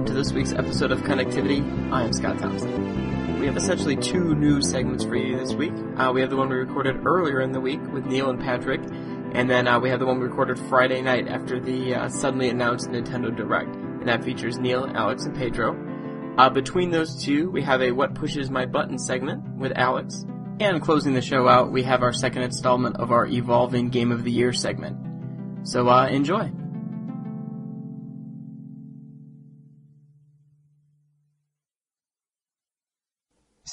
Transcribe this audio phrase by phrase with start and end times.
[0.00, 1.92] welcome to this week's episode of Connectivity.
[1.92, 3.38] I am Scott Thompson.
[3.38, 5.74] We have essentially two new segments for you this week.
[5.98, 8.80] Uh, we have the one we recorded earlier in the week with Neil and Patrick,
[9.34, 12.48] and then uh, we have the one we recorded Friday night after the uh, suddenly
[12.48, 15.76] announced Nintendo Direct, and that features Neil, Alex, and Pedro.
[16.38, 20.24] Uh, between those two, we have a What Pushes My Button segment with Alex,
[20.60, 24.24] and closing the show out, we have our second installment of our Evolving Game of
[24.24, 24.96] the Year segment.
[25.68, 26.50] So uh, enjoy.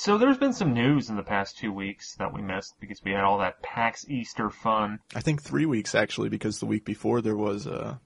[0.08, 3.12] So there's been some news in the past two weeks that we missed because we
[3.12, 5.00] had all that PAX Easter fun.
[5.14, 7.98] I think three weeks actually, because the week before there was uh,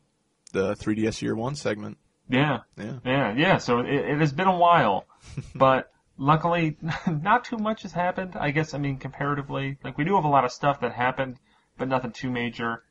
[0.52, 2.00] the 3DS Year One segment.
[2.28, 2.98] Yeah, Yeah.
[3.06, 3.58] yeah, yeah.
[3.58, 5.06] So it, it has been a while,
[5.56, 6.76] but luckily,
[7.08, 8.36] not too much has happened.
[8.36, 11.38] I guess I mean comparatively, like we do have a lot of stuff that happened,
[11.78, 12.82] but nothing too major.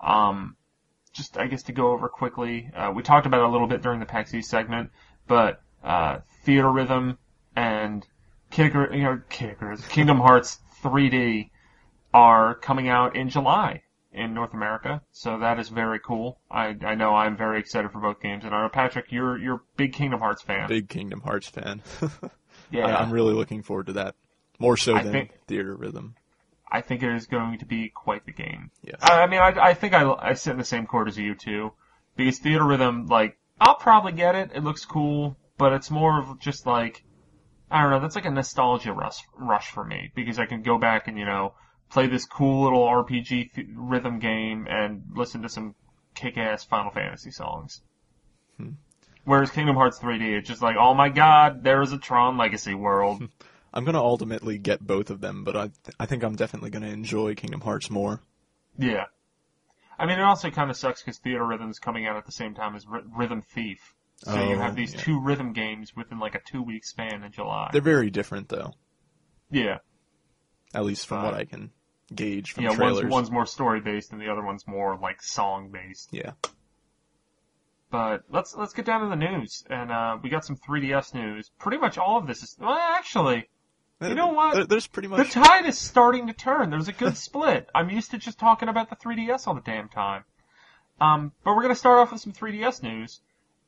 [0.00, 0.56] Um,
[1.12, 3.82] just I guess to go over quickly, uh, we talked about it a little bit
[3.82, 4.88] during the PAX East segment,
[5.28, 7.18] but uh, Theatrhythm
[7.54, 8.06] and
[8.50, 11.50] Kicker, you know, Kickers, Kingdom Hearts 3D
[12.12, 16.38] are coming out in July in North America, so that is very cool.
[16.50, 19.56] I I know I'm very excited for both games, and I know Patrick, you're you're
[19.56, 20.68] a big Kingdom Hearts fan.
[20.68, 21.82] Big Kingdom Hearts fan.
[22.70, 24.14] yeah, I, I'm really looking forward to that.
[24.60, 26.12] More so I than think- Theatrhythm.
[26.70, 28.70] I think it is going to be quite the game.
[28.82, 28.96] Yes.
[29.00, 31.36] I, I mean, I, I think I, I sit in the same court as you
[31.36, 31.72] too,
[32.16, 34.50] because Theatrhythm, like, I'll probably get it.
[34.54, 37.04] It looks cool, but it's more of just like,
[37.74, 37.98] I don't know.
[37.98, 41.24] That's like a nostalgia rush rush for me because I can go back and you
[41.24, 41.54] know
[41.90, 45.74] play this cool little RPG th- rhythm game and listen to some
[46.14, 47.82] kick-ass Final Fantasy songs.
[48.58, 48.70] Hmm.
[49.24, 52.74] Whereas Kingdom Hearts 3D, it's just like, oh my god, there is a Tron Legacy
[52.74, 53.28] world.
[53.74, 57.34] I'm gonna ultimately get both of them, but I I think I'm definitely gonna enjoy
[57.34, 58.20] Kingdom Hearts more.
[58.78, 59.06] Yeah.
[59.98, 62.76] I mean, it also kind of sucks because Theatrhythm's coming out at the same time
[62.76, 63.96] as Ry- Rhythm Thief.
[64.18, 65.00] So you Oh, have these yeah.
[65.00, 67.70] two rhythm games within like a two week span in July.
[67.72, 68.72] They're very different though,
[69.50, 69.78] yeah.
[70.72, 71.70] at least from what Uh, I can
[72.14, 73.10] gauge from Yeah, one's, trailers.
[73.10, 76.10] one's more story based and the other one's more like song based.
[76.12, 76.32] Yeah.
[77.90, 79.64] But let's let's get down to the news.
[79.70, 81.50] And uh, we got some 3DS news.
[81.58, 83.48] Pretty much all of this is well actually
[84.00, 84.54] You know what?
[84.54, 86.70] There- there's pretty much the tide is starting to turn.
[86.70, 87.68] There's a good split.
[87.74, 90.24] I'm used to just talking about the 3DS all the damn time.
[91.00, 93.20] Um, but we're gonna start off with some 3DS news.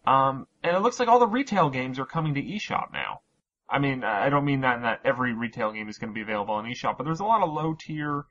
[0.07, 3.21] Um, and it looks like all the retail games are coming to eShop now.
[3.69, 6.23] I mean, I don't mean that in that every retail game is going to be
[6.23, 8.25] available on eShop, but there's a lot of low tier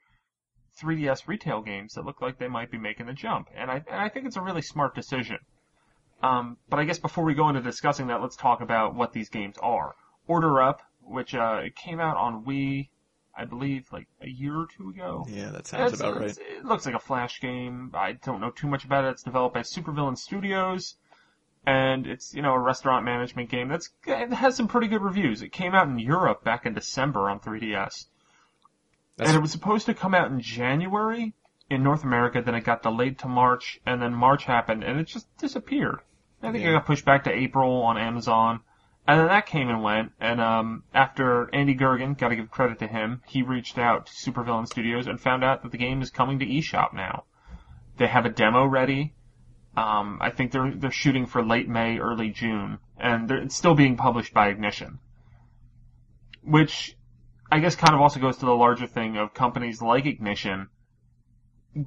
[0.82, 4.00] 3DS retail games that look like they might be making the jump, and I and
[4.00, 5.38] I think it's a really smart decision.
[6.24, 9.30] Um, but I guess before we go into discussing that, let's talk about what these
[9.30, 9.96] games are.
[10.28, 12.90] Order Up, which uh, it came out on Wii,
[13.38, 15.26] I believe, like a year or two ago.
[15.30, 16.38] yeah, that sounds It's- about right.
[16.38, 17.92] It looks like a flash game.
[17.94, 19.10] I don't know too much about it.
[19.10, 20.96] It's developed by Supervillain Studios,
[21.66, 25.42] and it's you know a restaurant management game that's it has some pretty good reviews.
[25.42, 28.06] It came out in Europe back in December on 3DS,
[29.18, 31.34] That's, and it was supposed to come out in January
[31.70, 32.42] in North America.
[32.42, 36.00] Then it got delayed to March, and then March happened, and it just disappeared.
[36.44, 38.60] I think it got pushed back to April on Amazon.
[39.08, 42.88] And then that came and went, and um, after Andy Goergen, gotta give credit to
[42.88, 46.40] him, he reached out to Supervillain Studios and found out that the game is coming
[46.40, 47.26] to eShop now.
[47.98, 49.14] They have a demo ready.
[49.78, 53.98] Um, I think they're they're shooting for late May, early June, and it's still being
[53.98, 55.00] published by Ignition.
[56.44, 56.96] Which
[57.52, 60.70] I guess kind of also goes to the larger thing of companies like Ignition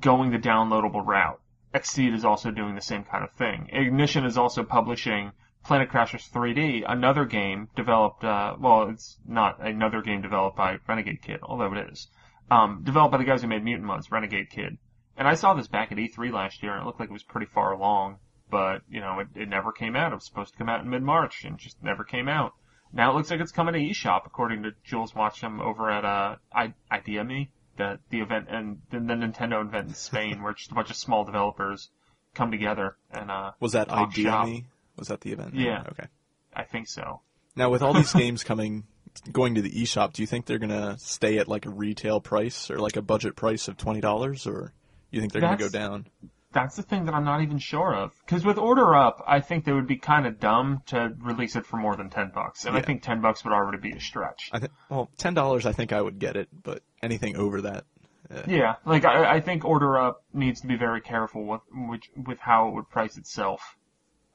[0.00, 1.40] going the downloadable route.
[1.74, 3.68] Xseed is also doing the same kind of thing.
[3.72, 5.32] Ignition is also publishing
[5.64, 11.20] Planet Crashers 3D, another game developed, uh, well, it's not another game developed by Renegade
[11.20, 12.08] Kid, although it is.
[12.50, 14.78] Um, developed by the guys who made Mutant Mudds, Renegade Kid.
[15.18, 17.24] And I saw this back at E3 last year, and it looked like it was
[17.24, 18.18] pretty far along,
[18.50, 20.12] but, you know, it, it never came out.
[20.12, 22.52] It was supposed to come out in mid-March, and just never came out.
[22.92, 26.36] Now it looks like it's coming to eShop, according to Jools Watsham over at, uh,
[26.54, 30.74] I, IdeaMe, the, the event, and the, the Nintendo event in Spain, where just a
[30.74, 31.90] bunch of small developers
[32.34, 34.66] come together, and, uh, was that Talk Idea Me?
[34.96, 35.54] Was that the event?
[35.54, 35.82] Yeah.
[35.90, 36.06] Okay.
[36.54, 37.20] I think so.
[37.56, 38.84] Now with all these games coming,
[39.32, 42.70] going to the eShop, do you think they're gonna stay at like a retail price
[42.70, 44.72] or like a budget price of twenty dollars, or
[45.10, 46.06] you think they're gonna go down?
[46.52, 48.12] That's the thing that I'm not even sure of.
[48.24, 51.66] Because with Order Up, I think they would be kind of dumb to release it
[51.66, 54.48] for more than ten bucks, and I think ten bucks would already be a stretch.
[54.52, 55.66] I think well, ten dollars.
[55.66, 57.84] I think I would get it, but anything over that,
[58.30, 62.10] eh, Yeah, like I, I think Order Up needs to be very careful with which
[62.16, 63.76] with how it would price itself.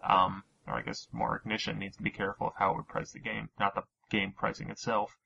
[0.07, 3.11] Um, or I guess more Ignition needs to be careful of how it would price
[3.11, 5.17] the game, not the game pricing itself.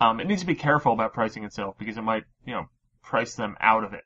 [0.00, 2.66] Um, it needs to be careful about pricing itself because it might, you know,
[3.02, 4.04] price them out of it.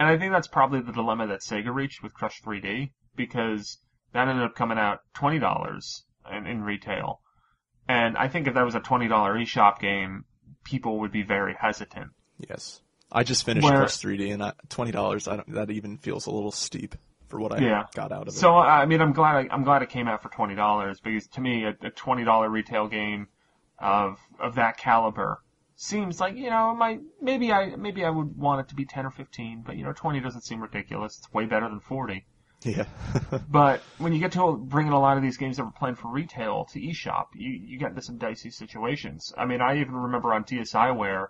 [0.00, 3.78] And I think that's probably the dilemma that Sega reached with Crush 3D because
[4.12, 7.20] That ended up coming out twenty dollars in, in retail,
[7.88, 10.24] and I think if that was a twenty dollar eShop game,
[10.64, 12.08] people would be very hesitant.
[12.48, 12.80] Yes.
[13.12, 15.28] I just finished Where- Plus 3D, and I, twenty dollars.
[15.28, 15.52] I don't.
[15.54, 16.94] That even feels a little steep
[17.28, 17.84] for what I Yeah.
[17.94, 18.32] got out of it.
[18.32, 21.28] So I mean, I'm glad I, I'm glad it came out for twenty dollars because
[21.28, 23.28] to me, a, a twenty dollar retail game
[23.78, 25.38] of of that caliber
[25.82, 29.06] seems like you know my maybe I maybe I would want it to be ten
[29.06, 31.16] or fifteen, but you know twenty doesn't seem ridiculous.
[31.18, 32.26] It's way better than forty.
[32.62, 32.84] yeah.
[33.48, 36.08] But when you get to bringing a lot of these games that were planned for
[36.08, 39.32] retail to eShop, you, you get into some dicey situations.
[39.38, 41.28] I mean, I even remember on DSiWare,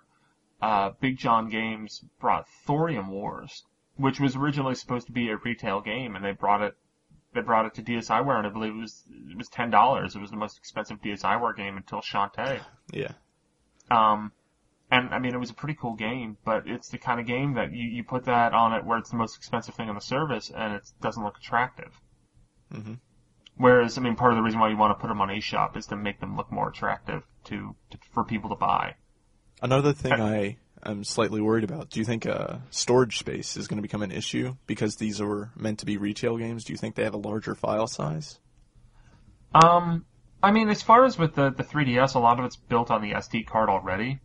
[0.61, 3.63] uh, Big John Games brought Thorium Wars,
[3.95, 6.75] which was originally supposed to be a retail game, and they brought it,
[7.33, 10.17] they brought it to DSiWare, and I believe it was, it was ten dollars.
[10.17, 12.59] It was the most expensive DSiWare game until Shantae.
[12.91, 13.13] yeah.
[13.89, 14.33] Um,
[14.91, 17.53] and I mean, it was a pretty cool game, but it's the kind of game
[17.53, 20.01] that you, you put that on it where it's the most expensive thing on the
[20.01, 21.99] service, and it doesn't look attractive.
[22.73, 22.95] Mm-hmm.
[23.55, 25.77] Whereas, I mean, part of the reason why you want to put them on eShop
[25.77, 28.95] is to make them look more attractive to, to for people to buy.
[29.61, 31.89] Another thing I am slightly worried about.
[31.89, 35.51] Do you think uh, storage space is going to become an issue because these are
[35.55, 36.65] meant to be retail games?
[36.65, 38.39] Do you think they have a larger file size?
[39.53, 40.05] Um,
[40.43, 43.01] I mean, as far as with the the 3DS, a lot of it's built on
[43.01, 44.19] the SD card already.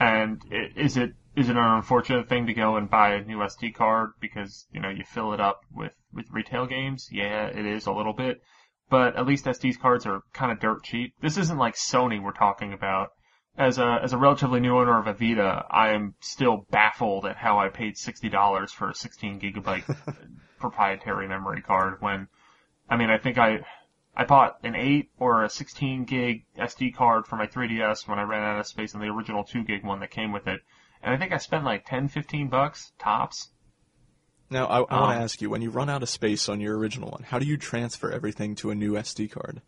[0.00, 0.40] And
[0.76, 4.10] is it is it an unfortunate thing to go and buy a new SD card
[4.20, 7.08] because you know you fill it up with with retail games?
[7.10, 8.40] Yeah, it is a little bit,
[8.90, 11.14] but at least SD cards are kind of dirt cheap.
[11.20, 13.10] This isn't like Sony we're talking about.
[13.56, 17.36] As a as a relatively new owner of a Vita, I am still baffled at
[17.36, 19.96] how I paid sixty dollars for a 16 gigabyte
[20.60, 22.28] proprietary memory card when,
[22.88, 23.60] I mean, I think I
[24.18, 28.22] I bought an 8 or a 16 gig SD card for my 3DS when I
[28.22, 30.60] ran out of space on the original 2 gig one that came with it.
[31.00, 33.50] And I think I spent like 10, 15 bucks tops.
[34.50, 36.60] Now, I, I want Um, to ask you: when you run out of space on
[36.60, 39.62] your original one, how do you transfer everything to a new SD card?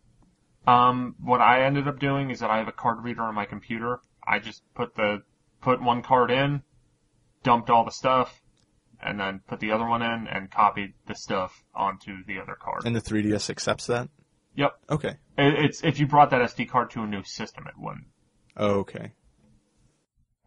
[0.67, 3.45] Um, what I ended up doing is that I have a card reader on my
[3.45, 4.01] computer.
[4.27, 5.23] I just put the,
[5.61, 6.63] put one card in,
[7.45, 8.41] dumped all the stuff,
[9.03, 12.85] and then put the other one in and copied the stuff onto the other card.
[12.85, 14.09] And the 3DS accepts that.
[14.55, 14.73] Yep.
[14.91, 15.17] Okay.
[15.39, 18.07] It- It's, if you brought that SD card to a new system, it wouldn't.
[18.57, 19.13] Oh, okay.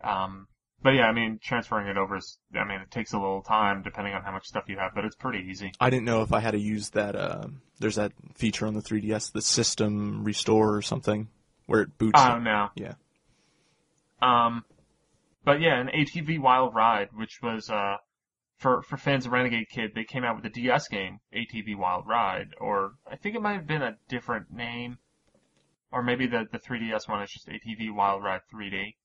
[0.03, 0.47] Um,
[0.81, 3.81] but yeah, I mean, transferring it over is, I mean, it takes a little time
[3.83, 5.71] depending on how much stuff you have, but it's pretty easy.
[5.79, 7.15] I didn't know if I had to use that.
[7.15, 7.47] Uh,
[7.79, 11.29] there's that feature on the 3DS, the system restore or something,
[11.67, 12.19] where it boots.
[12.21, 12.69] Oh, no.
[12.75, 12.95] Yeah.
[14.21, 14.65] Um,
[15.45, 17.97] but yeah, an ATV Wild Ride, which was, uh,
[18.63, 22.07] for, for fans of Renegade Kid, they came out with a DS game, ATV Wild
[22.07, 24.99] Ride, or I think it might have been a different name,
[25.91, 28.95] or maybe the, the 3DS one is just ATV Wild Ride 3D.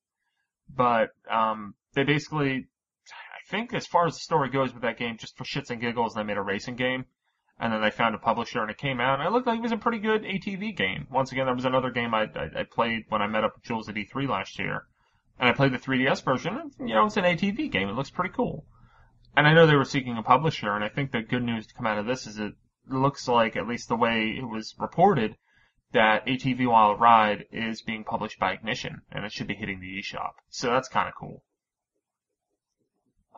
[0.74, 2.68] But, um, they basically,
[3.10, 5.80] I think as far as the story goes with that game, just for shits and
[5.80, 7.06] giggles, they made a racing game.
[7.58, 9.62] And then they found a publisher and it came out and it looked like it
[9.62, 11.08] was a pretty good ATV game.
[11.10, 13.64] Once again, that was another game I, I, I played when I met up with
[13.64, 14.86] Jools at E3 last year.
[15.40, 17.88] And I played the 3DS version and, you know, it's an ATV game.
[17.88, 18.64] It looks pretty cool.
[19.38, 21.74] And I know they were seeking a publisher and I think the good news to
[21.74, 22.54] come out of this is it
[22.88, 25.36] looks like, at least the way it was reported,
[25.92, 29.96] that ATV Wild Ride is being published by Ignition and it should be hitting the
[29.96, 30.32] eShop.
[30.48, 31.44] So that's kind of cool.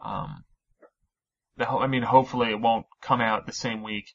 [0.02, 0.44] Um,
[1.58, 4.14] the, ho- I mean, hopefully it won't come out the same week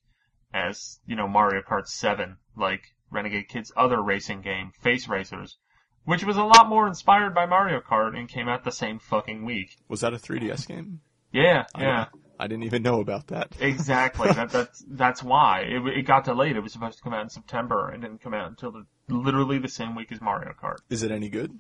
[0.51, 5.60] as, you know, Mario Kart 7, like Renegade Kid's other racing game, Face Racers,
[6.04, 9.46] which was a lot more inspired by Mario Kart and came out the same fucking
[9.46, 9.77] week.
[9.88, 11.01] Was that a 3DS game?
[11.36, 12.06] Yeah, yeah.
[12.39, 13.54] I didn't even know about that.
[13.62, 14.30] Exactly.
[14.32, 16.56] that, that's that's why it, it got delayed.
[16.56, 19.58] It was supposed to come out in September and didn't come out until the, literally
[19.58, 20.77] the same week as Mario Kart.
[20.89, 21.58] Is it any good?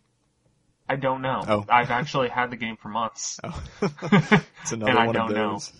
[0.87, 1.43] I don't know.
[1.47, 1.65] Oh.
[1.69, 3.39] I've actually had the game for months.
[3.43, 3.63] Oh.
[3.81, 5.51] it's another And I one of don't know.
[5.53, 5.73] those.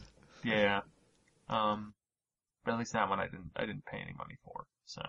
[0.44, 0.82] Yeah.
[1.50, 1.94] Um,
[2.64, 4.66] but at least that one I didn't I didn't pay any money for.
[4.86, 5.02] So.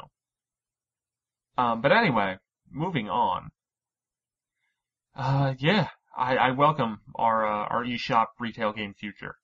[1.58, 2.38] Um, but anyway,
[2.70, 3.50] moving on.
[5.14, 9.36] Uh, yeah, I, I welcome our uh, our eShop retail game future.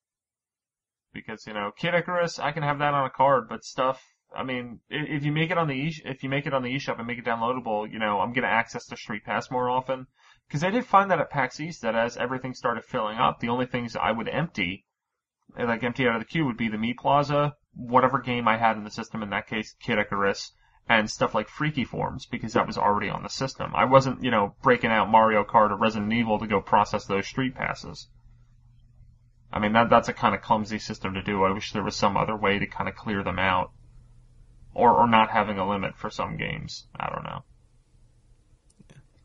[1.12, 4.02] Because you know, Kid Icarus, I can have that on a card, but stuff.
[4.35, 6.75] I mean, if you make it on the e- if you make it on the
[6.75, 10.07] eShop and make it downloadable, you know, I'm gonna access the Street Pass more often.
[10.49, 13.49] Because I did find that at PAX East that as everything started filling up, the
[13.49, 14.87] only things I would empty
[15.59, 18.76] like empty out of the queue would be the Mii Plaza, whatever game I had
[18.76, 20.52] in the system, in that case, Kid Icarus,
[20.89, 23.73] and stuff like Freaky Forms, because that was already on the system.
[23.75, 27.27] I wasn't, you know, breaking out Mario Kart or Resident Evil to go process those
[27.27, 28.09] street passes.
[29.53, 31.45] I mean, that that's a kind of clumsy system to do.
[31.45, 33.71] I wish there was some other way to kind of clear them out.
[34.75, 36.87] Or, or not having a limit for some games.
[36.99, 37.45] I don't know.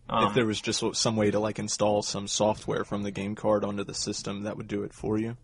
[0.10, 3.36] Um, if there was just some way to like install some software from the game
[3.36, 5.38] card onto the system, that would do it for you.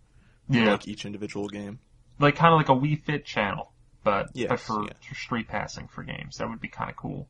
[0.50, 0.72] For, yeah.
[0.72, 1.80] Like each individual game.
[2.20, 3.73] like kind of like a Wii Fit channel
[4.04, 4.94] but Yes, but for, yeah.
[5.02, 7.30] for street passing for games, that would be kind of cool.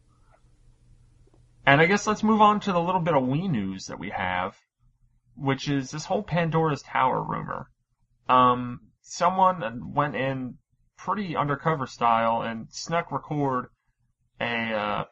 [1.66, 4.10] And I guess let's move on to the little bit of Wii news that we
[4.10, 4.58] have,
[5.36, 7.70] which is this whole Pandora's Tower rumor.
[8.28, 10.58] Um, someone went in
[10.98, 13.68] pretty undercover style and snuck record
[14.40, 15.04] a uh,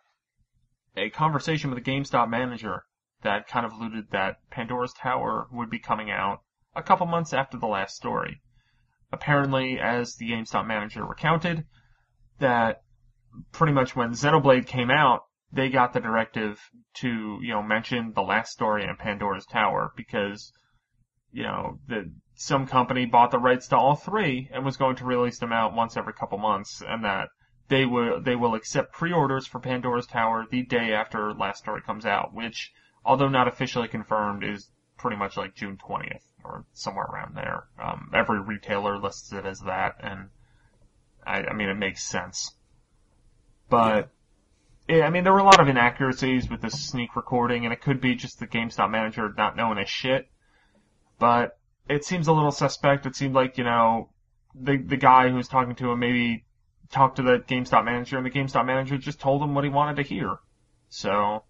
[0.97, 2.83] a conversation with a GameStop manager
[3.23, 6.41] that kind of alluded that Pandora's Tower would be coming out
[6.75, 8.41] a couple months after the last story.
[9.11, 11.65] Apparently, as the GameStop manager recounted,
[12.39, 12.81] that
[13.51, 16.59] pretty much when Xenoblade came out, they got the directive
[16.95, 20.53] to, you know, mention the last story in Pandora's Tower because,
[21.31, 25.05] you know, the, some company bought the rights to all three and was going to
[25.05, 27.29] release them out once every couple months and that
[27.67, 32.05] they will, they will accept pre-orders for Pandora's Tower the day after last story comes
[32.05, 32.71] out, which,
[33.03, 37.65] although not officially confirmed, is pretty much like June 20th or somewhere around there.
[37.81, 40.29] Um, every retailer lists it as that and
[41.25, 42.53] I, I mean, it makes sense.
[43.69, 44.09] But,
[44.87, 47.81] yeah, I mean, there were a lot of inaccuracies with this sneak recording, and it
[47.81, 50.29] could be just the GameStop manager not knowing his shit.
[51.19, 53.05] But it seems a little suspect.
[53.05, 54.09] It seemed like, you know,
[54.53, 56.45] the the guy who was talking to him maybe
[56.91, 59.97] talked to the GameStop manager, and the GameStop manager just told him what he wanted
[59.97, 60.37] to hear.
[60.89, 61.43] So,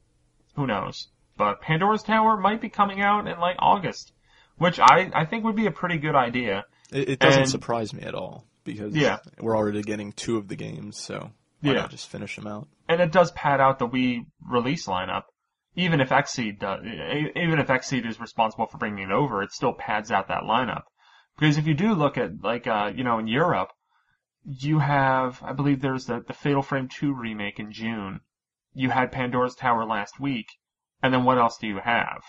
[0.56, 1.08] who knows?
[1.42, 4.14] But Pandora's Tower might be coming out in like August,
[4.58, 6.66] which I I think would be a pretty good idea.
[6.92, 9.18] It, it doesn't And- surprise me at all because Yeah.
[9.40, 11.32] we're already getting two of the games, so
[11.62, 11.82] why Yeah.
[11.82, 12.68] not just finish them out?
[12.88, 15.24] and it does pad out the Wii release lineup.
[15.76, 19.74] Even if Xseed does, even if Xseed is responsible for bringing it over, it still
[19.74, 20.84] pads out that lineup.
[21.40, 23.70] Because if you do look at like uh, you know in Europe,
[24.44, 28.20] you have I believe there's the the Fatal Frame 2 remake in June.
[28.76, 30.48] You had Pandora's Tower last week,
[31.02, 32.24] and then what else do you have?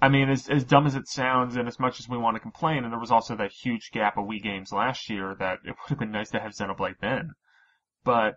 [0.00, 2.40] I mean, as as dumb as it sounds, and as much as we want to
[2.40, 5.70] complain, and there was also that huge gap of Wii games last year that it
[5.82, 7.32] would have been nice to have Xenoblade then.
[8.04, 8.36] But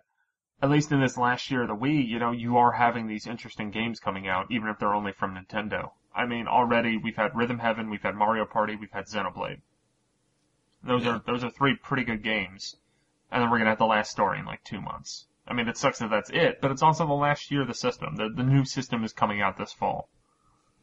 [0.60, 3.26] at least in this last year of the Wii, you know, you are having these
[3.26, 5.90] interesting games coming out, even if they're only from Nintendo.
[6.14, 9.60] I mean, already we've had Rhythm Heaven, we've had Mario Party, we've had Xenoblade.
[10.82, 11.16] Those Yeah.
[11.16, 12.76] are those are three pretty good games,
[13.30, 15.28] and then we're gonna have the last story in like two months.
[15.46, 17.74] I mean, it sucks that that's it, but it's also the last year of the
[17.74, 18.16] system.
[18.16, 20.08] The the new system is coming out this fall.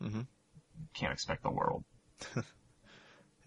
[0.02, 0.28] Mhm.
[0.94, 1.84] Can't expect the world.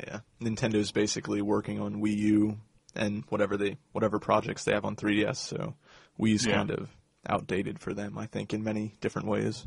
[0.05, 2.59] Yeah, Nintendo's basically working on Wii U
[2.97, 5.37] and whatever they whatever projects they have on 3DS.
[5.37, 5.75] So
[6.19, 6.55] Wii's Yeah.
[6.55, 6.91] kind of
[7.29, 9.65] outdated for them, I think, in many different ways.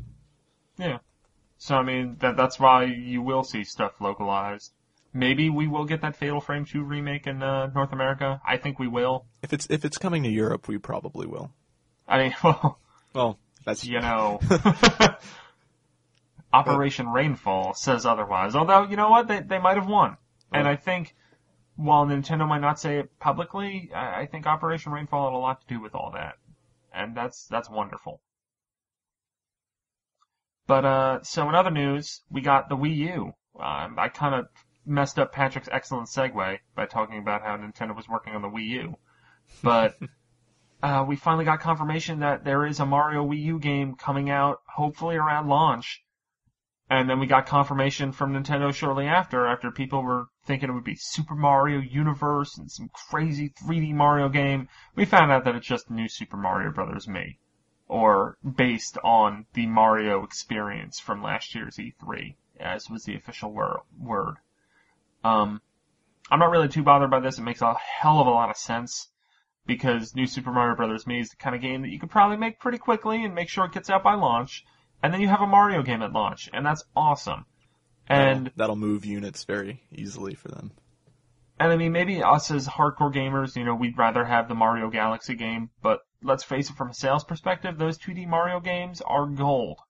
[0.76, 0.98] Yeah.
[1.58, 4.72] So I mean, that that's why you will see stuff localized.
[5.16, 8.38] Maybe we will get that Fatal Frame 2 remake in uh, North America.
[8.46, 9.24] I think we will.
[9.42, 11.52] If it's if it's coming to Europe, we probably will.
[12.06, 12.78] I mean, well,
[13.14, 14.40] Well, that's you know,
[16.52, 18.54] Operation Rainfall says otherwise.
[18.54, 19.26] Although, you know what?
[19.26, 20.18] They, they might have won.
[20.52, 20.68] And.
[20.68, 21.14] I think,
[21.76, 25.62] while Nintendo might not say it publicly, I, I think Operation Rainfall had a lot
[25.62, 26.34] to do with all that.
[26.94, 28.20] And that's, that's wonderful.
[30.66, 33.32] But, uh, so in other news, we got the Wii U.
[33.58, 34.46] Um, I kind of
[34.86, 38.68] messed up Patrick's excellent segue by talking about how Nintendo was working on the Wii
[38.68, 38.96] U.
[39.62, 39.96] But,
[40.82, 44.60] uh, we finally got confirmation that there is a Mario Wii U game coming out,
[44.66, 46.02] hopefully around launch.
[46.88, 50.84] And then we got confirmation from Nintendo shortly after, after people were thinking it would
[50.84, 54.68] be Super Mario Universe and some crazy 3D Mario game.
[54.94, 57.06] We found out that it's just New Super Mario Bros.
[57.06, 57.38] Mii.
[57.88, 63.82] Or based on the Mario experience from last year's E3, as was the official wor-
[63.98, 64.36] word.
[65.26, 65.60] Um,
[66.30, 67.38] I'm not really too bothered by this.
[67.38, 69.08] It makes a hell of a lot of sense
[69.66, 71.04] because New Super Mario Bros.
[71.04, 73.48] Mii is the kind of game that you could probably make pretty quickly and make
[73.48, 74.64] sure it gets out by launch,
[75.02, 77.44] and then you have a Mario game at launch, and that's awesome.
[78.08, 80.70] And that'll, that'll move units very easily for them.
[81.58, 84.90] and I mean maybe us as hardcore gamers, you know, we'd rather have the Mario
[84.90, 89.26] Galaxy game, but let's face it, from a sales perspective, those 2D Mario games are
[89.26, 89.80] gold.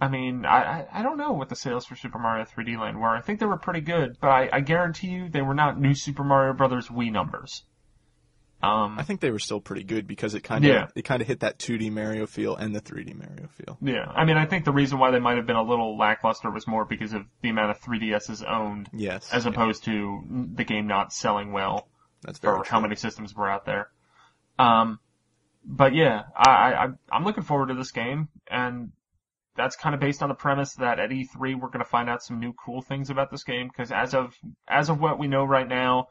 [0.00, 3.00] I mean, I, I I don't know what the sales for Super Mario 3D Land
[3.00, 3.08] were.
[3.16, 5.94] I think they were pretty good, but I, I guarantee you they were not new
[5.94, 7.64] Super Mario Brothers Wii numbers.
[8.60, 10.86] Um, I think they were still pretty good because it kind of Yeah.
[10.96, 13.78] it kind of hit that 2D Mario feel and the 3D Mario feel.
[13.80, 16.50] Yeah, I mean, I think the reason why they might have been a little lackluster
[16.50, 20.24] was more because of the amount of 3DSs owned, Yes, as yeah, opposed to
[20.54, 21.88] the game not selling well
[22.22, 23.90] that's very for how many systems were out there.
[24.58, 24.98] Um,
[25.64, 28.90] but yeah, I, I, I'm looking forward to this game, and
[29.58, 32.22] that's kind of based on the premise that at E3 we're going to find out
[32.22, 34.34] some new cool things about this game, because as of,
[34.66, 36.08] as of what we know right now,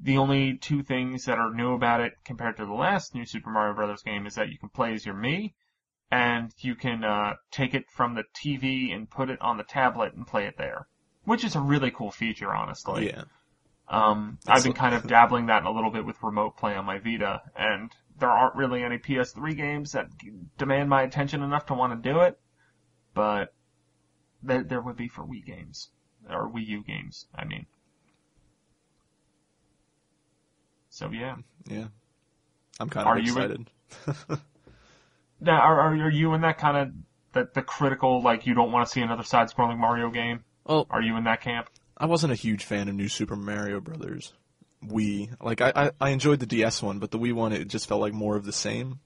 [0.00, 3.50] the only two things that are new about it compared to the last new Super
[3.50, 5.52] Mario Brothers game is that you can play as your Mii,
[6.10, 10.14] and you can uh, take it from the TV and put it on the tablet
[10.14, 10.86] and play it there,
[11.24, 13.06] which is a really cool feature, honestly.
[13.08, 13.24] Yeah,
[13.88, 16.98] Um, I've been kind of dabbling that a little bit with remote play on my
[16.98, 20.06] Vita, and there aren't really any PS3 games that
[20.56, 22.38] demand my attention enough to want to do it,
[23.16, 23.52] but
[24.42, 25.88] there, there would be for Wii games
[26.30, 27.26] or Wii U games.
[27.34, 27.66] I mean,
[30.90, 31.36] so yeah.
[31.66, 31.86] Yeah.
[32.78, 33.70] I'm kind Are of you excited.
[35.38, 36.92] Now, are, are are you in that kind of
[37.32, 40.44] the the critical like you don't want to see another side-scrolling Mario game?
[40.64, 41.68] Well, Are you in that camp?
[41.98, 44.32] I wasn't a huge fan of New Super Mario Brothers.
[44.82, 47.86] Wii, like I, I, I enjoyed the DS one, but the Wii one it just
[47.86, 49.00] felt like more of the same.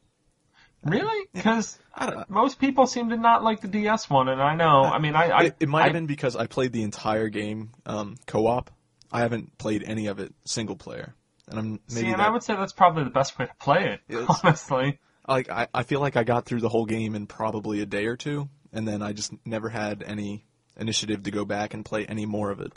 [0.85, 1.29] Really?
[1.33, 4.83] Because I don't, most people seem to not like the DS one, and I know.
[4.83, 7.29] I mean, I, I it, it might I- have been because I played the entire
[7.29, 8.71] game um, co-op.
[9.13, 11.15] I haven't played any of it single player,
[11.49, 13.55] and I'm maybe see, and that, I would say that's probably the best way to
[13.61, 14.25] play it.
[14.45, 17.87] Honestly, like I, I feel like I got through the whole game in probably a
[17.87, 20.45] day or two, and then I just never had any
[20.77, 22.73] initiative to go back and play any more of it.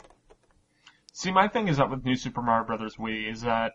[1.12, 3.72] see, my thing is that with New Super Mario Brothers Wii is that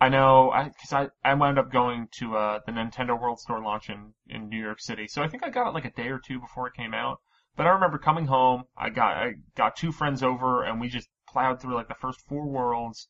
[0.00, 3.88] I know because I, I wound up going to uh, the Nintendo World Store launch
[3.88, 6.18] in in New York City, so I think I got it like a day or
[6.18, 7.20] two before it came out.
[7.56, 11.08] But I remember coming home, I got I got two friends over, and we just
[11.28, 13.08] plowed through like the first four worlds,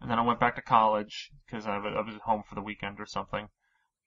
[0.00, 2.98] and then I went back to college because I, I was home for the weekend
[3.00, 3.48] or something.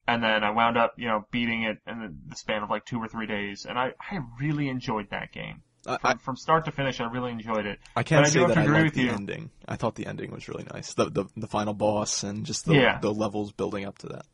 [0.05, 2.85] And then I wound up, you know, beating it in the, the span of like
[2.85, 5.63] two or three days, and I, I really enjoyed that game.
[5.87, 7.79] I, From, I, from start to finish, I really enjoyed it.
[7.97, 9.09] I can't But I say have that I agree liked with the you.
[9.09, 9.51] ending.
[9.67, 10.93] I thought the ending was really nice.
[10.93, 12.99] The the, the final boss and just the Yeah.
[12.99, 14.25] the levels building up to that.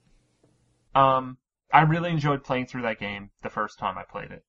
[0.95, 1.37] Um,
[1.71, 4.43] I really enjoyed playing through that game the first time I played it.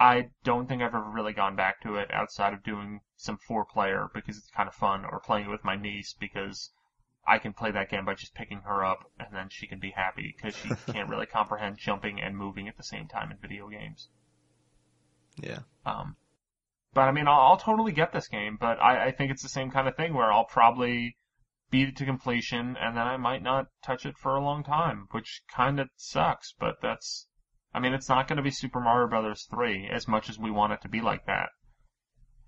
[0.00, 3.64] I don't think I've ever really gone back to it outside of doing some four
[3.64, 6.72] player because it's kind of fun or playing it with my niece because
[7.26, 9.92] I can play that game by just picking her up and then she can be
[9.92, 13.68] happy because she can't really comprehend jumping and moving at the same time in video
[13.68, 14.08] games.
[15.42, 15.60] Yeah.
[15.84, 16.16] Um,
[16.94, 19.48] but I mean, I'll, I'll totally get this game, but I, I think it's the
[19.48, 21.16] same kind of thing where I'll probably
[21.70, 25.08] beat it to completion and then I might not touch it for a long time,
[25.10, 27.26] which kind of sucks, but that's,
[27.72, 30.50] I mean, it's not going to be Super Mario Brothers 3 as much as we
[30.50, 31.48] want it to be like that.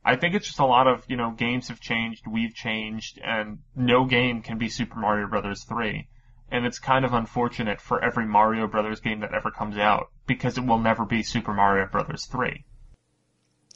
[0.05, 3.61] I think it's just a lot of, you know, games have changed, we've changed, and
[3.75, 6.07] no game can be Super Mario Brothers 3.
[6.51, 10.59] And it's kind of unfortunate for every Mario Brothers game that ever comes out, because
[10.59, 12.67] it will never be Super Mario Brothers 3.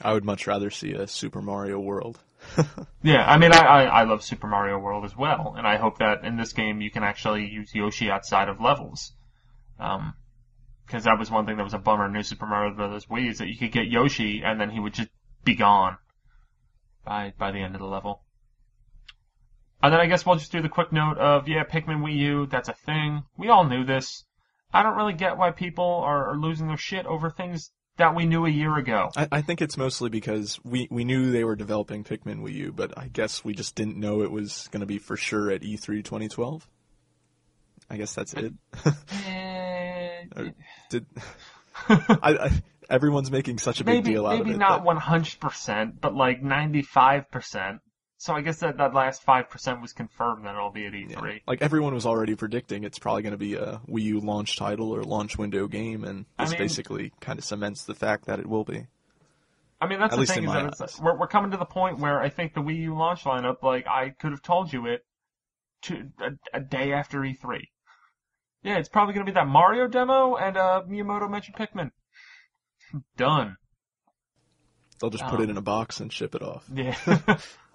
[0.01, 2.21] I would much rather see a Super Mario World.
[3.03, 5.99] Yeah, I mean, I, I, I love Super Mario World as well, and I hope
[5.99, 9.13] that in this game you can actually use Yoshi outside of levels.
[9.79, 10.15] Um,
[10.89, 13.07] cause that was one thing that was a bummer in New Super Mario Bros.
[13.07, 15.11] Wii is that you could get Yoshi and then he would just
[15.45, 15.97] be gone
[17.05, 18.25] by, by the end of the level.
[19.81, 22.47] And then I guess we'll just do the quick note of, yeah, Pikmin Wii U,
[22.47, 23.23] that's a thing.
[23.37, 24.25] We all knew this.
[24.73, 28.27] I don't really get why people are, are losing their shit over things that we
[28.27, 29.11] knew a year ago.
[29.17, 32.73] I, I think it's mostly because we, we knew they were developing Pikmin Wii U,
[32.73, 35.63] but I guess we just didn't know it was going to be for sure at
[35.63, 36.69] E E3 2012.
[37.91, 38.53] I guess that's it.
[39.27, 40.25] Eh,
[40.91, 41.07] Did
[41.89, 44.45] I, I, everyone's making such a big maybe deal out of it.
[44.47, 47.81] Maybe not one hundred percent, but like ninety five percent.
[48.21, 51.07] So I guess that that last five percent was confirmed that it'll be at E
[51.09, 51.21] yeah.
[51.21, 51.41] three.
[51.47, 54.91] Like everyone was already predicting it's probably going to be a Wii U launch title
[54.91, 58.41] or launch window game, and I this mean- basically kind of cements the fact that
[58.41, 58.87] it will be.
[59.81, 61.01] I mean that's At the thing in is that eyes.
[61.01, 63.87] we're we're coming to the point where I think the Wii U launch lineup, like
[63.87, 65.05] I could have told you it,
[65.83, 67.71] to a, a day after E three.
[68.65, 71.93] Yeah, it's probably gonna be that Mario demo and uh Miyamoto mentioned Pikmin.
[73.17, 73.57] Done.
[75.01, 76.69] They'll just put it Um, in a box and ship it off.
[76.75, 76.97] Yeah.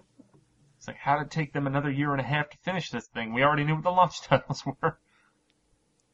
[0.84, 3.08] it's like how did it take them another year and a half to finish this
[3.08, 3.34] thing?
[3.34, 4.98] We already knew what the launch titles were.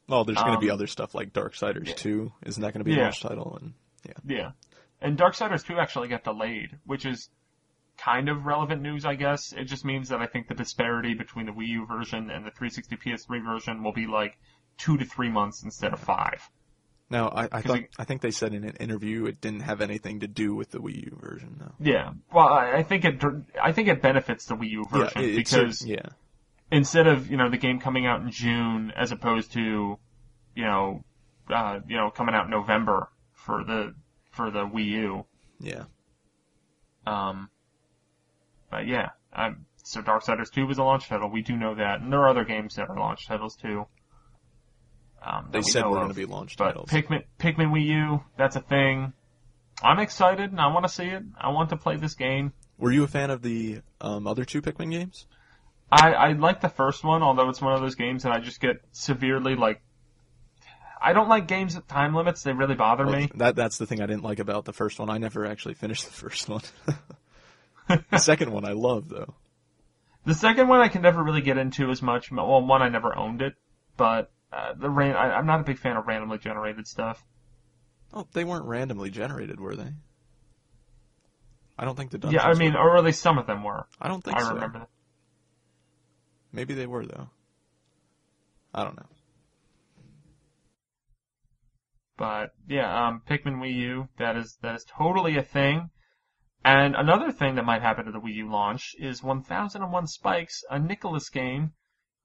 [0.07, 1.93] Well, there's going to be Um, other stuff like Darksiders yeah.
[1.95, 2.31] 2.
[2.45, 3.03] Isn't that going to be a Yeah.
[3.05, 3.57] launch title?
[3.59, 3.73] And
[4.25, 4.51] Yeah.
[5.01, 7.29] And Darksiders 2 actually got delayed, which is
[7.97, 9.53] kind of relevant news, I guess.
[9.53, 12.51] It just means that I think the disparity between the Wii U version and the
[12.51, 14.37] 360 PS3 version will be like
[14.77, 16.47] two to three months instead of five.
[17.09, 19.61] Now I, I 'Cause thought it- I think they said in an interview it didn't
[19.61, 21.57] have anything to do with the Wii U version.
[21.59, 21.71] No.
[21.79, 22.11] Yeah.
[22.33, 23.21] Well, I think it,
[23.61, 26.05] I think it benefits the Wii U version yeah, it- because yeah.
[26.71, 29.97] instead of, you know, the game coming out in June as opposed to,
[30.55, 31.03] you know,
[31.49, 33.95] uh, you know, coming out in November for the,
[34.31, 35.25] for the Wii U,
[35.59, 35.85] Yeah.
[37.07, 37.49] Um,
[38.69, 41.29] but yeah, um, so Darksiders 2 was a launch title.
[41.31, 43.87] We do know that, and there are other games that are launch titles too.
[45.23, 46.89] Um, They said we're going to be launch But titles.
[46.89, 49.13] Pikmin, Pikmin Wii U, that's a thing.
[49.83, 51.23] I'm excited, and I want to see it.
[51.39, 52.53] I want to play this game.
[52.77, 55.25] Were you a fan of the um, other two Pikmin games?
[55.91, 58.61] I, I like the first one, although it's one of those games that I just
[58.61, 59.81] get severely like.
[61.01, 62.43] I don't like games with time limits.
[62.43, 63.31] They really bother Well, me.
[63.35, 65.09] That that's the thing I didn't like about the first one.
[65.09, 66.61] I never actually finished the first one.
[68.11, 69.33] the second one I love though.
[70.25, 72.31] The second one I can never really get into as much.
[72.31, 73.55] Well, one I never owned it,
[73.97, 77.23] but uh, the ran- I, I'm not a big fan of randomly generated stuff.
[78.13, 79.93] Oh, they weren't randomly generated, were they?
[81.77, 82.43] I don't think the Yeah.
[82.43, 82.79] I mean, were.
[82.79, 83.87] or at least some of them were.
[84.01, 84.53] I don't think I so.
[84.53, 84.89] remember that.
[86.51, 87.29] Maybe they were though.
[88.73, 89.05] I don't know.
[92.17, 95.89] But yeah, um, Pikmin Wii U, that is that is totally a thing.
[96.65, 100.77] And another thing that might happen to the Wii U launch is 1001 Spikes, a
[100.77, 101.71] Nicalis game,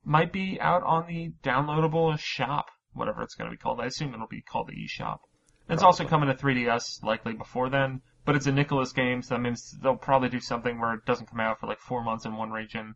[0.05, 3.81] might be out on the downloadable shop, whatever it's going to be called.
[3.81, 5.19] I assume it'll be called the eShop.
[5.69, 9.41] It's also coming to 3DS likely before then, but it's a Nicalis game, so that
[9.41, 12.37] means they'll probably do something where it doesn't come out for like four months in
[12.37, 12.95] one region,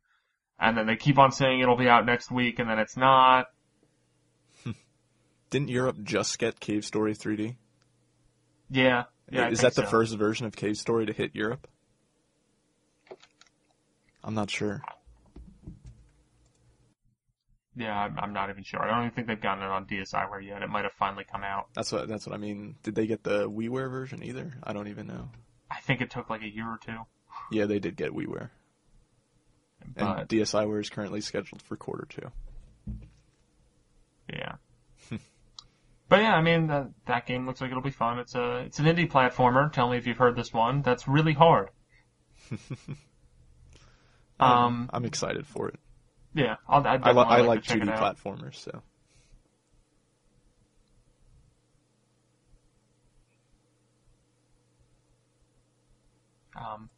[0.61, 3.47] and then they keep on saying it'll be out next week, and then it's not.
[5.51, 7.57] Didn't Europe just get Cave Story 3D?
[8.71, 9.49] Yeah, yeah.
[9.49, 9.89] Is that the so.
[9.89, 11.67] first version of Cave Story to hit Europe?
[14.23, 14.83] I'm not sure.
[17.79, 18.83] Yeah, I'm, I'm not even sure.
[18.83, 20.63] I don't even think they've gotten it on DSiWare yet.
[20.63, 21.69] It might have finally come out.
[21.75, 22.75] That's what that's what I mean.
[22.83, 24.53] Did they get the WiiWare version either?
[24.65, 25.31] I don't even know.
[25.71, 26.99] I think it took like a year or two.
[27.53, 28.51] Yeah, they did get WiiWare.
[29.81, 32.33] And But DSiWare is currently scheduled for quarter two.
[34.29, 34.57] yeah.
[36.09, 38.19] but yeah, I mean that that game looks like it'll be fun.
[38.19, 39.73] It's a it's an indie platformer.
[39.73, 40.83] Tell me if you've heard this one.
[40.83, 41.71] That's really hard.
[44.41, 45.81] Um, I'm excited for it.
[46.35, 48.83] Yeah, I'll, I, I, li- definitely I like like to check 2D platformers, so
[56.57, 56.91] Um,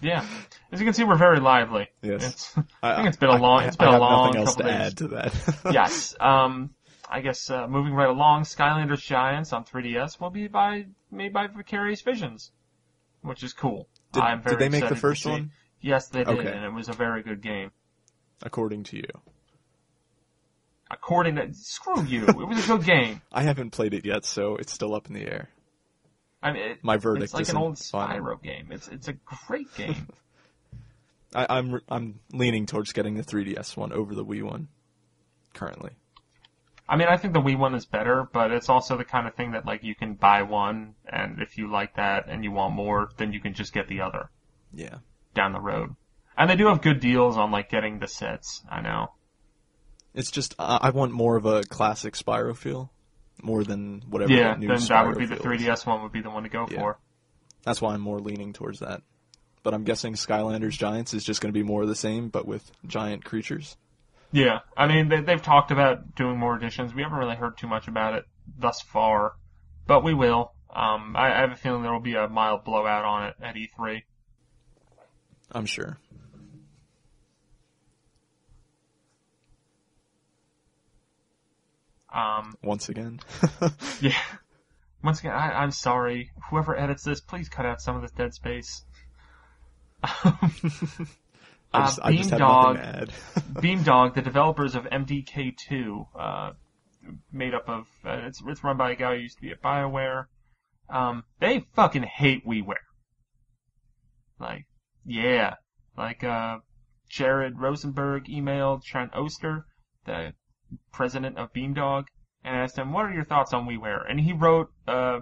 [0.00, 0.24] yeah,
[0.72, 1.88] as you can see, we're very lively.
[2.02, 2.24] yes.
[2.56, 4.62] It's, I think it's been a long- it's been I a long nothing else to
[4.62, 4.72] days.
[4.72, 5.60] add to that.
[5.72, 6.14] yes.
[6.20, 6.70] Um,
[7.08, 11.46] I guess uh, moving right along, Skylanders Giants on 3DS will be by made by
[11.46, 12.50] Vicarious Visions,
[13.22, 13.88] which is cool.
[14.12, 15.52] Did, I'm very did they make the first one?
[15.80, 16.50] Yes, they did, Okay.
[16.52, 17.70] and it was a very good game.
[18.42, 19.08] According to you,
[20.90, 23.20] According to screw you, it was a good game.
[23.32, 25.50] I haven't played it yet, so it's still up in the air.
[26.42, 27.40] I mean, it, My verdict is.
[27.40, 28.16] it's like an old final.
[28.18, 28.68] Spyro game.
[28.70, 30.08] It's it's a great game.
[31.34, 34.68] I, I'm I'm leaning towards getting the 3DS one over the Wii one.
[35.54, 35.92] Currently,
[36.88, 39.34] I mean, I think the Wii one is better, but it's also the kind of
[39.34, 42.74] thing that like you can buy one, and if you like that and you want
[42.74, 44.30] more, then you can just get the other
[44.72, 44.98] yeah.
[45.34, 45.96] down the road.
[46.36, 48.62] And they do have good deals on like getting the sets.
[48.70, 49.08] I know.
[50.14, 52.90] It's just I I want more of a classic Spyro feel,
[53.42, 56.12] more than whatever yeah, that new then Spyro that would be the 3DS one would
[56.12, 56.78] be the one to go Yeah.
[56.80, 56.98] for.
[57.64, 59.02] That's why I'm more leaning towards that.
[59.62, 62.46] But I'm guessing Skylanders Giants is just going to be more of the same, but
[62.46, 63.76] with giant creatures.
[64.30, 66.94] Yeah, I mean they, they've talked about doing more editions.
[66.94, 68.24] We haven't really heard too much about it
[68.58, 69.32] thus far,
[69.86, 70.52] but we will.
[70.74, 73.56] Um, I, I have a feeling there will be a mild blowout on it at
[73.56, 74.02] E E3.
[75.52, 75.98] I'm sure.
[82.16, 83.20] Um, Once again.
[84.00, 84.16] yeah.
[85.04, 86.30] Once again, I, I'm sorry.
[86.50, 88.84] Whoever edits this, please cut out some of this dead space.
[90.02, 93.10] I just, Uh, I just have Beamdog-
[93.54, 96.52] nothing to the developers of MDK2, uh,
[97.30, 99.62] made up of, uh, it's, it's run by a guy who used to be at
[99.62, 100.26] BioWare.
[100.88, 102.74] Um, they fucking hate WiiWare.
[104.40, 104.66] Like,
[105.04, 105.54] yeah.
[105.96, 106.58] Like, uh,
[107.10, 109.66] Jared Rosenberg emailed Trent Oster,
[110.04, 110.32] the
[110.92, 112.06] president of Beamdog,
[112.44, 114.08] and asked him, what are your thoughts on WiiWare?
[114.08, 115.20] And he wrote, uh,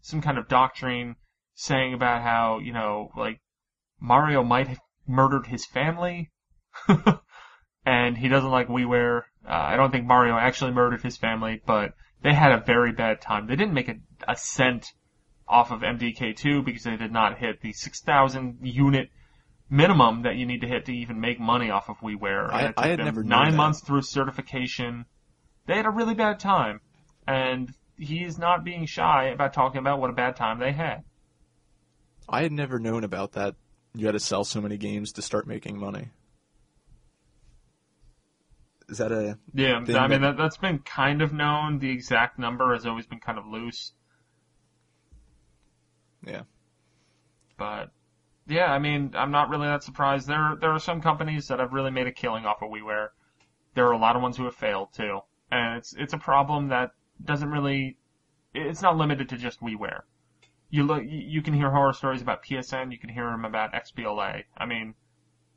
[0.00, 1.16] some kind of doctrine
[1.54, 3.40] saying about how, you know, like,
[4.00, 6.30] Mario might have murdered his family,
[7.84, 9.22] and he doesn't like WiiWare.
[9.46, 13.20] Uh, I don't think Mario actually murdered his family, but they had a very bad
[13.20, 13.46] time.
[13.46, 14.92] They didn't make a, a cent
[15.48, 19.10] off of MDK2 because they did not hit the 6,000 unit
[19.72, 22.52] minimum that you need to hit to even make money off of WiiWare.
[22.52, 25.06] I- I had never nine months through certification.
[25.66, 26.82] They had a really bad time,
[27.26, 31.04] and he is not being shy about talking about what a bad time they had.
[32.28, 33.56] I had never known about that.
[33.94, 36.10] You had to sell so many games to start making money.
[38.88, 41.78] Is that a Yeah, I mean that, that's been kind of known.
[41.78, 43.94] The exact number has always been kind of loose,
[46.26, 46.42] yeah?
[47.56, 47.90] but
[48.46, 50.26] yeah, I mean I'm not really that surprised.
[50.26, 53.08] There there are some companies that have really made a killing off of WiiWare.
[53.74, 56.68] There are a lot of ones who have failed too, and it's it's a problem
[56.68, 56.90] that
[57.24, 57.96] doesn't really.
[58.54, 60.02] It's not limited to just WiiWare.
[60.70, 62.92] You look, you can hear horror stories about PSN.
[62.92, 64.44] You can hear them about XBLA.
[64.56, 64.94] I mean,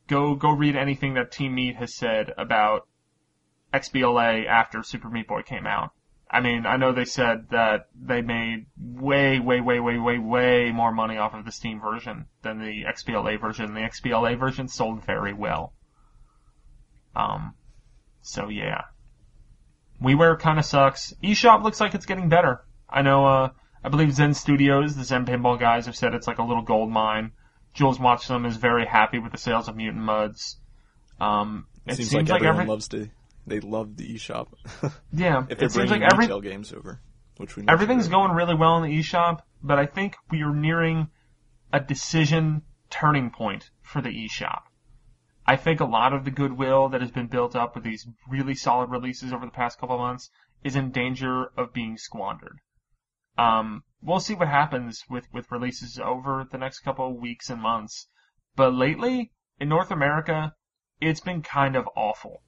[0.08, 2.88] go go read anything that Team Meat has said about
[3.74, 5.92] XBLA after Super Meat Boy came out.
[6.36, 10.72] I mean, I know they said that they made way, way, way, way, way, way
[10.74, 13.74] more money off of the Steam version than the XBLA version.
[13.74, 15.72] The XBLA version sold very well.
[17.16, 17.54] Um,
[18.22, 18.82] so yeah.
[20.04, 21.14] WiiWare kind of sucks.
[21.24, 22.66] eShop looks like it's getting better.
[22.90, 23.50] I know, uh,
[23.82, 26.92] I believe Zen Studios, the Zen Pinball guys, have said it's like a little gold
[26.92, 27.32] mine.
[27.74, 30.58] Jools Watsham is very happy with the sales of Mutant Mudds.
[31.18, 33.10] Um, it seems, seems, like, like, everyone every, loves to.
[33.48, 34.48] They love the eShop.
[35.12, 37.02] yeah, if they're it seems like every, retail games over,
[37.38, 41.10] which we everything's going really well in the eShop, but I think we are nearing
[41.72, 44.64] a decision turning point for the eShop.
[45.46, 48.56] I think a lot of the goodwill that has been built up with these really
[48.56, 50.32] solid releases over the past couple of months
[50.64, 52.60] is in danger of being squandered.
[53.38, 57.62] Um, we'll see what happens with, with releases over the next couple of weeks and
[57.62, 58.08] months.
[58.56, 60.56] But lately, in North America,
[61.00, 62.42] it's been kind of awful.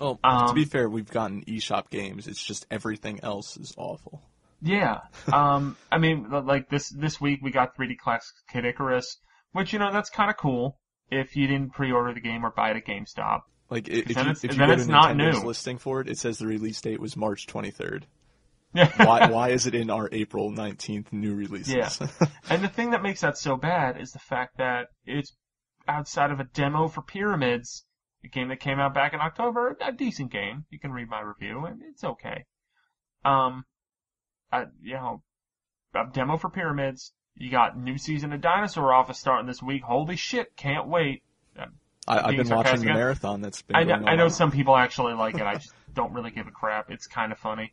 [0.00, 2.26] Well, Um, to be fair, we've gotten eShop games.
[2.26, 4.22] It's just everything else is awful.
[4.62, 5.00] Yeah.
[5.32, 9.18] Um, I mean, like this, this week we got 3D Classics Kid Icarus,
[9.52, 10.78] which, you know, that's kind of cool
[11.10, 13.40] if you didn't pre-order the game or buy it at GameStop.
[13.68, 15.46] Like if then you, it's- if you then go it's to not Nintendo's new.
[15.46, 18.02] listing for it, it says the release date was March 23rd.
[18.74, 18.90] Yeah.
[19.04, 21.74] Why why is it in our April 19th new releases?
[21.74, 21.90] Yeah.
[22.50, 25.32] And the thing that makes that so bad is the fact that it's
[25.88, 27.84] outside of a demo for Pyramids,
[28.24, 30.64] a game that came out back in October, a decent game.
[30.70, 32.44] You can read my review, and it's okay.
[33.24, 33.64] Um,
[34.52, 35.22] uh, you know,
[35.94, 37.12] a demo for Pyramids.
[37.34, 39.82] You got new season of Dinosaur Office starting this week.
[39.82, 41.22] Holy shit, can't wait.
[42.06, 45.14] I, I've been watching the marathon that's been I know, I know some people actually
[45.14, 45.42] like it.
[45.42, 46.90] I just don't really give a crap.
[46.90, 47.72] It's kind of funny.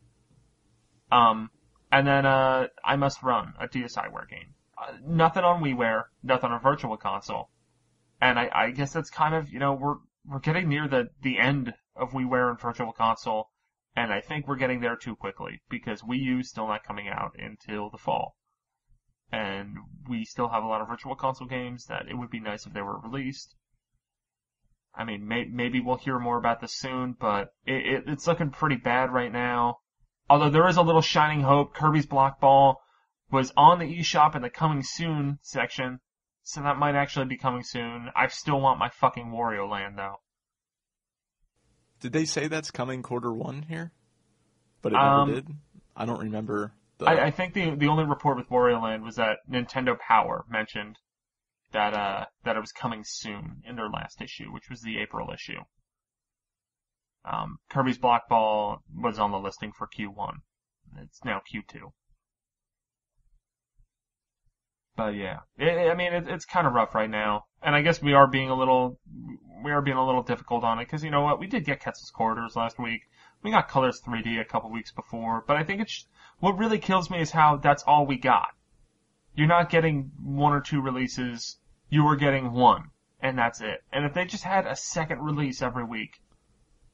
[1.11, 1.49] Um,
[1.91, 4.53] and then uh, I Must Run, a DSiWare game.
[4.77, 7.49] Uh, nothing on WiiWare, nothing on a Virtual Console,
[8.21, 9.95] and I, I guess that's kind of you know we're
[10.27, 13.49] we're getting near the the end of WiiWare and Virtual Console,
[13.95, 17.35] and I think we're getting there too quickly because Wii U's still not coming out
[17.39, 18.35] until the fall,
[19.31, 22.65] and we still have a lot of Virtual Console games that it would be nice
[22.65, 23.55] if they were released.
[24.93, 28.49] I mean, may, maybe we'll hear more about this soon, but it, it, it's looking
[28.49, 29.77] pretty bad right now.
[30.29, 31.73] Although there is a little shining hope.
[31.73, 32.81] Kirby's Block Ball
[33.31, 35.99] was on the eShop in the coming soon section,
[36.47, 38.09] so that might actually be coming soon.
[38.15, 40.21] I still want my fucking Wario Land though.
[41.99, 43.91] Did they say that's coming quarter one here?
[44.81, 45.47] But it never Um, did.
[45.93, 46.71] I don't remember.
[46.99, 50.45] The, I, I think the the only report with Wario Land was that Nintendo Power
[50.47, 50.99] mentioned
[51.73, 55.29] that uh that it was coming soon in their last issue, which was the April
[55.33, 55.59] issue.
[57.25, 60.35] Um, Kirby's Block Ball was on the listing for Q1.
[61.01, 61.91] It's now Q2.
[64.97, 68.01] But yeah, I I mean it, it's kind of rough right now, and I guess
[68.01, 68.99] we are being a little
[69.63, 71.79] we are being a little difficult on it because you know what we did get
[71.79, 73.03] Ketzal's Corridors last week.
[73.43, 76.07] We got Colors 3D a couple weeks before, but I think it's
[76.39, 78.49] what really kills me is how that's all we got.
[79.35, 81.57] You're not getting one or two releases.
[81.89, 82.89] You are getting one,
[83.21, 83.83] and that's it.
[83.93, 86.19] And if they just had a second release every week,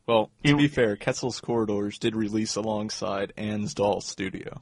[0.06, 4.62] well, to it- be fair, Ketzal's Corridors did release alongside Anne's Doll Studio.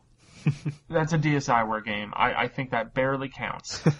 [0.89, 2.13] that's a DSiWare game.
[2.15, 3.81] I, I think that barely counts.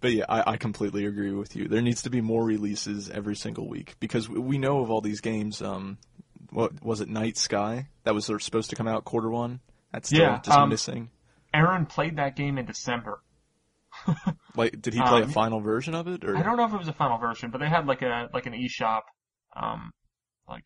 [0.00, 1.66] But yeah, I, I completely agree with you.
[1.66, 5.00] There needs to be more releases every single week because we- we know of all
[5.00, 5.60] these games.
[5.60, 5.98] Um,
[6.50, 7.08] what was it?
[7.08, 9.60] Night Sky that was supposed to come out quarter one.
[9.92, 11.10] That's still Yeah, just um, missing.
[11.52, 13.22] Aaron played that game in December.
[14.56, 16.24] Like, did he play um, a final version of it?
[16.24, 18.28] Or I don't know if it was a final version, but they had like a
[18.34, 19.02] like an eShop,
[19.54, 19.92] um,
[20.48, 20.64] like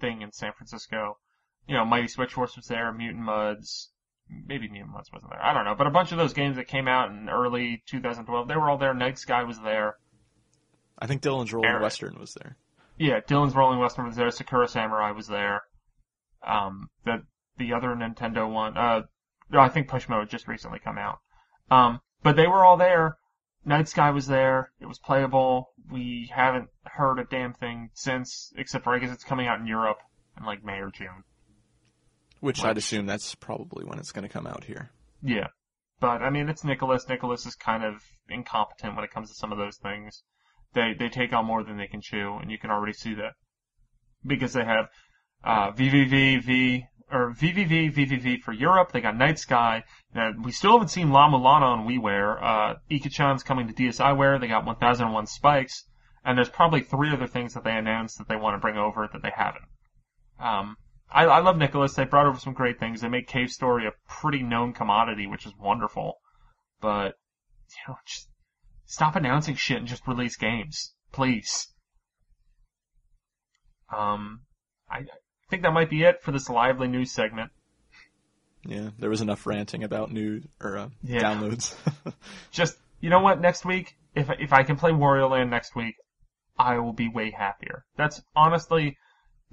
[0.00, 1.18] thing in San Francisco.
[1.66, 3.88] You know, Mighty Switch Force was there, Mutant Mudds,
[4.28, 5.42] maybe Mutant Mudds wasn't there.
[5.42, 8.48] I don't know, but a bunch of those games that came out in early 2012,
[8.48, 8.94] they were all there.
[8.94, 9.96] Night Sky was there.
[10.98, 11.82] I think Dylan's Rolling Aaron.
[11.82, 12.56] Western was there.
[12.98, 14.30] Yeah, Dillon's Rolling Western was there.
[14.30, 15.62] Sakura Samurai was there.
[16.46, 17.24] Um, the
[17.56, 19.02] the other Nintendo one, uh,
[19.50, 21.20] no, I think Pushmo just recently come out.
[21.70, 23.16] Um, but they were all there.
[23.64, 24.70] Night Sky was there.
[24.80, 25.70] It was playable.
[25.90, 29.66] We haven't heard a damn thing since, except for I guess it's coming out in
[29.66, 29.98] Europe
[30.38, 31.24] in like May or June.
[32.44, 32.62] Which.
[32.62, 34.90] I'd assume that's probably when it's going to come out here.
[35.22, 35.46] Yeah.
[35.98, 37.06] But I mean, it's Nicalis.
[37.08, 40.22] Nicalis is kind of incompetent when it comes to some of those things.
[40.74, 43.32] They they take on more than they can chew, and you can already see that
[44.26, 44.88] because they have
[45.42, 48.92] uh, VVVV or VVV VVV for Europe.
[48.92, 49.82] They got Night Sky.
[50.14, 52.42] And we still haven't seen La Mulana on WiiWare.
[52.42, 54.38] Uh, coming to DSiWare.
[54.38, 55.84] They got 1001 Spikes,
[56.26, 59.08] and there's probably three other things that they announced that they want to bring over
[59.10, 59.64] that they haven't.
[60.38, 60.76] Um,
[61.14, 61.94] I, I love Nicalis.
[61.94, 63.00] They brought over some great things.
[63.00, 66.14] They make Cave Story a pretty known commodity, which is wonderful.
[66.80, 67.14] But,
[67.70, 68.28] you know, just
[68.86, 70.92] stop announcing shit and just release games.
[71.12, 71.68] Please.
[73.96, 74.40] Um,
[74.90, 75.04] I, I
[75.50, 77.52] think that might be it for this lively news segment.
[78.66, 81.20] Yeah, there was enough ranting about new or uh, Yeah.
[81.20, 81.74] downloads.
[82.50, 85.96] Just, you know what, next week, if if I can play Wario Land next week,
[86.58, 87.84] I will be way happier.
[87.96, 88.96] That's honestly,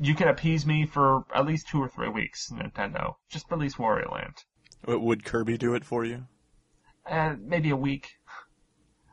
[0.02, 3.16] you can appease me for at least two or three weeks, Nintendo.
[3.30, 4.34] Just release Wario Land.
[4.88, 6.26] Would Kirby do it for you?
[7.06, 8.18] Uh, maybe a week.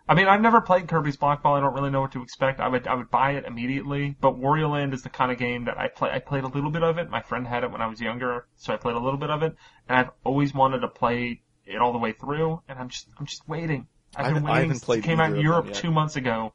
[0.09, 1.57] I mean, I've never played Kirby's Block Ball.
[1.57, 2.61] I don't really know what to expect.
[2.61, 4.17] I would I would buy it immediately.
[4.19, 6.11] But Wario Land is the kind of game that I play.
[6.11, 7.11] I played a little bit of it.
[7.11, 9.43] My friend had it when I was younger, so I played a little bit of
[9.43, 9.55] it.
[9.87, 12.63] And I've always wanted to play it all the way through.
[12.67, 13.87] And I'm just I'm just waiting.
[14.17, 14.81] I've been I waiting.
[14.81, 16.55] played it came out in Europe two months ago.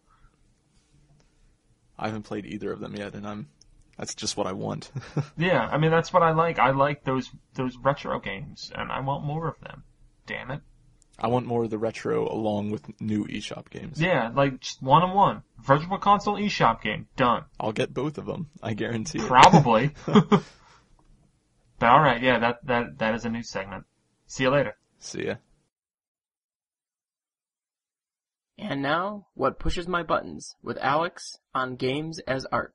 [1.99, 3.49] I haven't played either of them yet, and I'm.
[3.97, 4.91] That's just what I want.
[5.37, 6.59] Yeah, I mean that's what I like.
[6.59, 9.83] I like those those retro games, and I want more of them.
[10.25, 10.61] Damn it.
[11.19, 14.01] I want more of the retro along with new eShop games.
[14.01, 15.43] Yeah, like just one on one.
[15.63, 17.07] Virtual console eShop game.
[17.15, 17.45] Done.
[17.59, 18.49] I'll get both of them.
[18.61, 19.19] I guarantee.
[19.19, 19.91] Probably.
[20.05, 20.43] but
[21.81, 23.85] alright, yeah, that, that, that is a new segment.
[24.25, 24.75] See you later.
[24.99, 25.35] See ya.
[28.57, 32.73] And now, what pushes my buttons with Alex on games as art.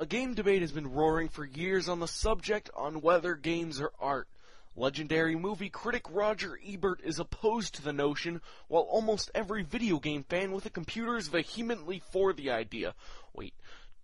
[0.00, 3.90] A game debate has been roaring for years on the subject on whether games are
[3.98, 4.28] art.
[4.76, 10.22] Legendary movie critic Roger Ebert is opposed to the notion, while almost every video game
[10.22, 12.94] fan with a computer is vehemently for the idea.
[13.34, 13.54] Wait,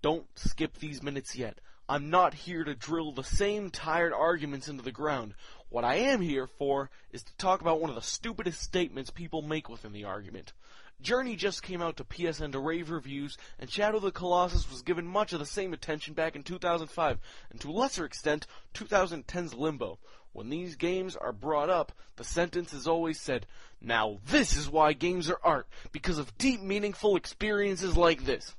[0.02, 1.60] don't skip these minutes yet.
[1.88, 5.34] I'm not here to drill the same tired arguments into the ground.
[5.68, 9.42] What I am here for is to talk about one of the stupidest statements people
[9.42, 10.52] make within the argument.
[11.00, 14.82] Journey just came out to PSN to rave reviews, and Shadow of the Colossus was
[14.82, 17.18] given much of the same attention back in 2005,
[17.50, 19.98] and to a lesser extent, 2010's Limbo.
[20.32, 23.46] When these games are brought up, the sentence is always said,
[23.80, 28.54] Now this is why games are art, because of deep meaningful experiences like this.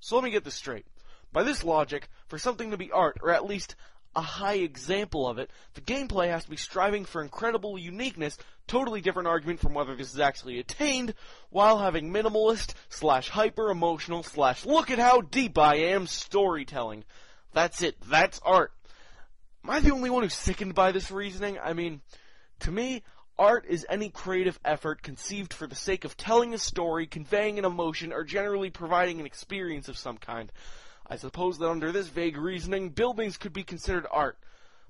[0.00, 0.86] So let me get this straight.
[1.32, 3.74] By this logic, for something to be art, or at least
[4.18, 9.00] a high example of it, the gameplay has to be striving for incredible uniqueness, totally
[9.00, 11.14] different argument from whether this is actually attained,
[11.50, 17.04] while having minimalist, slash hyper emotional, slash look at how deep I am storytelling.
[17.54, 18.72] That's it, that's art.
[19.62, 21.56] Am I the only one who's sickened by this reasoning?
[21.62, 22.00] I mean,
[22.60, 23.04] to me,
[23.38, 27.64] art is any creative effort conceived for the sake of telling a story, conveying an
[27.64, 30.50] emotion, or generally providing an experience of some kind.
[31.10, 34.38] I suppose that under this vague reasoning, buildings could be considered art.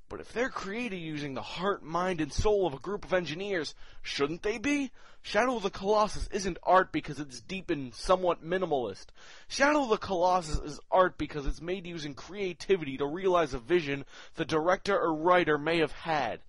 [0.09, 3.74] But if they're created using the heart, mind, and soul of a group of engineers,
[4.02, 4.90] shouldn't they be?
[5.20, 9.07] Shadow of the Colossus isn't art because it's deep and somewhat minimalist.
[9.48, 14.07] Shadow of the Colossus is art because it's made using creativity to realize a vision
[14.37, 16.40] the director or writer may have had.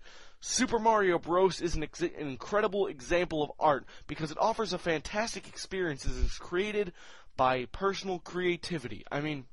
[0.41, 1.59] Super Mario Bros.
[1.59, 6.17] is an, ex- an incredible example of art because it offers a fantastic experience as
[6.17, 6.93] it's created
[7.39, 9.05] by personal creativity.
[9.09, 9.45] I mean,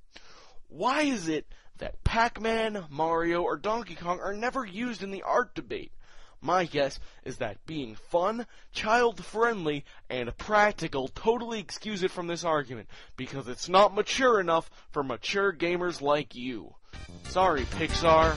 [0.68, 1.46] why is it
[1.78, 5.92] that Pac-Man, Mario, or Donkey Kong are never used in the art debate?
[6.40, 12.88] My guess is that being fun, child-friendly, and practical totally excuse it from this argument,
[13.16, 16.74] because it's not mature enough for mature gamers like you.
[17.28, 18.36] Sorry, Pixar.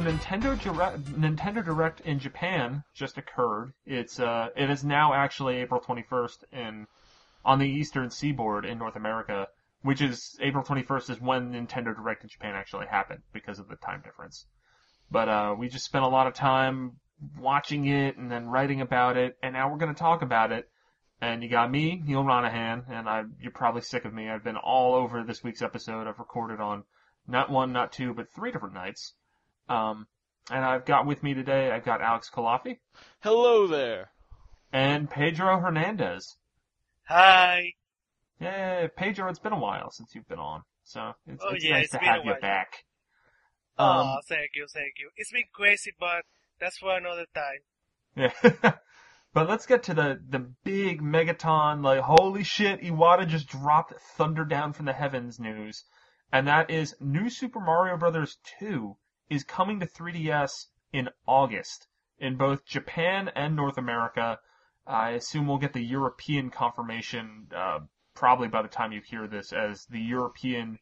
[0.00, 3.74] Nintendo Direct, Nintendo Direct in Japan just occurred.
[3.84, 6.86] It's uh, it is now actually April 21st in
[7.44, 9.48] on the Eastern Seaboard in North America,
[9.82, 13.76] which is April 21st is when Nintendo Direct in Japan actually happened because of the
[13.76, 14.46] time difference.
[15.10, 16.92] But uh, we just spent a lot of time
[17.38, 20.70] watching it and then writing about it, and now we're going to talk about it.
[21.20, 24.30] And you got me, Neal Ronaghan, and I, you're probably sick of me.
[24.30, 26.06] I've been all over this week's episode.
[26.06, 26.84] I've recorded on
[27.28, 29.12] not one, not two, but three different nights.
[29.70, 30.06] Um,
[30.50, 32.78] and I've got with me today, I've got Alex Culafi
[33.22, 34.10] Hello there.
[34.72, 36.36] and Pedro Hernandez.
[37.08, 37.74] Hi.
[38.40, 41.76] Yeah, Pedro, it's been a while since you've been on, so it's, Oh, it's yeah,
[41.76, 42.40] nice it's to been a have you while.
[42.40, 42.84] back.
[43.78, 45.10] Oh, Um, thank you, thank you.
[45.16, 46.24] It's been crazy, but
[46.58, 47.60] that's for another time.
[48.16, 48.32] yeah.
[49.32, 54.44] But let's get to the, the big megaton, like, holy shit, Iwata just dropped thunder
[54.44, 55.84] down from the heavens news.
[56.32, 58.38] And that is New Super Mario Bros.
[58.58, 58.96] 2
[59.30, 61.86] is coming to 3DS in August
[62.18, 64.38] in both Japan and North America.
[64.86, 67.80] I assume we'll get the European confirmation, uh,
[68.14, 70.78] probably by the time you hear this, as the European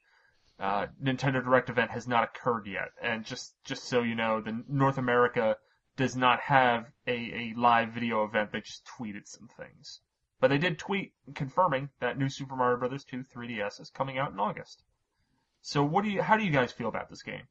[0.59, 2.89] uh, Nintendo Direct event has not occurred yet.
[3.03, 5.57] And just just so you know, the North America
[5.97, 8.53] does not have a, a live video event.
[8.53, 10.01] They just tweeted some things.
[10.41, 13.05] But they did tweet confirming that New Super Mario Bros.
[13.05, 14.85] 2 3DS is coming out in August.
[15.61, 17.43] So what do you how do you guys feel about this game?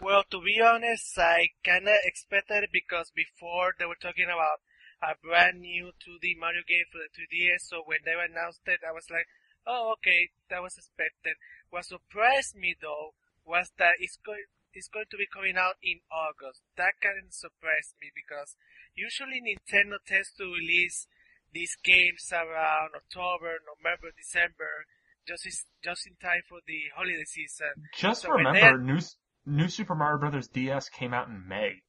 [0.00, 4.62] Well, to be honest, I kinda expected it because before they were talking about
[5.02, 8.92] a brand new 2D Mario game for the 3DS, so when they announced it, I
[8.92, 9.26] was like,
[9.66, 11.36] oh, okay, that was expected.
[11.70, 14.44] What surprised me though was that it's going
[14.74, 16.62] it's going to be coming out in August.
[16.76, 18.54] That kind of surprised me because
[18.94, 21.08] usually Nintendo tends to release
[21.52, 24.84] these games around October, November, December,
[25.26, 27.88] just is, just in time for the holiday season.
[27.96, 29.00] Just So remember, New
[29.48, 30.46] New Super Mario Bros.
[30.48, 31.82] DS came out in May,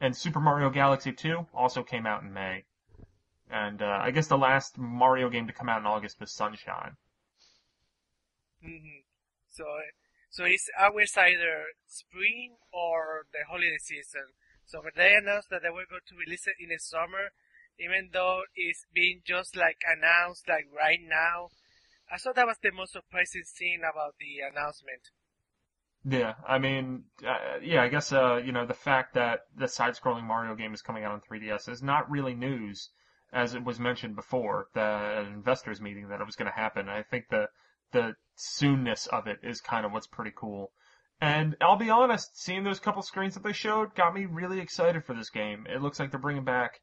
[0.00, 2.64] and Super Mario Galaxy 2 also came out in May.
[3.50, 6.96] And uh, I guess the last Mario game to come out in August was Sunshine.
[8.62, 9.02] hmm
[9.48, 9.64] So,
[10.30, 14.32] so it's always either spring or the holiday season.
[14.64, 17.32] So when they announced that they were going to release it in the summer,
[17.78, 21.50] even though it's being just like announced like right now,
[22.12, 25.10] I thought that was the most surprising thing about the announcement.
[26.08, 30.24] Yeah, I mean, uh, yeah, I guess, uh, you know, the fact that the side-scrolling
[30.24, 32.88] Mario game is coming out on 3DS is not really news,
[33.32, 36.88] as it was mentioned before, the investors meeting that it was going to happen.
[36.88, 37.48] I think the,
[37.92, 40.72] the soonness of it is kind of what's pretty cool.
[41.20, 45.04] And I'll be honest, seeing those couple screens that they showed got me really excited
[45.04, 45.66] for this game.
[45.68, 46.80] It looks like they're bringing back,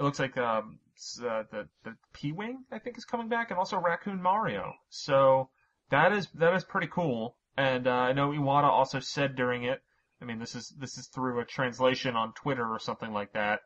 [0.00, 0.80] it looks like, um,
[1.22, 4.72] uh, the, the P-Wing, I think is coming back, and also Raccoon Mario.
[4.88, 5.50] So,
[5.90, 7.36] that is, that is pretty cool.
[7.58, 9.82] And uh, I know Iwata also said during it.
[10.22, 13.62] I mean, this is this is through a translation on Twitter or something like that.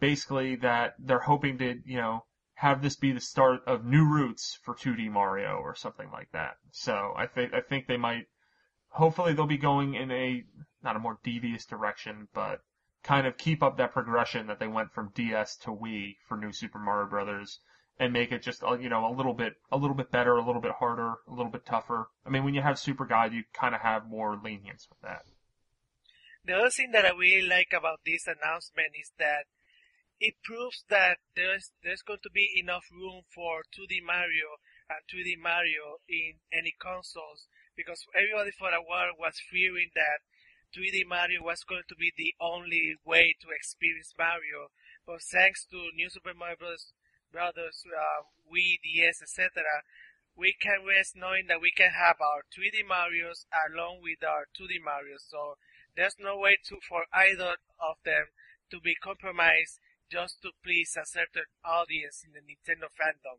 [0.00, 2.24] Basically, that they're hoping to you know
[2.54, 6.56] have this be the start of new roots for 2D Mario or something like that.
[6.70, 8.24] So I think I think they might.
[8.88, 10.42] Hopefully, they'll be going in a
[10.82, 12.62] not a more devious direction, but
[13.02, 16.52] kind of keep up that progression that they went from DS to Wii for New
[16.52, 17.60] Super Mario Brothers
[17.98, 20.44] and make it just uh, you know a little bit a little bit better, a
[20.44, 22.08] little bit harder, a little bit tougher.
[22.24, 25.24] I mean, when you have Super Guide, you kind of have more lenience with that.
[26.44, 29.46] The other thing that I really like about this announcement is that
[30.20, 35.36] it proves that there's there's going to be enough room for 2D Mario and 3D
[35.42, 40.24] Mario in any consoles because everybody for a while was fearing that
[40.74, 44.72] 3D Mario was going to be the only way to experience Mario,
[45.06, 46.92] but thanks to New Super Mario Bros.
[47.36, 49.84] Brothers, uh, Wii, DS, etc.,
[50.34, 54.80] we can rest knowing that we can have our 3D Marios along with our 2D
[54.80, 55.28] Marios.
[55.28, 55.58] So
[55.96, 58.32] there's no way to for either of them
[58.70, 59.80] to be compromised
[60.10, 63.36] just to please a certain audience in the Nintendo fandom.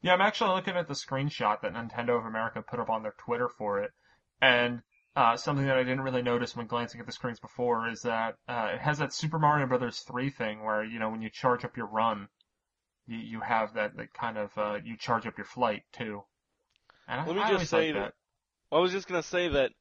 [0.00, 3.14] Yeah, I'm actually looking at the screenshot that Nintendo of America put up on their
[3.18, 3.90] Twitter for it,
[4.40, 4.82] and
[5.16, 8.36] uh, something that I didn't really notice when glancing at the screens before is that
[8.46, 11.64] uh, it has that Super Mario Brothers 3 thing where you know when you charge
[11.64, 12.28] up your run,
[13.08, 16.22] you, you have that, that kind of uh, you charge up your flight too.
[17.08, 18.14] And I, Let me I just say that- that.
[18.70, 19.72] I was just gonna say that,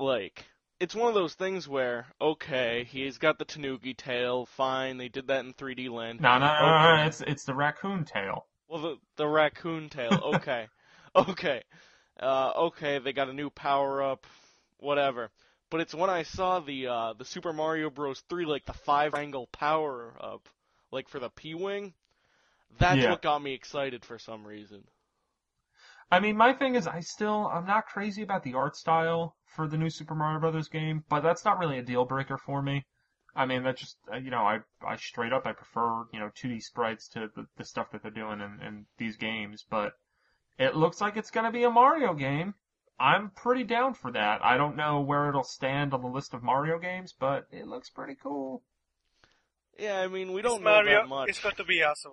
[0.00, 0.46] like,
[0.80, 5.26] it's one of those things where, okay, he's got the Tanuki tail, fine, they did
[5.26, 6.20] that in 3D Land.
[6.20, 8.46] No, no, no, no, no, it's it's the raccoon tail.
[8.66, 10.68] Well, the the raccoon tail, okay,
[11.14, 11.62] okay,
[12.18, 14.26] uh, okay, they got a new power up,
[14.78, 15.30] whatever.
[15.68, 18.22] But it's when I saw the uh, the Super Mario Bros.
[18.28, 20.48] 3, like the five angle power up,
[20.90, 21.92] like for the P wing.
[22.78, 23.10] That's Yeah.
[23.10, 24.84] what got me excited for some reason.
[26.10, 29.66] I mean, my thing is, I still, I'm not crazy about the art style for
[29.66, 32.86] the new Super Mario Brothers game, but that's not really a deal breaker for me.
[33.34, 36.30] I mean, that just, uh, you know, I, I straight up, I prefer, you know,
[36.34, 39.94] 2D sprites to the, the stuff that they're doing in, in these games, but
[40.58, 42.54] it looks like it's gonna be a Mario game.
[43.00, 44.44] I'm pretty down for that.
[44.44, 47.88] I don't know where it'll stand on the list of Mario games, but it looks
[47.88, 48.62] pretty cool.
[49.78, 51.30] Yeah, I mean, we don't know Mario, that much.
[51.30, 52.12] it's going to be awesome.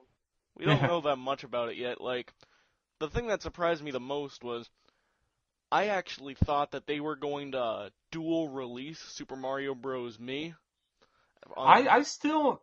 [0.59, 2.01] We don't know that much about it yet.
[2.01, 2.33] Like,
[2.99, 4.69] the thing that surprised me the most was
[5.71, 10.17] I actually thought that they were going to dual release Super Mario Bros.
[10.17, 10.55] Mii.
[11.57, 12.61] I, I still,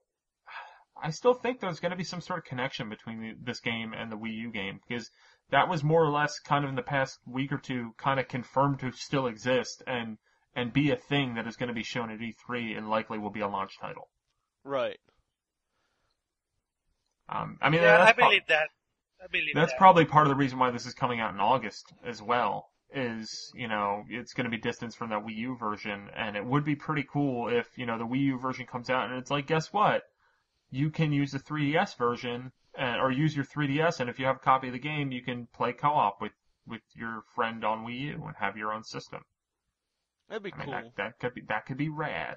[1.02, 3.92] I still think there's going to be some sort of connection between the, this game
[3.96, 5.10] and the Wii U game because
[5.50, 8.28] that was more or less kind of in the past week or two kind of
[8.28, 10.18] confirmed to still exist and
[10.54, 13.30] and be a thing that is going to be shown at E3 and likely will
[13.30, 14.08] be a launch title.
[14.64, 14.98] right.
[17.28, 18.68] Um, I mean, yeah, I that's, pro- believe that.
[19.22, 19.78] I believe that's that.
[19.78, 22.68] probably part of the reason why this is coming out in August as well.
[22.94, 26.44] Is you know it's going to be distance from that Wii U version, and it
[26.44, 29.30] would be pretty cool if you know the Wii U version comes out and it's
[29.30, 30.04] like, guess what?
[30.70, 34.36] You can use the 3DS version uh, or use your 3DS, and if you have
[34.36, 36.32] a copy of the game, you can play co-op with
[36.66, 39.22] with your friend on Wii U and have your own system.
[40.28, 40.74] That'd be I mean, cool.
[40.74, 42.36] that, that could be that could be rad.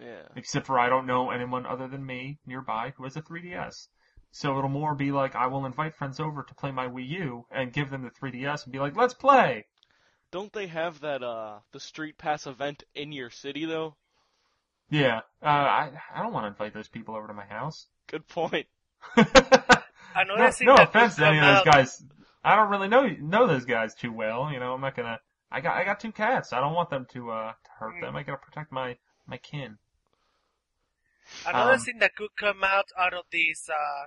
[0.00, 0.28] Yeah.
[0.36, 3.88] Except for I don't know anyone other than me nearby who has a 3DS.
[4.30, 7.46] So it'll more be like I will invite friends over to play my Wii U
[7.50, 9.64] and give them the 3DS and be like, let's play.
[10.30, 13.96] Don't they have that uh the Street Pass event in your city though?
[14.90, 17.86] Yeah, uh, I I don't want to invite those people over to my house.
[18.06, 18.66] Good point.
[19.16, 22.04] Another no, thing no that offense to any come of those guys.
[22.44, 24.52] I don't really know know those guys too well.
[24.52, 25.18] You know, I'm not gonna.
[25.50, 26.52] I got I got two cats.
[26.52, 28.00] I don't want them to uh to hurt Mm.
[28.02, 28.16] them.
[28.16, 29.78] I gotta protect my my kin.
[31.46, 34.06] Another Um, thing that could come out out of this uh,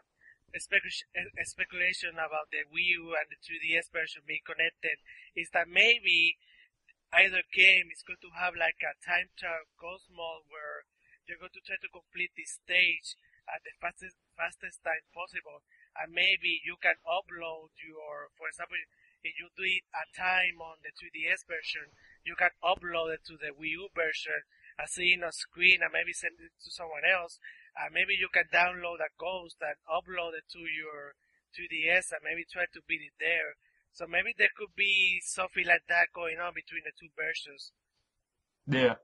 [0.58, 1.08] specu-
[1.44, 4.98] speculation about the Wii U and the 3DS version being connected
[5.36, 6.38] is that maybe
[7.14, 10.86] either game is going to have like a time trial ghost mode where
[11.28, 13.16] you're going to try to complete this stage
[13.50, 15.62] at the fastest fastest time possible,
[15.98, 18.78] and maybe you can upload your, for example,
[19.26, 21.92] if you do it a time on the 3DS version,
[22.24, 24.46] you can upload it to the Wii U version
[24.80, 27.38] and see it on screen and maybe send it to someone else.
[27.76, 31.20] And maybe you can download a ghost and upload it to your
[31.52, 33.60] 3DS and maybe try to beat it there.
[33.92, 37.72] So maybe there could be something like that going on between the two versions.
[38.68, 38.96] Yeah.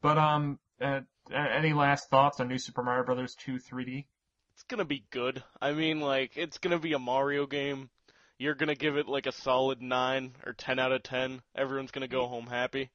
[0.00, 1.00] But um, uh,
[1.32, 4.06] any last thoughts on New Super Mario Brothers 2 3D?
[4.54, 5.42] It's gonna be good.
[5.60, 7.90] I mean, like, it's gonna be a Mario game.
[8.38, 11.42] You're gonna give it like a solid 9 or 10 out of 10.
[11.56, 12.90] Everyone's gonna go home happy.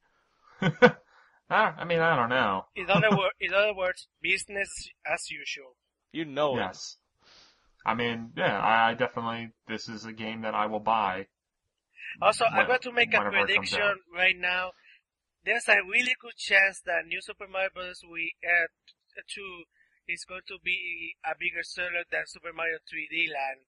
[1.50, 2.64] I, I mean, I don't know.
[2.76, 5.76] In other, wor- in other words, business as usual.
[6.12, 6.60] You know it.
[6.60, 6.96] Yes.
[7.84, 9.50] I mean, yeah, I, I definitely.
[9.66, 11.26] This is a game that I will buy.
[12.20, 13.96] Also, I'm going to make a whenever it comes prediction out.
[14.14, 14.72] right now.
[15.44, 18.02] There's a really good chance that New Super Mario Bros.
[18.10, 18.66] We uh,
[19.16, 19.62] 2
[20.08, 23.60] is going to be a bigger seller than Super Mario 3D Land.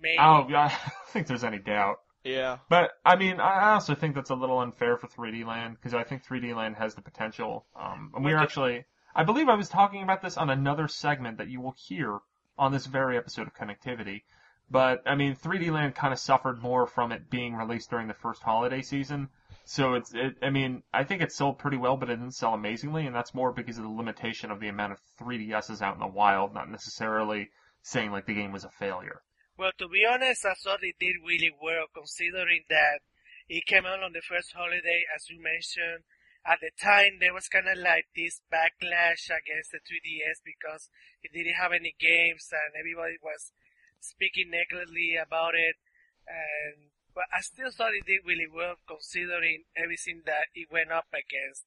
[0.00, 0.18] Maybe.
[0.20, 1.96] Oh, yeah, I don't think there's any doubt.
[2.24, 2.58] Yeah.
[2.68, 6.04] But I mean, I also think that's a little unfair for 3D Land because I
[6.04, 7.66] think 3D Land has the potential.
[7.78, 11.38] Um, and we are actually, I believe I was talking about this on another segment
[11.38, 12.18] that you will hear
[12.58, 14.22] on this very episode of Connectivity.
[14.70, 18.14] But I mean, 3D Land kind of suffered more from it being released during the
[18.14, 19.28] first holiday season.
[19.66, 22.54] So it's, it, I mean, I think it sold pretty well, but it didn't sell
[22.54, 26.00] amazingly, and that's more because of the limitation of the amount of 3DSs out in
[26.00, 27.50] the wild, not necessarily
[27.82, 29.22] saying like the game was a failure.
[29.56, 33.06] Well, to be honest, I thought it did really well considering that
[33.48, 36.02] it came out on the first holiday, as you mentioned.
[36.44, 40.90] At the time, there was kind of like this backlash against the 3DS because
[41.22, 43.54] it didn't have any games and everybody was
[44.00, 45.78] speaking negatively about it.
[46.26, 51.06] And but I still thought it did really well considering everything that it went up
[51.14, 51.62] against.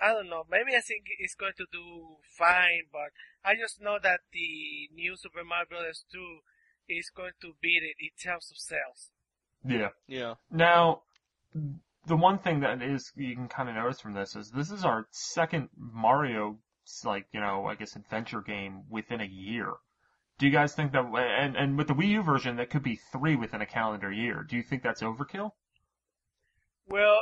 [0.00, 0.48] I don't know.
[0.48, 3.12] Maybe I think it's going to do fine, but
[3.44, 6.04] I just know that the new Super Mario Bros.
[6.10, 6.40] 2
[6.88, 9.10] is going to beat it in terms of sales.
[9.64, 9.88] Yeah.
[10.06, 10.34] Yeah.
[10.50, 11.02] Now,
[12.06, 14.84] the one thing that is you can kind of notice from this is this is
[14.84, 16.58] our second Mario,
[17.04, 19.72] like you know, I guess adventure game within a year.
[20.38, 23.00] Do you guys think that, and and with the Wii U version, that could be
[23.12, 24.46] three within a calendar year?
[24.48, 25.50] Do you think that's overkill?
[26.86, 27.20] Well,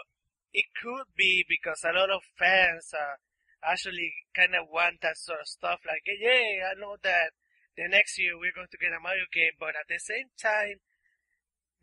[0.52, 3.16] it could be because a lot of fans uh,
[3.64, 5.80] actually kind of want that sort of stuff.
[5.86, 7.30] Like, yeah, I know that
[7.76, 10.80] the next year we're going to get a Mario game, but at the same time,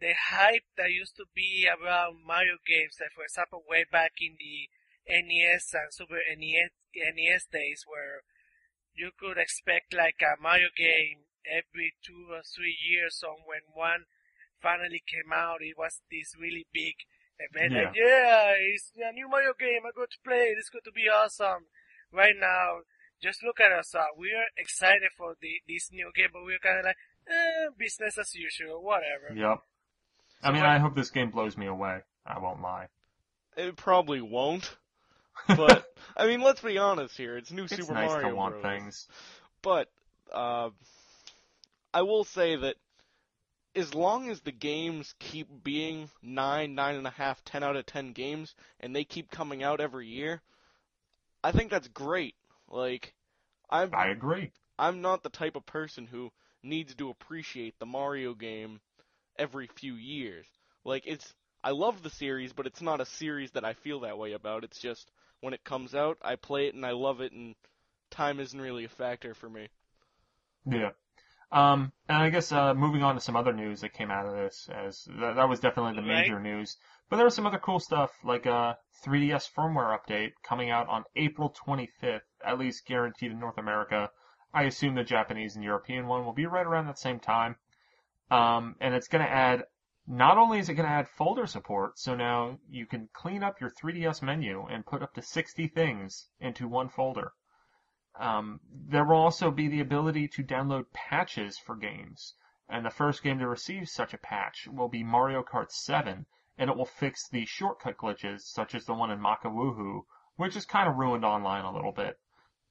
[0.02, 4.36] the hype that used to be around Mario games, like for example, way back in
[4.36, 4.68] the
[5.08, 8.26] NES and Super NES, NES days, where
[8.94, 13.18] you could expect like a Mario game every two or three years.
[13.20, 14.10] So when one
[14.62, 16.96] finally came out, it was this really big
[17.40, 17.74] event.
[17.74, 17.84] Yeah.
[17.84, 19.86] Like, yeah, it's a new Mario game.
[19.86, 20.58] I'm going to play it.
[20.60, 21.70] It's going to be awesome.
[22.12, 22.86] Right now,
[23.24, 23.96] just look at us.
[23.96, 26.98] Uh, we're excited for the this new game, but we're kind of like,
[27.28, 29.34] eh, business as usual, whatever.
[29.34, 29.60] Yep.
[30.44, 32.02] I mean, what- I hope this game blows me away.
[32.26, 32.88] I won't lie.
[33.58, 34.78] It probably won't.
[35.48, 35.84] But
[36.16, 37.38] I mean, let's be honest here.
[37.38, 38.64] It's new It's Super nice Mario to want Bros.
[38.64, 39.08] things.
[39.64, 39.90] But
[40.32, 40.70] uh,
[41.92, 42.76] I will say that
[43.76, 47.88] as long as the games keep being nine, nine and a half, ten out of
[47.88, 50.42] ten games, and they keep coming out every year,
[51.44, 52.36] I think that's great.
[52.74, 53.14] Like,
[53.70, 54.52] I'm I agree.
[54.78, 56.32] I'm not the type of person who
[56.64, 58.82] needs to appreciate the Mario game
[59.38, 60.48] every few years.
[60.86, 64.18] Like it's I love the series, but it's not a series that I feel that
[64.18, 64.64] way about.
[64.66, 65.12] It's just
[65.42, 67.56] when it comes out, I play it and I love it and
[68.12, 69.70] time isn't really a factor for me.
[70.66, 70.92] Yeah.
[71.52, 74.34] Um, and I guess uh, moving on to some other news that came out of
[74.34, 76.08] this, as that, that was definitely the Right.
[76.08, 76.78] major news.
[77.10, 81.06] But there was some other cool stuff, like a 3DS firmware update coming out on
[81.16, 84.10] April 25th, at least guaranteed in North America.
[84.54, 87.56] I assume the Japanese and European one will be right around that same time.
[88.30, 89.64] Um, and it's going to add,
[90.08, 93.60] not only is it going to add folder support, so now you can clean up
[93.60, 97.34] your 3DS menu and put up to 60 things into one folder.
[98.20, 102.36] Um, there will also be the ability to download patches for games,
[102.70, 106.26] and the first game to receive such a patch will be Mario Kart 7,
[106.58, 109.50] and it will fix the shortcut glitches, such as the one in Maka
[110.36, 112.20] which is kind of ruined online a little bit.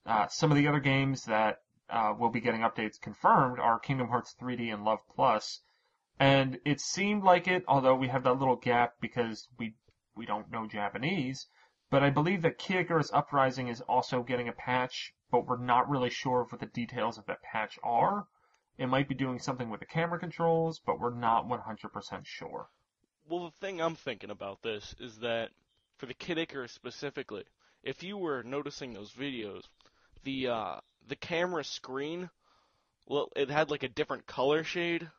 [0.05, 4.09] Uh, some of the other games that uh, will be getting updates confirmed are Kingdom
[4.09, 5.61] Hearts 3D and Love Plus,
[6.19, 9.75] and it seemed like it, although we have that little gap because we
[10.15, 11.47] we don't know Japanese,
[11.89, 15.89] but I believe that Kid Icarus Uprising is also getting a patch, but we're not
[15.89, 18.27] really sure of what the details of that patch are.
[18.77, 22.69] It might be doing something with the camera controls, but we're not 100% sure.
[23.27, 25.51] Well, the thing I'm thinking about this is that
[25.97, 27.45] for the Kid Icarus specifically,
[27.83, 29.63] if you were noticing those videos,
[30.23, 32.29] the uh, the camera screen,
[33.07, 35.09] well, it had like a different color shade,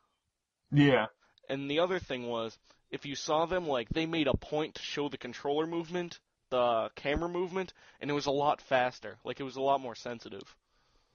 [0.71, 1.07] Yeah,
[1.49, 2.59] and the other thing was
[2.91, 6.91] if you saw them, like they made a point to show the controller movement, the
[6.95, 9.19] camera movement, and it was a lot faster.
[9.25, 10.57] Like it was a lot more sensitive.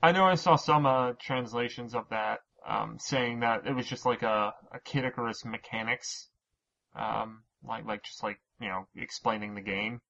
[0.02, 4.06] I know I saw some uh, translations of that um, saying that it was just
[4.06, 6.30] like a, a Kid Icarus mechanics,
[6.96, 10.02] um, like like just like you know explaining the game.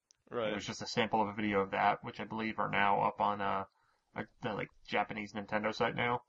[0.51, 3.01] It was just a sample of a video of that, which I believe are now
[3.01, 3.63] up on uh,
[4.15, 6.21] a, the like Japanese Nintendo site now.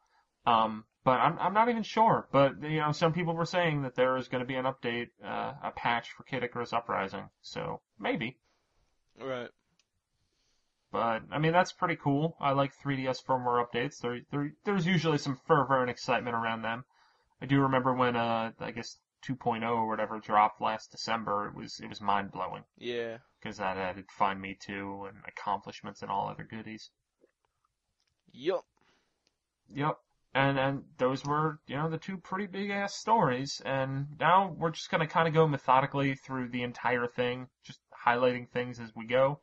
[0.47, 2.29] Um, but I'm I'm not even sure.
[2.33, 5.09] But you know, some people were saying that there is going to be an update,
[5.25, 7.29] uh, a patch for Kid Icarus Uprising.
[7.43, 8.39] So maybe.
[9.21, 9.49] Right.
[10.93, 12.37] But I mean, that's pretty cool.
[12.41, 14.01] I like 3DS firmware updates.
[14.01, 16.85] There, there there's usually some fervor and excitement around them.
[17.41, 21.49] I do remember when uh, I guess 2.0 or whatever dropped last December.
[21.49, 23.19] It was it was mind blowing Yeah.
[23.41, 26.91] because that added Find Mii II and accomplishments and all other goodies.
[28.33, 28.65] Yup.
[29.75, 29.99] Yep.
[30.35, 33.61] And and those were, you know, the two pretty big ass stories.
[33.65, 38.49] And now we're just gonna kind of go methodically through the entire thing, just highlighting
[38.49, 39.41] things as we go.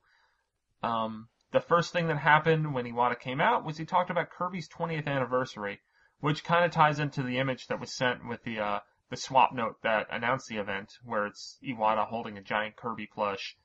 [0.81, 4.69] Um, the first thing that happened when Iwata came out was he talked about Kirby's
[4.69, 5.79] 20th anniversary,
[6.19, 8.79] which kind of ties into the image that was sent with the uh,
[9.09, 13.55] the Swapnote that announced the event, where it's Iwata holding a giant Kirby plush,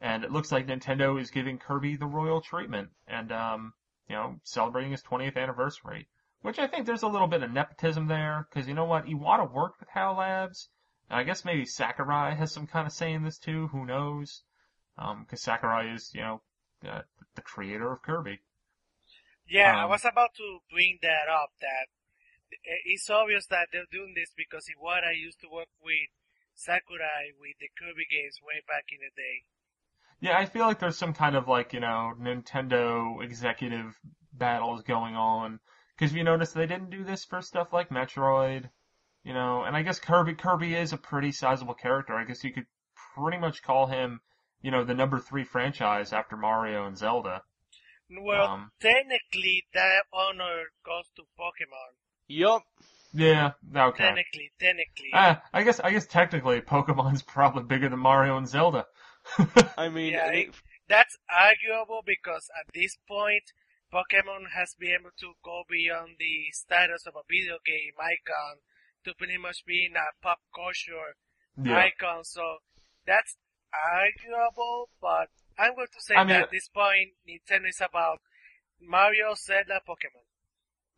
[0.00, 3.74] and it looks like Nintendo is giving Kirby the royal treatment, and um,
[4.08, 6.08] you know, celebrating his 20th anniversary.
[6.42, 9.06] Which I think there's a little bit of nepotism there, because you know what?
[9.06, 10.68] Iwata worked with HAL Labs,
[11.08, 13.68] and I guess maybe Sakurai has some kind of say in this too.
[13.68, 14.42] Who knows?
[14.96, 16.42] Because Sakurai is, you know,
[16.88, 17.02] uh,
[17.34, 18.40] the creator of Kirby.
[19.46, 21.50] Yeah, I Um, was about to bring that up.
[21.60, 22.01] That i-
[22.84, 26.10] it's obvious that they're doing this because Iwata used to work with
[26.54, 29.44] Sakurai with the Kirby games way back in the day.
[30.20, 33.98] Yeah, I feel like there's some kind of like, you know, Nintendo executive
[34.32, 35.58] battles going on.
[35.96, 38.70] Because you notice they didn't do this for stuff like Metroid,
[39.24, 42.14] you know, and I guess Kirby Kirby is a pretty sizable character.
[42.14, 42.66] I guess you could
[43.14, 44.20] pretty much call him,
[44.62, 47.42] you know, the number three franchise after Mario and Zelda.
[48.10, 51.96] Well, Um, technically, that honor goes to Pokemon.
[52.32, 52.62] Yup.
[53.14, 54.04] Yeah, okay.
[54.04, 55.10] Technically, technically.
[55.12, 58.86] Ah, I guess I guess technically Pokemon's probably bigger than Mario and Zelda.
[59.76, 60.54] I mean, Yeah, it- it-
[60.88, 63.44] That's arguable because at this point,
[63.92, 68.54] Pokemon has been able to go beyond the status of a video game icon
[69.04, 71.16] to pretty much being a pop culture
[71.62, 71.78] yeah.
[71.86, 72.24] icon.
[72.24, 72.42] So
[73.06, 73.36] that's
[73.72, 75.28] arguable, but
[75.58, 78.20] I'm going to say I mean- that at this point, Nintendo is about
[78.80, 80.26] Mario, Zelda, Pokemon.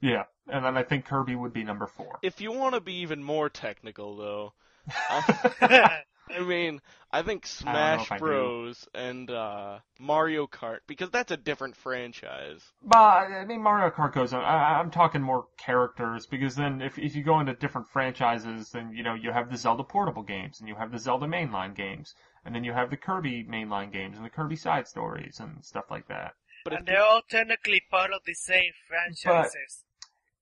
[0.00, 2.18] Yeah, and then I think Kirby would be number four.
[2.22, 4.52] if you want to be even more technical, though,
[5.08, 5.24] I,
[6.30, 6.80] I mean,
[7.12, 8.18] I think I don't know Smash I.
[8.18, 8.88] Bros.
[8.94, 12.72] and uh, Mario Kart because that's a different franchise.
[12.82, 14.32] But I mean, Mario Kart goes.
[14.32, 14.42] on.
[14.42, 18.92] I, I'm talking more characters because then if if you go into different franchises, then
[18.92, 22.14] you know you have the Zelda portable games and you have the Zelda mainline games,
[22.44, 25.90] and then you have the Kirby mainline games and the Kirby side stories and stuff
[25.90, 26.34] like that.
[26.64, 29.84] But and they're all technically part of the same franchises.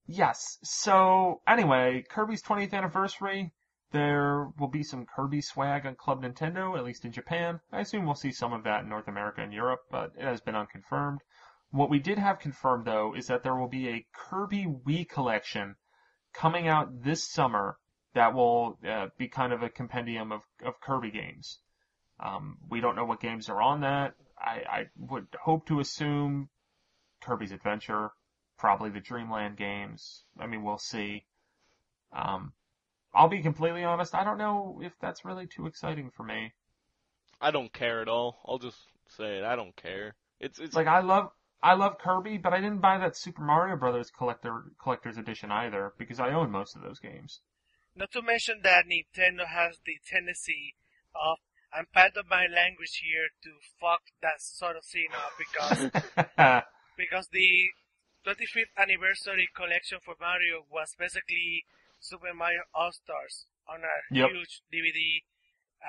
[0.07, 0.59] Yes.
[0.63, 3.53] So anyway, Kirby's 20th anniversary.
[3.91, 7.61] There will be some Kirby swag on Club Nintendo, at least in Japan.
[7.73, 10.41] I assume we'll see some of that in North America and Europe, but it has
[10.41, 11.21] been unconfirmed.
[11.71, 15.77] What we did have confirmed though is that there will be a Kirby Wii collection
[16.33, 17.79] coming out this summer
[18.15, 21.59] that will uh, be kind of a compendium of, of Kirby games.
[22.21, 24.15] Um, we don't know what games are on that.
[24.43, 26.49] I, I would hope to assume
[27.21, 28.11] Kirby's Adventure,
[28.59, 30.25] probably the Dreamland games.
[30.39, 31.25] I mean, we'll see.
[32.13, 32.53] Um,
[33.15, 34.15] I'll be completely honest.
[34.15, 36.53] I don't know if that's really too exciting for me.
[37.41, 38.41] I don't care at all.
[38.47, 38.79] I'll just
[39.09, 39.45] say it.
[39.45, 40.15] I don't care.
[40.41, 41.31] It's it's It's like I love
[41.63, 45.93] I love Kirby, but I didn't buy that Super Mario Brothers collector collector's edition either
[45.99, 47.41] because I own most of those games.
[47.95, 50.75] Not to mention that Nintendo has the tendency
[51.15, 51.39] of,
[51.75, 53.51] I'm part of my language here, to
[53.81, 55.91] fuck that sort of thing up because,
[56.97, 57.69] because the
[58.27, 61.65] 25th anniversary collection for Mario was basically
[61.99, 64.31] Super Mario All-Stars on a Yep.
[64.31, 65.23] huge DVD,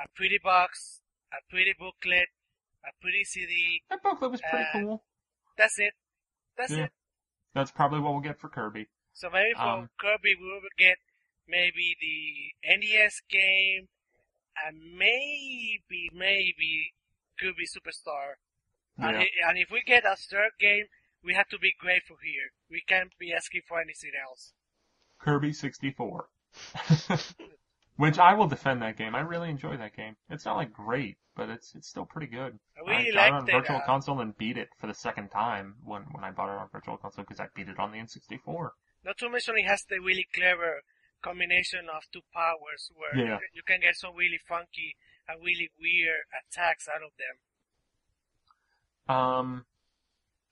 [0.04, 2.30] a pretty box, a pretty booklet,
[2.86, 3.82] a pretty CD.
[3.90, 5.04] that booklet was pretty cool.
[5.58, 5.94] That's it.
[6.58, 6.86] That's Yeah.
[6.86, 6.92] it.
[7.54, 8.88] That's probably what we'll get for Kirby.
[9.14, 10.98] So maybe for Um, Kirby we will get
[11.46, 13.90] maybe the NES game
[14.66, 16.94] and maybe maybe
[17.40, 18.36] Kirby Superstar.
[18.98, 19.24] And, Yeah.
[19.24, 20.86] i- and if we get a third game,
[21.24, 22.52] we have to be grateful here.
[22.70, 24.54] We can't be asking for anything else.
[25.20, 26.30] Kirby 64.
[27.96, 29.14] Which I will defend that game.
[29.16, 30.16] I really enjoy that game.
[30.30, 32.60] It's not like great, but it's it's still pretty good.
[32.76, 33.46] I really got it on.
[33.46, 36.60] Virtual uh, Console and beat it for the second time when when I bought it
[36.60, 38.72] on Virtual Console because I beat it on the N64.
[39.04, 40.82] Not to mention it has the really clever
[41.24, 43.40] combination of two powers where Yeah.
[43.40, 44.96] you, you can get some really funky
[45.28, 47.36] and really weird attacks out of them.
[49.16, 49.66] Um,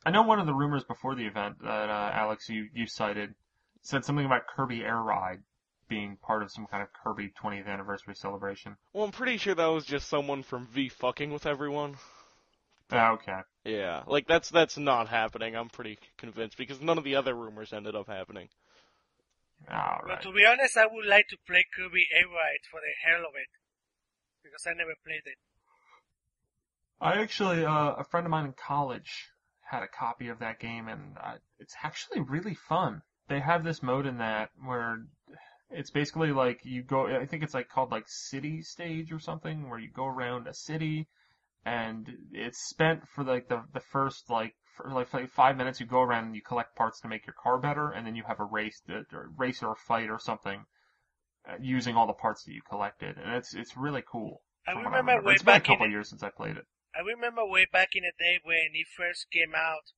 [0.05, 3.33] I know one of the rumors before the event that uh, Alex you you cited
[3.81, 5.39] said something about Kirby Air Ride
[5.87, 8.77] being part of some kind of Kirby 20th anniversary celebration.
[8.93, 11.95] well, I'm pretty sure that was just someone from V fucking with everyone.
[12.91, 13.39] Ah, okay.
[13.63, 15.55] Yeah, like that's that's not happening.
[15.55, 18.49] I'm pretty convinced because none of the other rumors ended up happening.
[19.69, 22.93] All But to be honest, I would like to play Kirby Air Ride for the
[23.05, 23.49] hell of it.
[24.43, 25.37] Because I never played it.
[26.99, 29.29] I actually, uh, a friend of mine in college
[29.61, 33.01] had a copy of that game, and uh, it's actually really fun.
[33.27, 35.05] They have this mode in that where
[35.71, 37.07] it's basically like you go.
[37.07, 40.53] I think it's like called like City Stage or something, where you go around a
[40.53, 41.07] city,
[41.65, 45.79] and it's spent for like the the first like for like fi- five minutes.
[45.79, 48.23] You go around and you collect parts to make your car better, and then you
[48.23, 50.65] have a race, that- or race or a fight or something,
[51.47, 54.43] uh, using all the parts that you collected, and it's it's really cool.
[54.67, 56.65] I from what remember way It's been a couple years since I played it.
[56.95, 59.91] I remember way back in the day when it first came out,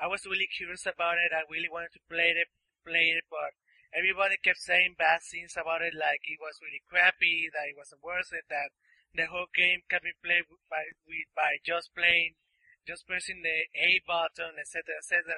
[0.00, 1.32] I was really curious about it.
[1.34, 2.48] I really wanted to play it,
[2.84, 3.52] play it, but
[3.92, 8.02] everybody kept saying bad things about it, like it was really crappy, that it wasn't
[8.02, 8.70] worth it, that
[9.14, 10.84] the whole game can be played by
[11.34, 12.34] by just playing,
[12.86, 15.34] just pressing the A button, etc., etc.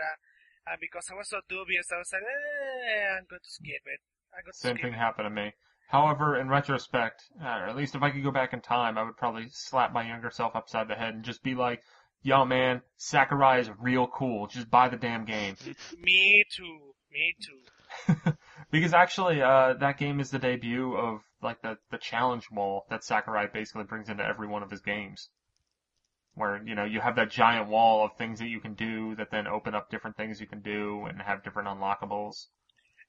[0.66, 4.00] And because I was so dubious, I was like, eh, I'm going to skip it.
[4.44, 4.98] To Same skip thing it.
[4.98, 5.52] happened to me.
[5.88, 9.02] However, in retrospect, uh, or at least if I could go back in time, I
[9.02, 11.82] would probably slap my younger self upside the head and just be like,
[12.22, 14.46] yo man, Sakurai is real cool.
[14.46, 15.56] Just buy the damn game.
[15.98, 16.92] Me too.
[17.10, 18.32] Me too.
[18.70, 23.02] because actually, uh, that game is the debut of, like, the, the challenge wall that
[23.02, 25.30] Sakurai basically brings into every one of his games.
[26.38, 29.30] Where, you know, you have that giant wall of things that you can do that
[29.30, 32.46] then open up different things you can do and have different unlockables.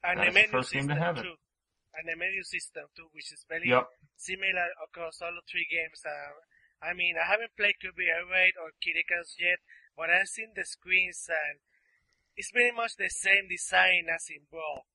[0.03, 1.23] And the the menu game to system have it.
[1.23, 1.35] too.
[1.93, 3.87] And the menu system too, which is very Yep.
[4.17, 6.01] similar across all the three games.
[6.05, 6.33] Uh,
[6.81, 9.59] I mean, I haven't played Kirby Air Ride or Kid Icarus yet,
[9.95, 11.59] but I've seen the screens and
[12.35, 14.87] it's pretty much the same design as in Brawl.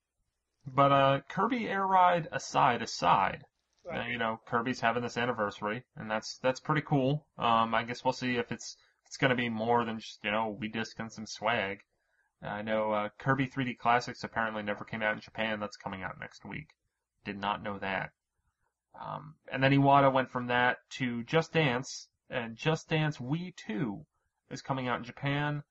[0.66, 3.45] But, uh, Kirby Air Ride aside, aside,
[3.87, 4.11] Right?
[4.11, 7.26] you know, Kirby's having this anniversary, and that's that's pretty cool.
[7.39, 10.30] Um, I guess we'll see if it's if it's gonna be more than just you
[10.30, 11.80] know Wii disc and some swag.
[12.43, 15.61] I know uh, Kirby 3D Classics apparently never came out in Japan.
[15.61, 16.68] That's coming out next week.
[17.24, 18.11] Did not know that.
[19.01, 24.05] Um, and then Iwata went from that to Just Dance, and Just Dance Wii 2
[24.51, 25.62] is coming out in Japan,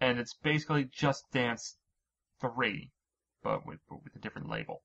[0.00, 1.76] and it's basically Just Dance
[2.40, 2.90] 3,
[3.42, 4.82] but with but with a different label.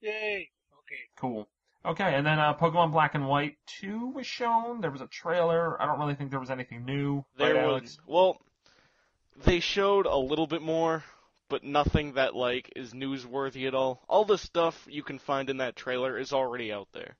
[0.00, 0.50] Yay!
[0.78, 1.02] Okay.
[1.16, 1.48] Cool.
[1.84, 4.80] Okay, and then uh, Pokemon Black and White 2 was shown.
[4.82, 5.80] There was a trailer.
[5.80, 7.24] I don't really think there was anything new.
[7.38, 7.98] There right, was Alex?
[8.06, 8.40] well,
[9.44, 11.02] they showed a little bit more,
[11.48, 14.02] but nothing that like is newsworthy at all.
[14.08, 17.16] All the stuff you can find in that trailer is already out there.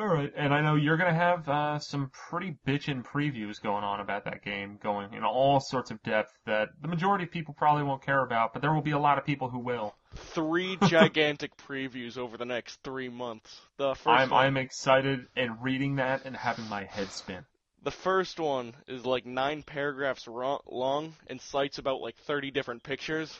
[0.00, 4.00] All right, and I know you're gonna have uh, some pretty bitchin' previews going on
[4.00, 7.82] about that game, going in all sorts of depth that the majority of people probably
[7.82, 9.94] won't care about, but there will be a lot of people who will.
[10.14, 13.60] Three gigantic previews over the next three months.
[13.76, 17.44] The 1st I'm one, I'm excited and reading that and having my head spin.
[17.82, 22.82] the first one is like nine paragraphs ro- long and cites about like 30 different
[22.82, 23.38] pictures.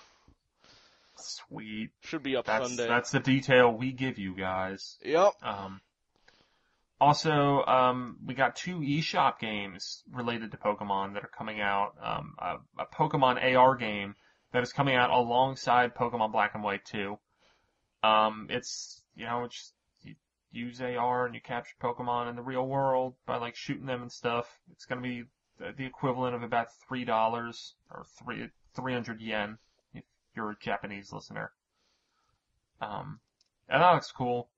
[1.17, 1.89] Sweet.
[2.03, 2.87] Should be up That's Sunday.
[2.87, 4.99] that's the detail we give you guys.
[5.03, 5.33] Yep.
[5.43, 5.81] Um,
[7.01, 11.95] Also, um, we got two eShop games related to Pokemon that are coming out.
[12.03, 14.15] Um, a, a Pokemon AR game
[14.53, 17.19] that is coming out alongside Pokemon Black and White 2.
[18.03, 19.73] Um, it's, you know, it's,
[20.03, 20.15] you
[20.53, 24.13] use AR and you capture Pokemon in the real world by like shooting them and
[24.13, 24.47] stuff.
[24.73, 25.25] It's gonna be
[25.59, 29.57] the, the equivalent of about $3 or three, 300 yen
[29.95, 31.53] if you're a Japanese listener.
[32.83, 33.21] Um,
[33.69, 34.49] and that looks cool.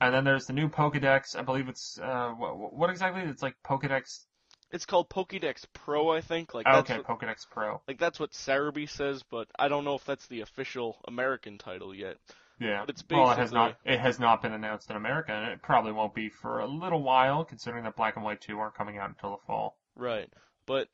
[0.00, 1.36] And then there's the new Pokedex.
[1.36, 3.22] I believe it's uh, what, what exactly?
[3.22, 4.24] It's like Pokedex.
[4.70, 6.54] It's called Pokédex Pro, I think.
[6.54, 7.80] Like that's okay, what, Pokedex Pro.
[7.88, 11.94] like that's what Serebii says, but I don't know if that's the official American title
[11.94, 12.16] yet.
[12.60, 12.80] Yeah.
[12.80, 13.76] But it's well, it has not.
[13.84, 17.02] It has not been announced in America, and it probably won't be for a little
[17.02, 19.78] while, considering that Black and White 2 aren't coming out until the fall.
[19.96, 20.28] Right.
[20.66, 20.88] But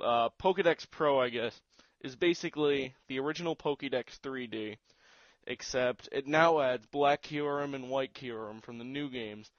[0.00, 1.60] uh, Pokedex Pro, I guess,
[2.00, 4.76] is basically the original Pokedex 3D,
[5.46, 9.50] except it now adds Black Kyurem and White Kyurem from the new games,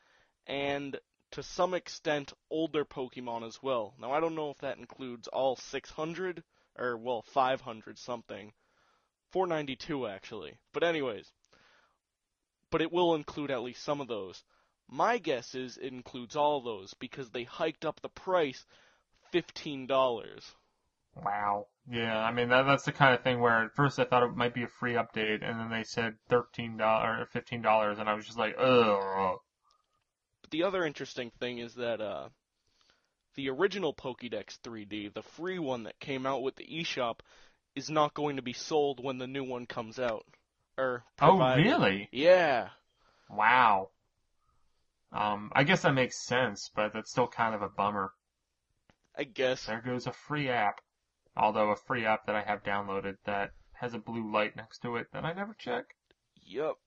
[0.48, 0.98] and
[1.32, 3.94] to some extent older Pokemon as well.
[4.00, 6.44] Now I don't know if that includes all 600
[6.78, 8.54] or well 500 something.
[9.32, 10.58] 492 actually.
[10.74, 11.32] But anyways,
[12.70, 14.44] but it will include at least some of those.
[14.88, 18.66] My guess is it includes all those because they hiked up the price
[19.32, 20.44] fifteen dollars.
[21.16, 21.68] Wow.
[21.90, 24.36] Yeah, I mean that that's the kind of thing where at first I thought it
[24.36, 28.08] might be a free update, and then they said thirteen dollars or fifteen dollars, and
[28.08, 29.40] I was just like, ugh.
[30.42, 32.30] But the other interesting thing is that uh,
[33.36, 37.20] the original Pokédex 3D, the free one that came out with the eShop,
[37.76, 40.26] is not going to be sold when the new one comes out.
[40.78, 42.10] Or Oh, really?
[42.12, 42.70] Yeah.
[43.30, 43.90] Wow.
[45.12, 48.12] Um, I guess that makes sense, but that's still kind of a bummer.
[49.16, 49.66] I guess.
[49.66, 50.82] There goes a free app.
[51.36, 54.96] Although a free app that I have downloaded that has a blue light next to
[54.98, 55.96] it that I never check.
[56.46, 56.78] Yup.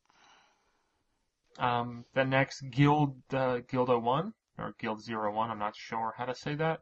[1.59, 6.35] Um, the next Guild, uh, Guild 01, or Guild 01, I'm not sure how to
[6.35, 6.81] say that.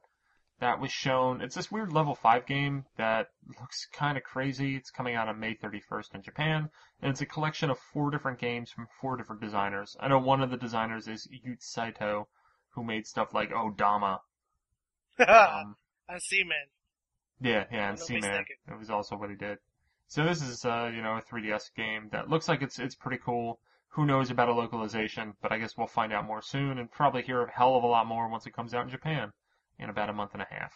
[0.61, 3.29] That was shown, it's this weird level 5 game that
[3.61, 4.77] looks kinda crazy.
[4.77, 8.39] It's coming out on May 31st in Japan, and it's a collection of four different
[8.39, 9.97] games from four different designers.
[9.99, 12.29] I know one of the designers is Yoot Saito,
[12.71, 14.21] who made stuff like Odama.
[15.17, 15.77] Um,
[16.09, 16.74] and Seaman.
[17.41, 19.59] Yeah, yeah, and not It was also what he did.
[20.07, 23.21] So this is, uh, you know, a 3DS game that looks like it's it's pretty
[23.25, 23.59] cool.
[23.89, 25.35] Who knows about a localization?
[25.41, 27.87] But I guess we'll find out more soon, and probably hear a hell of a
[27.87, 29.33] lot more once it comes out in Japan
[29.79, 30.73] in about a month and a half.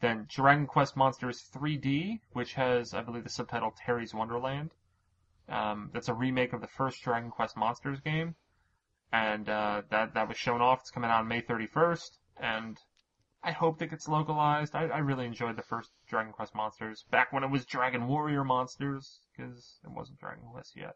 [0.00, 4.72] Then Dragon Quest Monsters 3D, which has, I believe, the subtitle Terry's Wonderland.
[5.48, 8.34] Um, that's a remake of the first Dragon Quest Monsters game,
[9.12, 10.80] and uh, that that was shown off.
[10.80, 12.78] It's coming out on May 31st, and
[13.44, 14.74] I hope it gets localized.
[14.74, 18.44] I, I really enjoyed the first Dragon Quest Monsters back when it was Dragon Warrior
[18.44, 20.94] Monsters, because it wasn't Dragon Quest yet.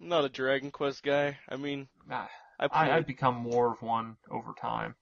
[0.00, 1.38] I'm not a Dragon Quest guy.
[1.48, 4.94] I mean, Ah, I played, I, I've become more of one over time.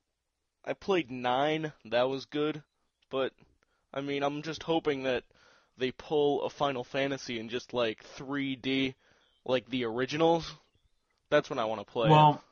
[0.65, 1.73] I played nine.
[1.85, 2.63] That was good,
[3.11, 3.33] but
[3.93, 5.25] I mean, I'm just hoping that
[5.77, 8.95] they pull a Final Fantasy in just like 3D,
[9.45, 10.53] like the originals.
[11.31, 12.09] That's when I want to play.
[12.09, 12.13] it.
[12.13, 12.43] Well,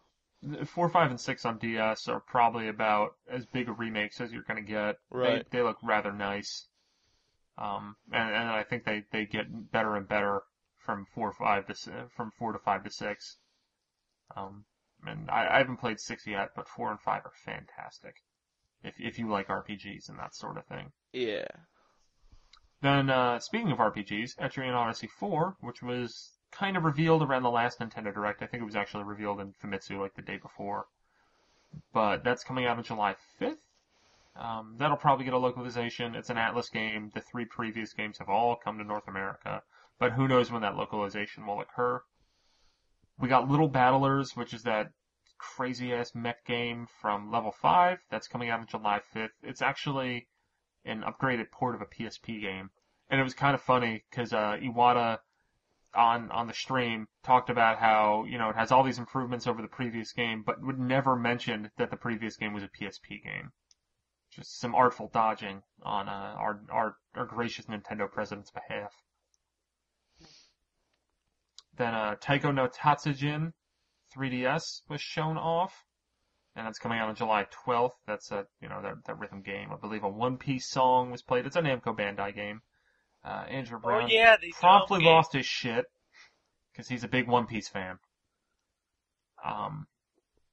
[0.67, 4.43] four, five, and six on DS are probably about as big of remakes as you're
[4.43, 4.97] going to get.
[5.11, 5.45] Right.
[5.51, 6.67] They, they look rather nice.
[7.59, 10.43] Um, and, and I think they, they get better and better
[10.85, 11.75] from four, five to
[12.17, 13.37] from four to five to six.
[14.37, 14.65] Um,
[15.07, 18.17] and I, I haven't played six yet, but four and five are fantastic.
[18.83, 20.93] If if you like RPGs and that sort of thing.
[21.13, 21.47] yeah.
[22.81, 27.51] Then, uh, speaking of RPGs, Etrian Odyssey 4, which was kind of revealed around the
[27.51, 28.43] last Nintendo Direct.
[28.43, 30.87] I think it was actually revealed in Famitsu like the day before.
[31.93, 33.57] But that's coming out on July 5th.
[34.37, 36.15] Um, that'll probably get a localization.
[36.15, 37.11] It's an Atlus game.
[37.15, 39.63] The three previous games have all come to North America.
[39.99, 42.03] But who knows when that localization will occur.
[43.19, 44.93] We got Little Battlers, which is that
[45.39, 47.99] crazy ass mech game from Level 5.
[48.11, 49.31] That's coming out on July 5th.
[49.43, 50.29] It's actually
[50.85, 52.71] an upgraded port of a PSP game.
[53.11, 55.19] And it was kind of funny because uh, Iwata
[55.95, 59.63] on on the stream talked about how you know it has all these improvements over
[59.63, 63.53] the previous game, but would never mention that the previous game was a PSP game.
[64.31, 68.93] Just some artful dodging on uh, our our our gracious Nintendo president's behalf.
[71.77, 73.53] Then uh, Taiko no Tatsujin
[74.15, 75.85] 3DS was shown off,
[76.55, 77.93] and that's coming out on July 12th.
[78.07, 79.71] That's a you know that that rhythm game.
[79.73, 81.47] I believe a One Piece song was played.
[81.47, 82.63] It's a Namco Bandai game.
[83.25, 85.85] Uh, Andrew Brown Oh yeah, promptly lost his shit
[86.73, 87.99] because he's a big One Piece fan.
[89.45, 89.87] Um,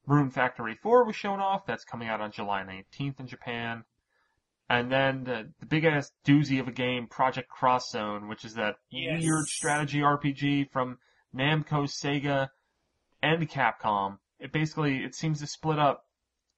[0.06, 1.66] Rune Factory 4 was shown off.
[1.66, 3.84] That's coming out on July 19th in Japan.
[4.70, 8.54] And then the, the big ass doozy of a game, Project Cross Zone, which is
[8.56, 9.24] that Yes.
[9.24, 10.98] weird strategy RPG from
[11.36, 12.50] Namco, Sega,
[13.22, 14.18] and Capcom.
[14.40, 16.06] it basically it seems to split up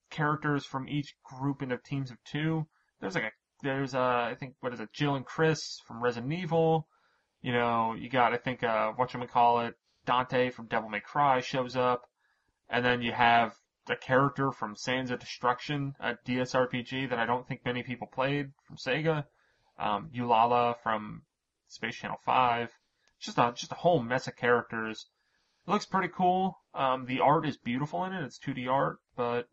[0.09, 2.67] characters from each group into teams of two.
[2.99, 3.31] There's like a
[3.63, 3.99] there's uh
[4.31, 6.87] I think what is it Jill and Chris from Resident Evil.
[7.41, 11.41] You know you got I think uh what call it Dante from Devil May Cry
[11.41, 12.09] shows up,
[12.69, 13.55] and then you have
[13.85, 18.07] the character from Sands of Destruction, a DS RPG that I don't think many people
[18.07, 19.25] played from Sega.
[19.77, 21.23] Um, Ulala from
[21.67, 22.69] Space Channel 5.
[23.19, 25.07] Just a just a whole mess of characters.
[25.67, 26.59] It looks pretty cool.
[26.73, 28.23] Um, the art is beautiful in it.
[28.23, 29.47] It's 2D art, but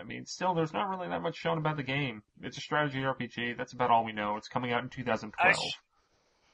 [0.00, 2.22] I mean, still, there's not really that much shown about the game.
[2.42, 3.56] It's a strategy RPG.
[3.56, 4.36] That's about all we know.
[4.36, 5.34] It's coming out in 2012.
[5.38, 5.78] I, sh-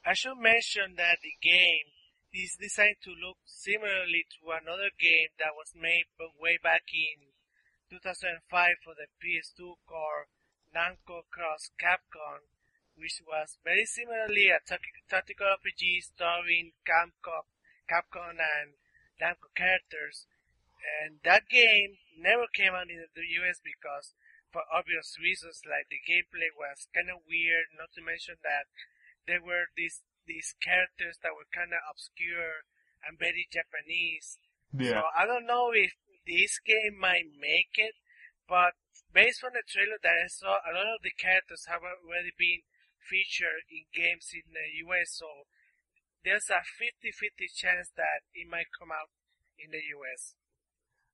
[0.05, 1.91] I should mention that the game
[2.33, 6.07] is designed to look similarly to another game that was made
[6.39, 7.35] way back in
[7.91, 8.39] 2005
[8.83, 10.31] for the PS2 called
[10.71, 12.47] Namco Cross Capcom,
[12.95, 17.51] which was very similarly a tactical RPG starring Capcom,
[17.91, 18.79] Capcom and
[19.19, 20.25] Namco characters.
[20.81, 24.13] And that game never came out in the US because,
[24.49, 27.73] for obvious reasons, like the gameplay was kind of weird.
[27.77, 28.69] Not to mention that
[29.27, 32.65] there were these these characters that were kind of obscure
[33.05, 34.37] and very Japanese.
[34.73, 35.01] Yeah.
[35.01, 37.97] So I don't know if this game might make it,
[38.47, 38.77] but
[39.09, 42.63] based on the trailer that I saw, a lot of the characters have already been
[43.01, 45.49] featured in games in the US, so
[46.23, 49.09] there's a 50-50 chance that it might come out
[49.57, 50.37] in the US.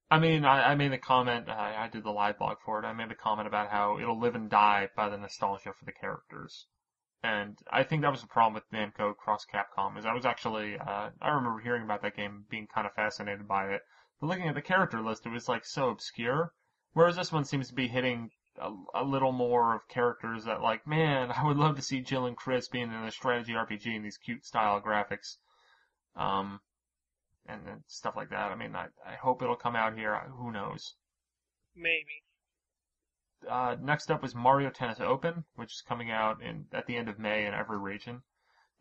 [0.10, 2.93] I mean, I, I made a comment, I, did the live blog for it, I
[2.93, 6.66] made a comment about how it'll live and die by the nostalgia for the characters.
[7.24, 10.78] And I think that was the problem with Namco Cross Capcom is I was actually
[10.78, 13.82] uh, I remember hearing about that game, being kind of fascinated by it.
[14.22, 16.53] But looking at the character list, it was like so obscure.
[16.93, 18.30] Whereas this one seems to be hitting
[18.60, 22.28] a, a little more of characters that like, man, I would love to see Jill
[22.28, 25.38] and Chris being in a strategy RPG in these cute style graphics.
[26.16, 26.62] Um,
[27.47, 28.51] and, and stuff like that.
[28.51, 30.19] I mean, I, I hope it'll come out here.
[30.37, 30.95] Who knows?
[31.75, 32.23] Maybe
[33.49, 37.09] uh, next up was Mario Tennis Open, which is coming out in at the end
[37.09, 38.21] of May in every region.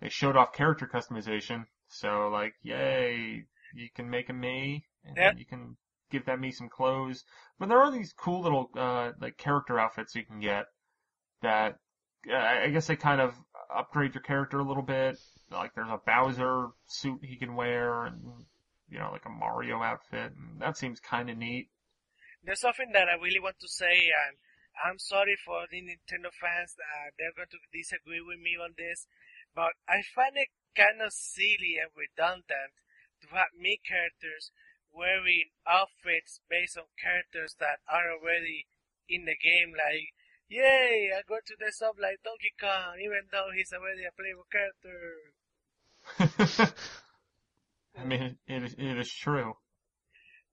[0.01, 3.45] They showed off character customization, so like, yay,
[3.75, 5.39] you can make a Mii, and yep.
[5.39, 5.77] you can
[6.11, 7.25] give that Mii some clothes.
[7.59, 10.67] But there are these cool little uh, like character outfits you can get
[11.43, 11.79] that
[12.31, 13.35] uh, I guess they kind of
[13.75, 15.19] upgrade your character a little bit.
[15.51, 18.21] Like there's a Bowser suit he can wear, and
[18.89, 21.69] you know, like a Mario outfit, and that seems kind of neat.
[22.45, 24.39] There's something that I really want to say, and
[24.79, 26.77] I'm sorry for the Nintendo fans.
[26.79, 29.07] Uh, they're going to disagree with me on this,
[29.55, 32.77] but I find it kind of silly and redundant
[33.23, 34.53] to have Mii characters
[34.93, 38.67] wearing outfits based on characters that are already
[39.09, 39.73] in the game.
[39.73, 40.15] Like,
[40.49, 44.47] yay, I go to dress up like Donkey Kong, even though he's already a playable
[44.53, 45.35] character.
[47.99, 49.57] I mean, it, it, it is true.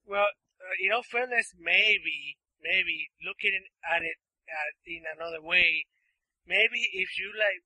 [0.06, 3.52] Well, uh, in all fairness, maybe maybe looking
[3.84, 4.16] at it
[4.48, 5.84] uh, in another way,
[6.48, 7.60] maybe if you like,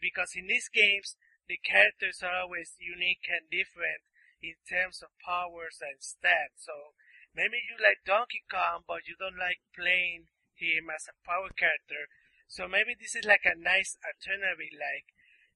[0.00, 1.16] because in these games,
[1.48, 4.04] the characters are always unique and different
[4.44, 6.60] in terms of powers and stats.
[6.60, 6.92] So
[7.32, 12.08] maybe you like Donkey Kong, but you don't like playing him as a power character.
[12.48, 14.76] So maybe this is like a nice alternative.
[14.76, 15.08] Like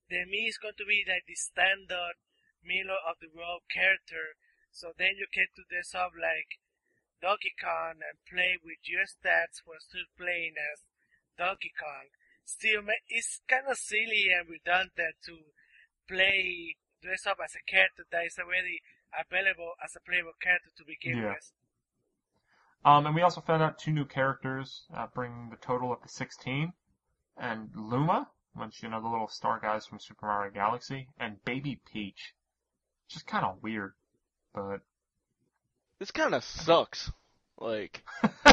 [0.09, 2.17] the Mii is going to be like the standard
[2.63, 4.37] middle of the road character.
[4.71, 6.59] So then you get to dress up like
[7.21, 10.85] Donkey Kong and play with your stats while still playing as
[11.37, 12.11] Donkey Kong.
[12.45, 15.53] Still, it's kind of silly and redundant that to
[16.07, 18.81] play dress up as a character that is already
[19.13, 21.33] available as a playable character to begin yeah.
[21.33, 21.51] with.
[22.85, 26.09] Um, and we also found out two new characters, uh, bringing the total up to
[26.09, 26.71] 16.
[27.37, 31.79] And Luma, which, you know, the little star guys from Super Mario Galaxy, and Baby
[31.91, 32.33] Peach.
[33.09, 33.93] Just kind of weird,
[34.53, 34.81] but
[35.99, 37.11] this kind of sucks.
[37.57, 38.03] Like,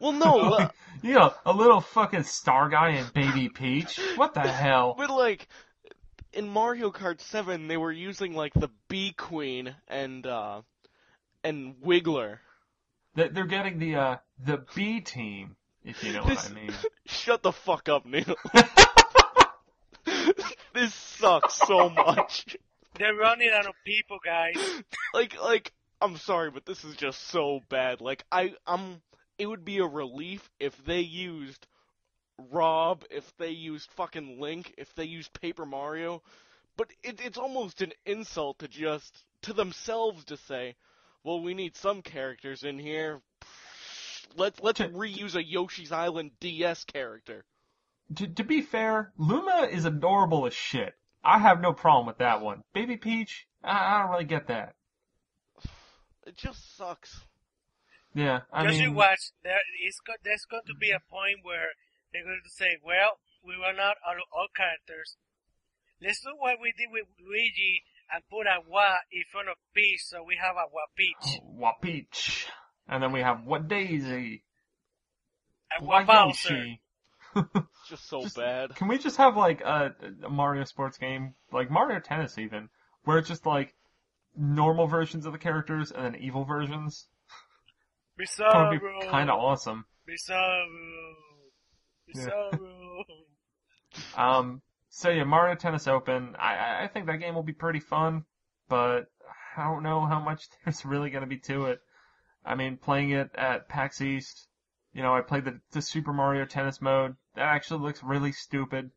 [0.00, 0.68] well, no, uh,
[1.02, 4.00] you know, a little fucking star guy and Baby Peach.
[4.16, 4.94] What the hell?
[4.98, 5.48] But like,
[6.32, 10.62] in Mario Kart 7, they were using like the Bee Queen and uh
[11.44, 12.38] and Wiggler.
[13.14, 16.72] They're getting the uh the B team, if you know what I mean.
[17.06, 18.36] Shut the fuck up, Neal.
[20.72, 22.56] this sucks so much.
[23.00, 24.56] They're running out of people, guys.
[25.14, 25.72] like, like
[26.02, 28.02] I'm sorry, but this is just so bad.
[28.02, 29.00] Like I, I'm.
[29.38, 31.66] It would be a relief if they used
[32.52, 36.22] Rob, if they used fucking Link, if they used Paper Mario.
[36.76, 40.76] But it, it's almost an insult to just to themselves to say,
[41.24, 43.22] "Well, we need some characters in here.
[44.36, 47.46] Let's let's reuse a Yoshi's Island DS character."
[48.16, 50.94] To, to be fair, Luma is adorable as shit.
[51.22, 52.62] I have no problem with that one.
[52.72, 54.74] Baby Peach, I, I don't really get that.
[56.26, 57.24] It just sucks.
[58.14, 59.30] Yeah, I Just mean, you watch.
[59.44, 61.70] There is go, there's going to be a point where
[62.12, 65.16] they're going to say, "Well, we run out of all characters.
[66.02, 70.00] Let's do what we did with Luigi and put a wa in front of Peach,
[70.02, 72.46] so we have a wa Peach, Wapeach.
[72.88, 74.42] And then we have What Daisy?
[75.78, 76.64] and wa Bowser."
[77.34, 77.48] Yoshi.
[77.54, 78.74] It's just so Just- bad.
[78.76, 82.68] Can we just have like a, a Mario sports game, like Mario Tennis even,
[83.04, 83.74] where it's just like
[84.36, 87.06] normal versions of the characters and then evil versions?
[88.38, 89.86] That would be kind of awesome.
[90.06, 90.64] Bizarro,
[92.14, 92.50] Yeah.
[94.16, 96.36] Um, so yeah, Mario Tennis Open.
[96.38, 98.24] I- I I think that game will be pretty fun,
[98.68, 99.06] but
[99.56, 101.80] I don't know how much there's really going to be to it.
[102.44, 104.48] I mean, playing it at PAX East,
[104.92, 107.16] you know, I played the, the Super Mario Tennis mode.
[107.34, 108.90] That actually looks really stupid.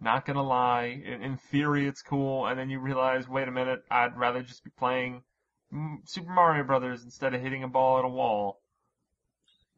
[0.00, 1.02] Not gonna lie.
[1.04, 4.64] In, in theory, it's cool, and then you realize, wait a minute, I'd rather just
[4.64, 5.22] be playing
[6.04, 8.60] Super Mario Brothers instead of hitting a ball at a wall.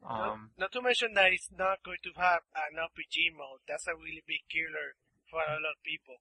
[0.01, 3.59] Not, Um, not to mention that it's not going to have an RPG mode.
[3.67, 4.95] That's a really big killer
[5.29, 6.15] for a lot of people.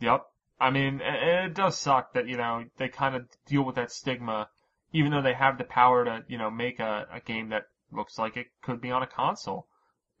[0.00, 0.26] Yep.
[0.60, 3.92] I mean, it, it does suck that, you know, they kind of deal with that
[3.92, 4.48] stigma,
[4.92, 8.18] even though they have the power to, you know, make a, a game that looks
[8.18, 9.66] like it could be on a console.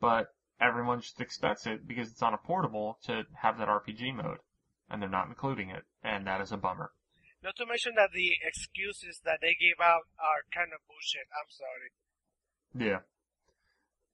[0.00, 0.28] But
[0.62, 4.38] everyone just expects it because it's on a portable to have that RPG mode.
[4.90, 5.82] And they're not including it.
[6.04, 6.92] And that is a bummer.
[7.42, 11.26] Not to mention that the excuses that they gave out are kind of bullshit.
[11.32, 12.90] I'm sorry.
[12.90, 13.00] Yeah.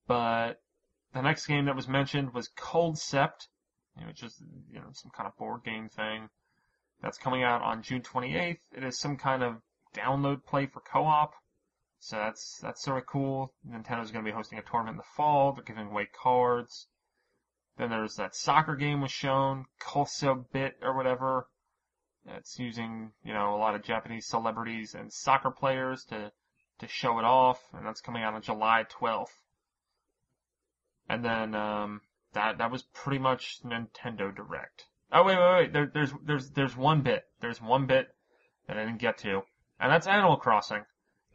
[0.06, 0.62] But
[1.12, 3.48] the next game that was mentioned was Culdcept,
[4.06, 4.40] which is,
[4.72, 6.28] you know, some kind of board game thing.
[7.02, 8.58] That's coming out on June 28th.
[8.76, 9.56] It is some kind of
[9.94, 11.34] download play for co-op.
[12.00, 13.52] So that's, that's sort of cool.
[13.68, 15.52] Nintendo's gonna be hosting a tournament in the fall.
[15.52, 16.86] They're giving away cards.
[17.76, 21.48] Then there's that soccer game was shown, Calciobit or whatever.
[22.26, 26.32] It's using, you know, a lot of Japanese celebrities and soccer players to
[26.80, 29.32] to show it off, and that's coming out on July 12th.
[31.08, 34.86] And then um, that that was pretty much Nintendo Direct.
[35.10, 35.72] Oh wait, wait, wait.
[35.72, 37.24] There, there's there's there's one bit.
[37.40, 38.08] There's one bit
[38.66, 39.42] that I didn't get to,
[39.80, 40.84] and that's Animal Crossing.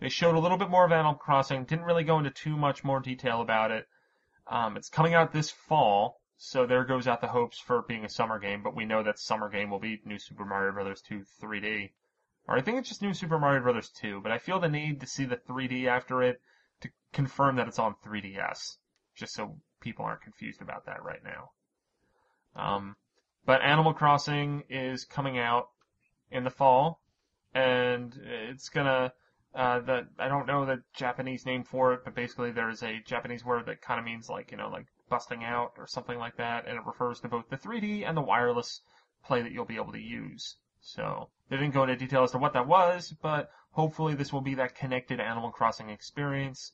[0.03, 1.63] They showed a little bit more of Animal Crossing.
[1.63, 3.87] Didn't really go into too much more detail about it.
[4.45, 8.03] Um, it's coming out this fall, so there goes out the hopes for it being
[8.03, 8.63] a summer game.
[8.63, 11.01] But we know that summer game will be New Super Mario Bros.
[11.03, 11.91] 2 3D.
[12.49, 13.87] Or I think it's just New Super Mario Bros.
[13.91, 16.41] 2, but I feel the need to see the 3D after it
[16.81, 18.75] to confirm that it's on 3DS,
[19.15, 21.51] just so people aren't confused about that right now.
[22.61, 22.97] Um,
[23.45, 25.69] but Animal Crossing is coming out
[26.29, 26.99] in the fall,
[27.53, 29.13] and it's gonna,
[29.55, 33.45] uh, the, I don't know the Japanese name for it, but basically there's a Japanese
[33.45, 36.67] word that kind of means like, you know, like busting out or something like that,
[36.67, 38.81] and it refers to both the 3D and the wireless
[39.23, 40.57] play that you'll be able to use.
[40.81, 44.41] So they didn't go into detail as to what that was, but hopefully this will
[44.41, 46.73] be that connected Animal Crossing experience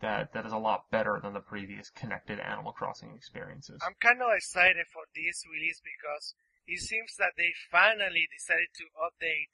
[0.00, 3.80] that that is a lot better than the previous connected Animal Crossing experiences.
[3.84, 6.34] I'm kind of excited for this release because
[6.66, 9.52] it seems that they finally decided to update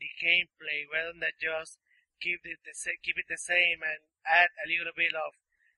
[0.00, 1.78] the gameplay rather than just
[2.20, 5.34] keep it the sa- keep it the same and add a little bit of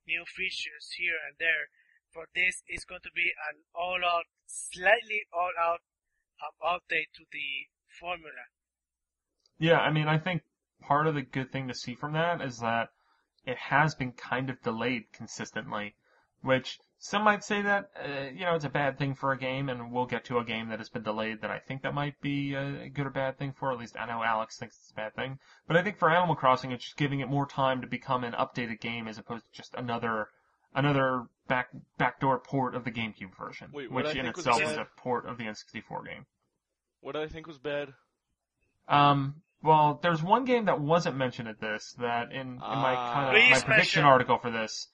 [0.07, 1.69] new features here and there.
[2.13, 5.81] For this, it's going to be an all-out, slightly all-out
[6.41, 7.69] um, update to the
[8.01, 8.49] formula.
[9.59, 10.43] Yeah, I mean, I think
[10.81, 12.89] part of the good thing to see from that is that
[13.45, 15.95] it has been kind of delayed consistently,
[16.43, 19.69] which some might say that, uh, you know, it's a bad thing for a game,
[19.69, 22.21] and we'll get to a game that has been delayed that I think that might
[22.21, 23.73] be a good or bad thing for.
[23.73, 25.39] At least I know Alex thinks it's a bad thing.
[25.69, 28.33] But I think for Animal Crossing, it's just giving it more time to become an
[28.33, 30.27] updated game as opposed to just another,
[30.75, 31.69] another back,
[31.99, 35.25] backdoor port of the GameCube version, Wait, which in think was itself is a port
[35.27, 36.27] of the N64 game.
[37.01, 37.95] What I think was bad.
[38.89, 43.13] Um, well, there's one game that wasn't mentioned at this that in, in my Ah.
[43.15, 44.05] kind of my prediction mention.
[44.05, 44.89] article for this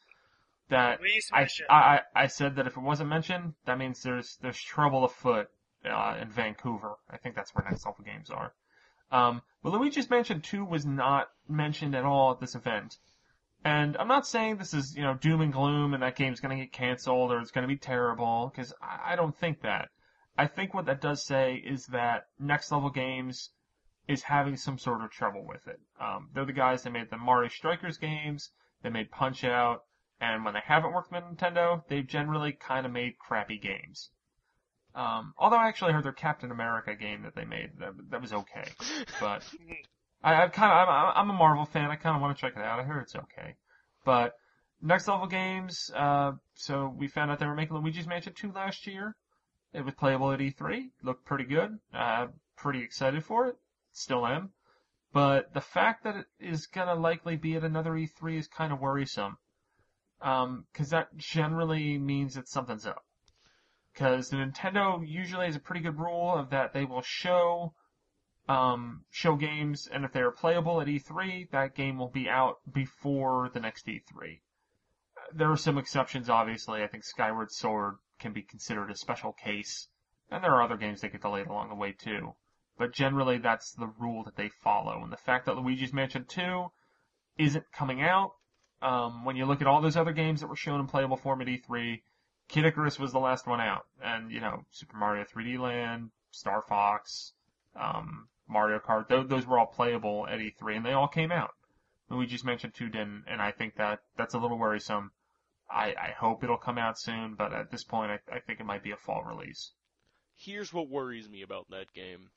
[0.69, 1.01] that
[1.33, 1.49] I.
[1.69, 5.49] I I said that if it wasn't mentioned, that means there's there's trouble afoot
[5.85, 6.97] uh, in Vancouver.
[7.11, 8.53] I think that's where Next Level Games are.
[9.11, 12.97] Um, but Luigi's Mansion 2 was not mentioned at all at this event.
[13.65, 16.57] And I'm not saying this is, you know, doom and gloom and that game's gonna
[16.57, 19.91] get canceled or it's gonna be terrible, because I, I don't think that.
[20.37, 23.51] I think what that does say is that Next Level Games
[24.09, 25.81] is having some sort of trouble with it.
[26.01, 28.51] Um, they're the guys that made the Mario Strikers games,
[28.83, 29.85] they made Punch Out,
[30.25, 34.11] and when they haven't worked with Nintendo, they've generally kind of made crappy games.
[34.95, 38.33] Um, although I actually heard their Captain America game that they made that, that was
[38.33, 38.65] okay,
[39.21, 39.43] but
[40.23, 41.91] I, I kind of I'm, I'm a Marvel fan.
[41.91, 42.79] I kind of want to check it out.
[42.81, 43.57] I heard it's okay,
[44.05, 44.35] but
[44.81, 45.91] next level games.
[45.95, 49.17] Uh, so we found out they were making Luigi's Mansion 2 last year.
[49.73, 50.91] It was playable at E3.
[51.03, 51.71] Looked pretty good.
[51.93, 53.57] Uh, pretty excited for it.
[53.93, 54.51] Still am.
[55.13, 58.81] but the fact that it is gonna likely be at another E3 is kind of
[58.81, 59.37] worrisome.
[60.25, 63.05] Um, cause that generally means that something's up.
[63.95, 67.75] Cause Nintendo usually has a pretty good rule of that they will show,
[68.49, 72.57] um, show games, and if they are playable at E3, that game will be out
[72.73, 74.41] before the next E3.
[75.35, 76.83] There are some exceptions, obviously.
[76.83, 79.89] I think Skyward Sword can be considered a special case,
[80.31, 82.35] and there are other games that get delayed along the way too.
[82.79, 85.03] But generally, that's the rule that they follow.
[85.03, 86.73] And the fact that Luigi's Mansion 2
[87.37, 88.37] isn't coming out,
[88.83, 91.41] um, when you look at all those other games that were shown in playable form
[91.41, 92.03] at E3,
[92.49, 93.87] Kid Icarus was the last one out.
[94.03, 97.33] And, you know, Super Mario 3D Land, Star Fox,
[97.75, 101.55] um, Mario Kart, those, those were all playable at E3 and they all came out.
[102.11, 105.11] Luigi's Mansion 2 didn't, and I think that that's a little worrisome.
[105.71, 108.67] I, I hope it'll come out soon, but at this point, I, I think it
[108.67, 109.73] might be a fall release.
[110.37, 112.31] Here's what worries me about that game.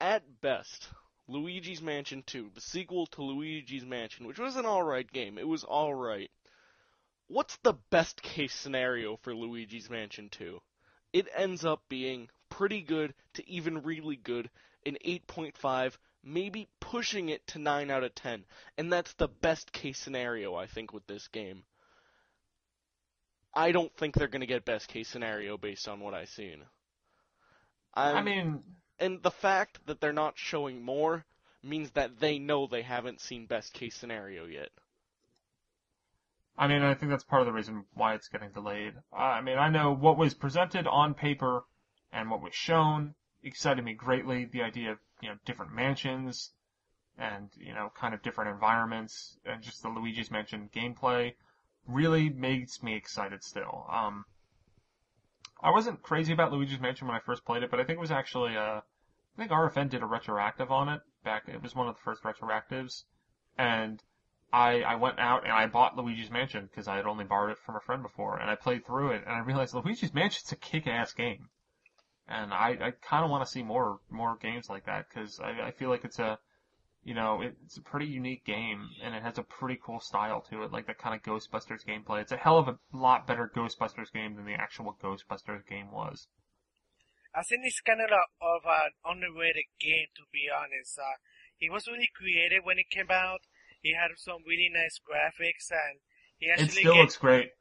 [0.00, 0.88] At best,
[1.26, 5.64] Luigi's Mansion 2, the sequel to Luigi's Mansion, which was an alright game, it was
[5.64, 6.30] alright.
[7.28, 10.60] What's the best case scenario for Luigi's Mansion 2?
[11.12, 14.50] It ends up being pretty good to even really good,
[14.84, 18.44] an 8.5, maybe pushing it to 9 out of 10.
[18.76, 21.64] And that's the best case scenario, I think, with this game.
[23.54, 26.62] I don't think they're going to get best case scenario based on what I've seen.
[27.94, 28.62] I'm, I mean,
[28.98, 31.24] and the fact that they're not showing more
[31.62, 34.70] means that they know they haven't seen best case scenario yet.
[36.56, 38.94] I mean, I think that's part of the reason why it's getting delayed.
[39.12, 41.64] Uh, I mean, I know what was presented on paper
[42.12, 44.44] and what was shown excited me greatly.
[44.44, 46.52] The idea of, you know, different mansions
[47.18, 51.34] and, you know, kind of different environments and just the Luigi's Mansion gameplay
[51.86, 53.86] really makes me excited still.
[53.90, 54.24] Um,
[55.64, 58.00] I wasn't crazy about Luigi's Mansion when I first played it, but I think it
[58.00, 61.88] was actually, uh, I think RFN did a retroactive on it back, it was one
[61.88, 63.04] of the first retroactives,
[63.56, 64.02] and
[64.52, 67.58] I, I went out and I bought Luigi's Mansion because I had only borrowed it
[67.58, 70.56] from a friend before, and I played through it, and I realized Luigi's Mansion's a
[70.56, 71.48] kick-ass game.
[72.28, 75.68] And I, I kind of want to see more, more games like that, because I,
[75.68, 76.38] I feel like it's a,
[77.04, 80.62] you know, it's a pretty unique game, and it has a pretty cool style to
[80.62, 82.20] it, like the kind of Ghostbusters gameplay.
[82.22, 86.28] It's a hell of a lot better Ghostbusters game than the actual Ghostbusters game was.
[87.34, 90.98] I think it's kind of, a, of an underrated game, to be honest.
[90.98, 91.16] Uh,
[91.60, 93.42] it was really creative when it came out.
[93.82, 96.00] It had some really nice graphics, and
[96.38, 97.52] he actually It still gave, looks great.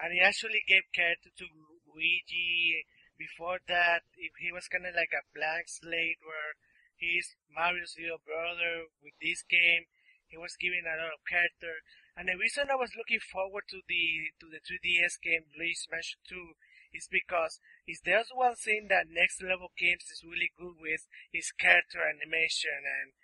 [0.00, 1.46] and he actually gave character to
[1.86, 2.84] Luigi.
[3.18, 6.56] Before that, he was kind of like a blank slate where
[7.00, 8.92] he's Mario's little brother.
[9.02, 9.88] With this game,
[10.28, 11.82] he was given a lot of character.
[12.14, 16.20] And the reason I was looking forward to the to the 3DS game Luigi's Mansion
[16.28, 16.54] 2
[16.92, 21.54] is because is there's one thing that Next Level Games is really good with is
[21.56, 23.16] character animation and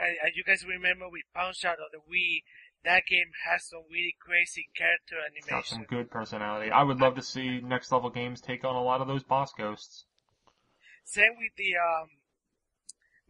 [0.00, 2.42] and, and you guys remember with Punch Out of the Wii,
[2.84, 6.70] that game has some really crazy character It's got some good personality.
[6.70, 9.52] I would love to see next level games take on a lot of those boss
[9.52, 10.04] ghosts.
[11.04, 12.08] Same with the um,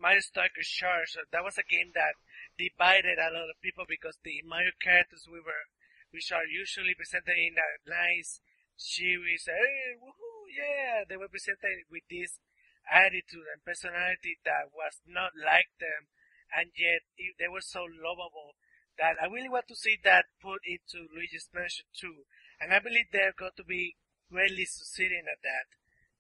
[0.01, 1.21] Mario Strikers Charge.
[1.31, 2.17] That was a game that
[2.57, 5.69] divided a lot of people because the Mario characters we were,
[6.11, 8.41] which are usually presented in a nice
[8.81, 12.41] series, hey, woohoo, yeah, they were presented with this
[12.89, 16.09] attitude and personality that was not like them,
[16.49, 17.05] and yet
[17.37, 18.57] they were so lovable
[18.97, 22.25] that I really want to see that put into Luigi's Mansion 2,
[22.61, 24.01] and I believe they're going to be
[24.33, 25.69] greatly succeeding at that.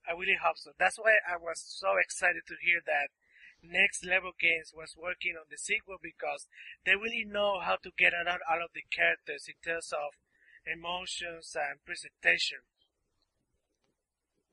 [0.05, 0.73] I really hope so.
[0.77, 3.13] That's why I was so excited to hear that
[3.63, 6.47] Next Level Games was working on the sequel because
[6.85, 10.17] they really know how to get out of the characters in terms of
[10.67, 12.59] emotions and presentation.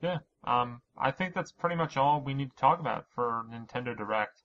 [0.01, 3.97] Yeah, um, I think that's pretty much all we need to talk about for Nintendo
[3.97, 4.41] Direct.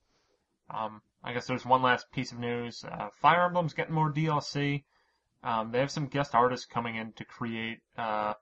[0.71, 2.85] Um, I guess there's one last piece of news.
[2.85, 4.85] Uh, Fire Emblem's getting more DLC.
[5.43, 8.35] Um, they have some guest artists coming in to create, uh,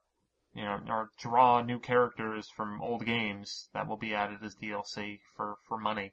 [0.55, 5.21] you know, or draw new characters from old games that will be added as DLC
[5.37, 6.13] for, for money,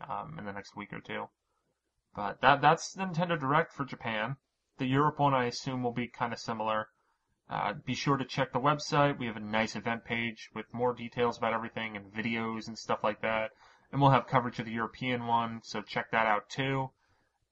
[0.00, 1.28] um, in the next week or two.
[2.14, 4.36] But that, that's Nintendo Direct for Japan.
[4.78, 6.88] The Europe one, I assume, will be kind of similar.
[7.48, 9.18] Uh, be sure to check the website.
[9.18, 13.04] We have a nice event page with more details about everything and videos and stuff
[13.04, 13.52] like that.
[13.92, 16.90] And we'll have coverage of the European one, so check that out too.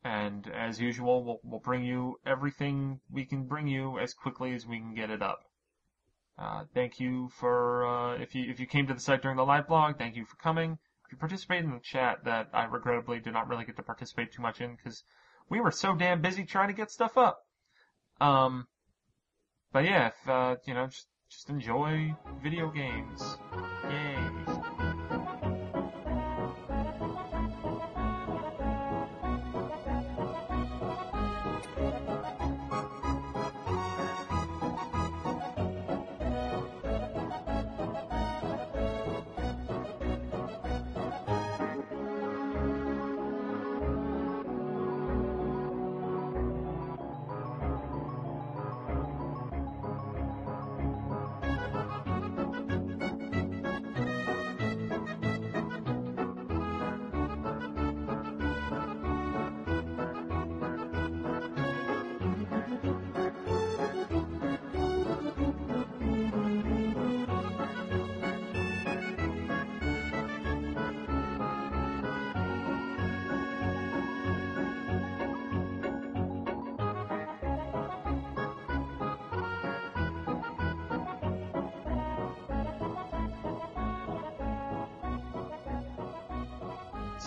[0.02, 4.66] And as usual, we'll, we'll bring you everything we can bring you as quickly as
[4.66, 5.44] we can get it up.
[6.36, 9.44] Uh, thank you for, uh, if you, if you came to the site during the
[9.44, 10.78] live blog, thank you for coming.
[11.06, 14.32] If you participated in the chat that I regrettably did not really get to participate
[14.32, 15.04] too much in because
[15.48, 17.38] we were so damn busy trying to get stuff up.
[18.20, 18.66] Um,
[19.72, 23.36] but yeah, if, uh, you know, just, just enjoy video games.
[23.88, 24.23] Yay.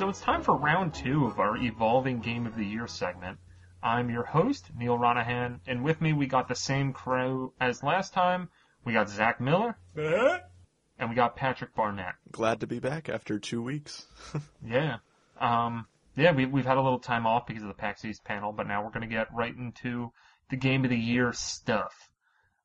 [0.08, 3.40] So it's time for round two of our Evolving Game of the Year segment.
[3.84, 8.14] I'm your host, Neal Ronaghan, and with me we got the same crew as last
[8.14, 8.48] time.
[8.86, 12.14] We got Zach Miller, and we got Patrick Barnett.
[12.32, 14.06] Glad to be back after two weeks.
[14.66, 15.00] Yeah.
[15.42, 18.54] Um, yeah, we, we've had a little time off because of the PAX East panel,
[18.54, 20.14] but now we're going to get right into
[20.50, 21.92] the Game of the Year stuff.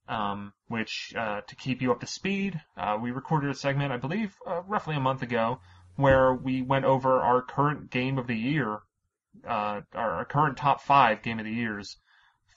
[0.08, 3.96] Um, which, uh, to keep you up to speed, uh, we recorded a segment, I
[3.96, 5.60] believe, uh, roughly a month ago,
[6.02, 8.80] where we went over our current Game of the Year,
[9.46, 11.96] uh, our, current top five Game of the Years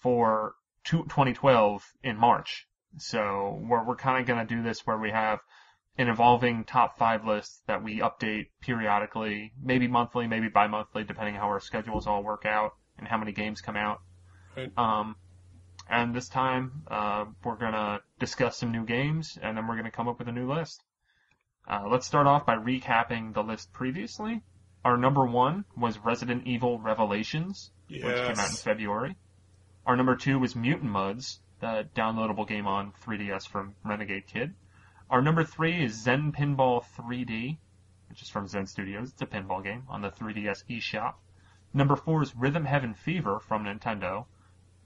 [0.01, 2.67] for 2012 in March.
[2.97, 5.39] So we're, we're kind of going to do this where we have
[5.97, 11.47] an evolving top five list that we update periodically, maybe monthly, maybe bi-monthly, depending how
[11.47, 14.01] our schedules all work out and how many games come out.
[14.57, 14.72] Right.
[14.77, 15.15] Um,
[15.89, 20.07] and this time, uh, we're gonna discuss some new games, and then we're gonna come
[20.07, 20.84] up with a new list.
[21.68, 24.42] Uh, let's start off by recapping the list previously.
[24.84, 29.16] Our number one was Resident Evil Revelations, which came out in February.
[29.86, 34.54] Our number two was Mutant Mudds, the downloadable game on 3DS from Renegade Kid.
[35.10, 37.58] Our number three is Zen Pinball 3D,
[38.10, 39.12] which is from Zen Studios.
[39.12, 41.16] It's a pinball game on the 3DS eShop.
[41.74, 44.26] Number four is Rhythm Heaven Fever from Nintendo,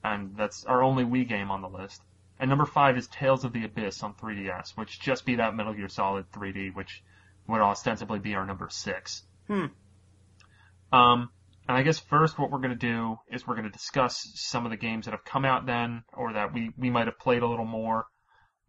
[0.02, 2.02] and that's our only Wii game on the list.
[2.40, 5.74] And number five is Tales of the Abyss on 3DS, which just beat out Metal
[5.74, 7.02] Gear Solid 3D, which
[7.46, 9.22] would ostensibly be our number six.
[9.46, 9.66] Hmm.
[10.90, 11.28] Um,
[11.68, 14.64] and I guess first what we're going to do is we're going to discuss some
[14.64, 17.42] of the games that have come out then, or that we, we might have played
[17.42, 18.06] a little more.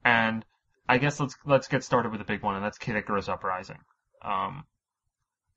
[0.03, 0.43] And
[0.89, 3.79] I guess let's let's get started with the big one, and that's Kid Icarus Uprising.
[4.21, 4.65] Um,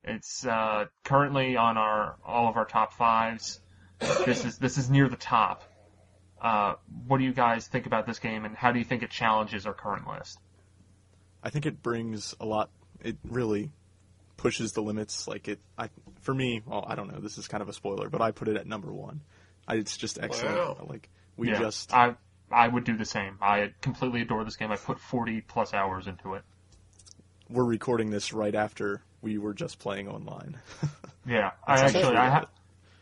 [0.05, 3.59] it's uh, currently on our all of our top fives.
[4.25, 5.65] This is this is near the top.
[6.45, 6.75] Uh,
[7.09, 9.65] what do you guys think about this game, and how do you think it challenges
[9.67, 10.39] our current list?
[11.43, 12.69] I think it brings a lot.
[13.03, 13.71] It really
[14.37, 15.27] pushes the limits.
[15.27, 15.89] Like it, I
[16.21, 17.19] for me, well, I don't know.
[17.19, 19.23] This is kind of a spoiler, but I put it at number one.
[19.67, 20.57] I, it's just excellent.
[20.57, 20.87] Wow.
[20.87, 21.09] Like
[21.39, 22.15] we yeah, just I
[22.51, 23.39] I would do the same.
[23.41, 24.71] I completely adore this game.
[24.71, 26.43] I put 40 plus hours into it.
[27.49, 30.59] we're recording this right after we were just playing online.
[31.27, 32.49] Yeah, I actually actually I, ha-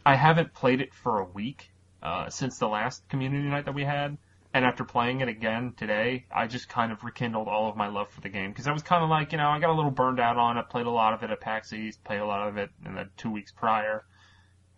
[0.06, 1.72] I haven't played it for a week
[2.03, 4.19] uh, since the last community night that we had,
[4.55, 8.11] and after playing it again today, I just kind of rekindled all of my love
[8.11, 9.91] for the game because I was kind of like you know I got a little
[9.91, 10.69] burned out on it.
[10.69, 13.09] Played a lot of it at PAX East, played a lot of it in the
[13.16, 14.05] two weeks prior,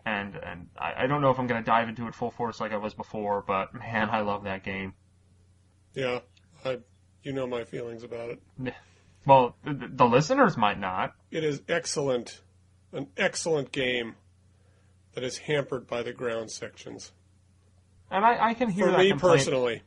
[0.05, 2.71] and and I, I don't know if I'm gonna dive into it full force like
[2.71, 4.93] I was before, but man, I love that game.
[5.93, 6.19] Yeah,
[6.63, 6.79] I,
[7.23, 8.73] you know my feelings about it.
[9.25, 11.15] Well, the, the listeners might not.
[11.31, 12.41] It is excellent,
[12.93, 14.15] an excellent game
[15.15, 17.11] that is hampered by the ground sections.
[18.11, 19.37] And I, I can hear For that me complaint.
[19.37, 19.81] personally,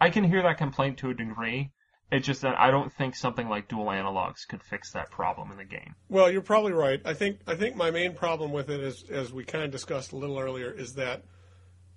[0.00, 1.70] I can hear that complaint to a degree.
[2.12, 5.56] It's just that I don't think something like dual analogs could fix that problem in
[5.56, 5.94] the game.
[6.08, 7.00] well, you're probably right.
[7.04, 10.12] I think I think my main problem with it is, as we kind of discussed
[10.12, 11.24] a little earlier, is that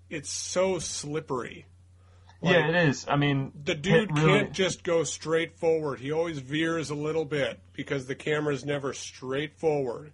[0.09, 1.65] it's so slippery.
[2.41, 3.05] Like, yeah, it is.
[3.07, 5.99] I mean, The dude really, can't just go straight forward.
[5.99, 10.13] He always veers a little bit because the camera's never straight forward.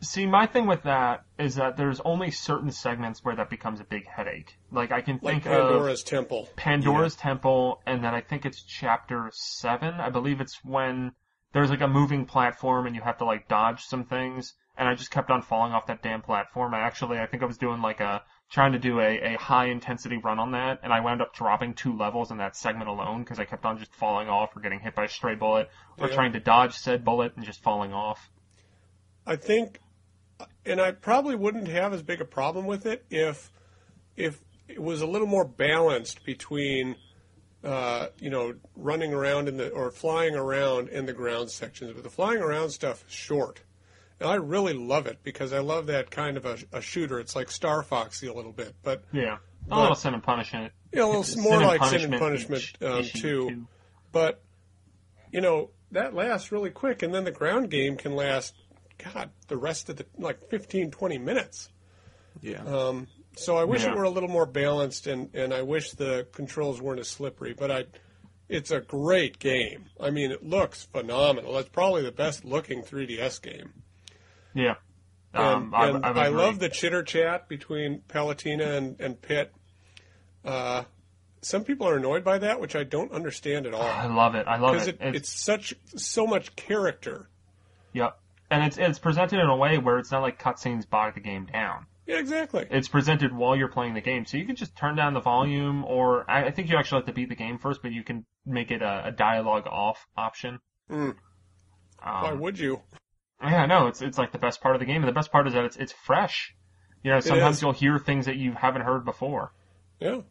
[0.00, 0.26] See.
[0.26, 4.06] My thing with that is that there's only certain segments where that becomes a big
[4.06, 4.56] headache.
[4.70, 6.48] Like I can Like think of Pandora's Temple.
[6.56, 9.94] Pandora's Temple, and then I think it's chapter seven.
[9.94, 11.12] I believe it's when
[11.52, 14.54] there's like a moving platform and you have to like dodge some things.
[14.76, 16.72] And I just kept on falling off that damn platform.
[16.72, 19.66] I actually, I think I was doing like a trying to do a, a high
[19.66, 23.22] intensity run on that, and I wound up dropping two levels in that segment alone
[23.22, 25.68] because I kept on just falling off or getting hit by a stray bullet
[25.98, 26.14] or Yeah.
[26.14, 28.30] trying to dodge said bullet and just falling off.
[29.26, 29.78] I think,
[30.66, 33.50] and I probably wouldn't have as big a problem with it if
[34.16, 36.94] if it was a little more balanced between,
[37.64, 41.92] uh, you know, running around in the or flying around in the ground sections.
[41.92, 43.60] But the flying around stuff is short,
[44.20, 47.18] and I really love it because I love that kind of a, a shooter.
[47.18, 49.38] It's like Star Foxy a little bit, but Yeah, a
[49.68, 50.72] But- little sin and punishment.
[50.92, 53.66] know, a little Sin more like Sin and Punishment um, too.
[54.12, 54.42] But
[55.32, 58.54] you know that lasts really quick, and then the ground game can last,
[59.02, 61.68] God, the rest of the like 15, 20 minutes.
[62.42, 62.62] yeah.
[62.64, 63.06] Um,
[63.36, 63.92] so I wish Yeah.
[63.92, 67.54] it were a little more balanced, and, and I wish the controls weren't as slippery.
[67.56, 67.84] But I,
[68.48, 69.86] it's a great game.
[70.00, 71.56] I mean, it looks phenomenal.
[71.58, 73.72] It's probably the best looking 3DS game.
[74.54, 74.74] Yeah.
[75.32, 79.22] And, Um, I, and I, would I love the chitter chat between Palutena and, and
[79.22, 79.52] Pit.
[80.44, 80.82] Uh,
[81.40, 83.82] some people are annoyed by that, which I don't understand at all.
[83.82, 84.46] I love it.
[84.48, 84.98] I love it.
[85.00, 87.28] it, it's such so much character.
[87.92, 88.18] Yep.
[88.50, 91.46] And it's it's presented in a way where it's not like cutscenes bog the game
[91.46, 91.86] down.
[92.06, 92.66] Yeah, exactly.
[92.68, 95.84] It's presented while you're playing the game, so you can just turn down the volume,
[95.84, 98.26] or I, I think you actually have to beat the game first, but you can
[98.44, 100.58] make it a, a dialogue off option.
[100.90, 101.14] Mm.
[102.02, 102.80] Why Um, would you?
[103.40, 105.46] Yeah, no, it's it's like the best part of the game, and the best part
[105.46, 106.54] is that it's it's fresh.
[107.04, 109.52] You know, sometimes you'll hear things that you haven't heard before.
[110.00, 110.22] Yeah,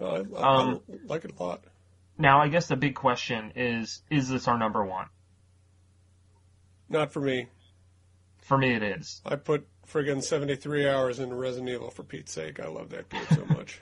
[0.00, 1.64] I, I, Um, I like it a lot.
[2.18, 5.06] Now, I guess the big question is: Is this our number one?
[6.94, 7.48] Not for me.
[8.38, 9.20] For me, it is.
[9.26, 12.60] I put friggin' 73 hours into Resident Evil for Pete's sake.
[12.60, 13.80] I love that game so much.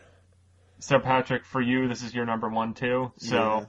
[0.79, 3.13] So, Patrick, for you, this is your number one too.
[3.19, 3.67] So,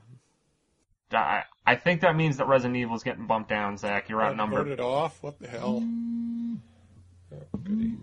[1.12, 3.78] I I think that means that Resident Evil is getting bumped down.
[3.78, 4.60] Zach, you're I outnumbered.
[4.64, 5.22] voted off.
[5.22, 5.84] What the hell?
[5.84, 7.98] Oh, goody.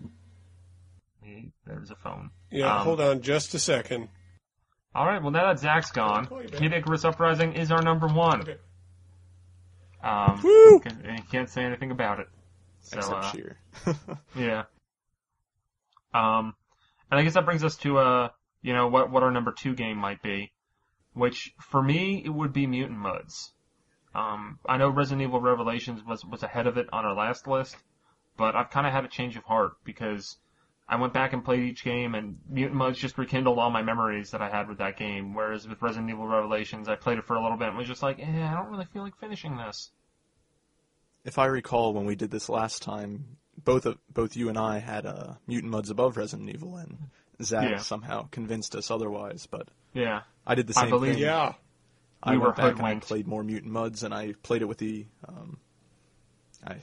[1.65, 2.29] There's a phone.
[2.51, 4.09] Yeah, Um, hold on just a second.
[4.93, 5.21] All right.
[5.21, 6.27] Well, now that Zach's gone.
[6.51, 8.41] Kid Icarus Uprising is our number one.
[8.41, 8.57] Okay.
[10.03, 10.81] Um, Woo!
[10.85, 12.27] and you can't say anything about it.
[12.81, 13.57] So, Except uh, cheer.
[14.35, 14.63] Yeah.
[16.13, 16.55] Um,
[17.09, 18.29] and I guess that brings us to uh,
[18.61, 20.51] you know, what what our number two game might be,
[21.13, 23.51] which for me it would be Mutant Mudds.
[24.13, 27.75] Um, I know Resident Evil Revelations was was ahead of it on our last list,
[28.37, 30.37] but I've kind of had a change of heart because
[30.91, 34.31] I went back and played each game, and Mutant Mudds just rekindled all my memories
[34.31, 35.33] that I had with that game.
[35.33, 38.03] Whereas with Resident Evil Revelations, I played it for a little bit and was just
[38.03, 39.89] like, eh, I don't really feel like finishing this.
[41.23, 44.79] If I recall, when we did this last time, both of, both you and I
[44.79, 46.97] had uh, Mutant Mudds above Resident Evil, and
[47.41, 47.77] Zach Yeah.
[47.77, 49.45] somehow convinced us otherwise.
[49.49, 50.23] But Yeah.
[50.45, 51.23] I did the I same believe- thing.
[51.23, 51.53] Yeah.
[52.23, 54.65] I We went were back and I played more Mutant Mudds, and I played it
[54.65, 55.07] with the.
[55.27, 55.57] Um,
[56.67, 56.73] I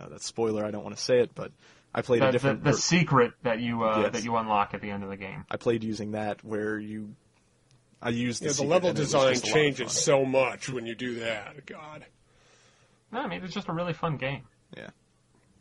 [0.00, 0.64] uh, that's spoiler.
[0.64, 1.52] I don't want to say it, but
[1.94, 2.64] I played The, a different.
[2.64, 4.12] the ver- secret that you uh, Yes.
[4.12, 5.44] that you unlock at the end of the game.
[5.50, 7.14] I played using that where you.
[8.02, 9.92] I used the, Yeah, the level and it was design just a lot of changes
[9.92, 11.64] so much when you do that.
[11.66, 12.04] God.
[13.10, 14.42] No, I mean it's just a really fun game.
[14.76, 14.90] Yeah.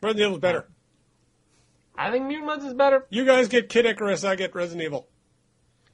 [0.02, 0.68] Resident Evil's better.
[1.97, 3.06] I think Mutant Mudds is better.
[3.10, 5.07] You guys get Kid Icarus, I get Resident Evil.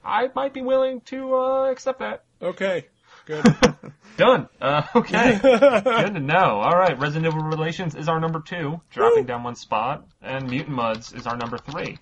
[0.04, 2.24] I might be willing to uh, accept that.
[2.42, 2.88] Okay.
[3.32, 3.74] Good.
[4.18, 4.50] Done.
[4.60, 5.40] Uh, okay.
[5.42, 6.60] Good to know.
[6.60, 6.98] All right.
[7.00, 11.26] Resident Evil Relations is our number two, dropping down one spot, and Mutant Mudds is
[11.28, 11.98] our number three,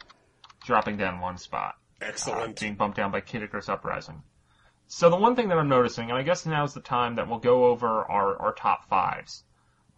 [0.65, 1.76] dropping down one spot.
[2.01, 2.60] uh, Excellent.
[2.60, 4.23] being bumped down by Kid Icarus Uprising.
[4.88, 7.30] So the one thing that I'm noticing, and I guess now is the time that
[7.30, 9.43] we'll go over our, our top fives.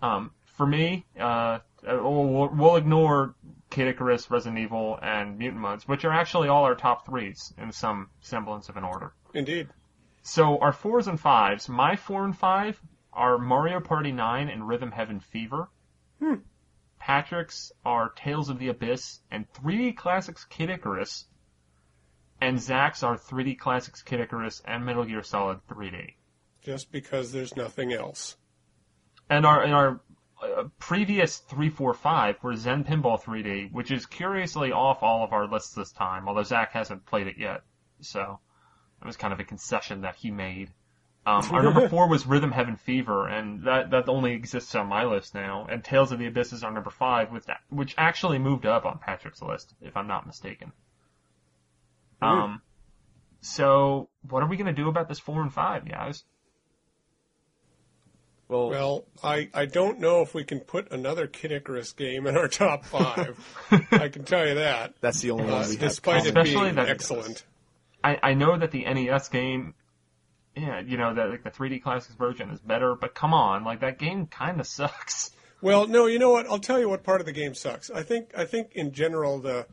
[0.01, 3.35] Um, for me, uh, we'll, we'll ignore
[3.69, 7.71] Kid Icarus, Resident Evil, and Mutant Mudds, which are actually all our top threes in
[7.71, 9.13] some semblance of an order.
[9.33, 9.69] Indeed.
[10.21, 12.81] So our fours and fives, my four and five
[13.13, 15.69] are Mario Party 9 and Rhythm Heaven Fever.
[16.99, 21.25] Patrick's are Tales of the Abyss and 3D Classics Kid Icarus.
[22.39, 26.15] And Zach's are 3D Classics Kid Icarus and Metal Gear Solid 3D.
[26.61, 28.37] Just because there's nothing else.
[29.29, 30.01] And our and our
[30.43, 35.33] uh, previous three, four, five were Zen Pinball 3D, which is curiously off all of
[35.33, 37.61] our lists this time, although Zach hasn't played it yet.
[38.01, 38.39] So
[39.01, 40.69] it was kind of a concession that he made.
[41.25, 45.03] Um, our number four was Rhythm Heaven Fever, and that that only exists on my
[45.05, 45.67] list now.
[45.69, 48.97] And Tales of the Abyss is our number five, which which actually moved up on
[48.99, 50.71] Patrick's list, if I'm not mistaken.
[52.21, 52.61] Um,
[53.41, 56.23] so what are we gonna do about this four and five, guys?
[58.47, 62.35] Well, Well, I, I don't know if we can put another Kid Icarus game in
[62.35, 63.39] our top five.
[63.91, 64.95] I can tell you that.
[65.01, 65.79] that's the only Uh, one we have.
[65.79, 67.45] despite it being that- excellent.
[68.03, 69.75] I, I know that the NES game,
[70.55, 73.81] yeah, you know, that like the 3D Classics version is better, but come on, like
[73.81, 75.31] that game kind of sucks.
[75.63, 76.47] Well, no, you know what?
[76.47, 77.91] I'll tell you what part of the game sucks.
[77.91, 79.67] I think I think in general the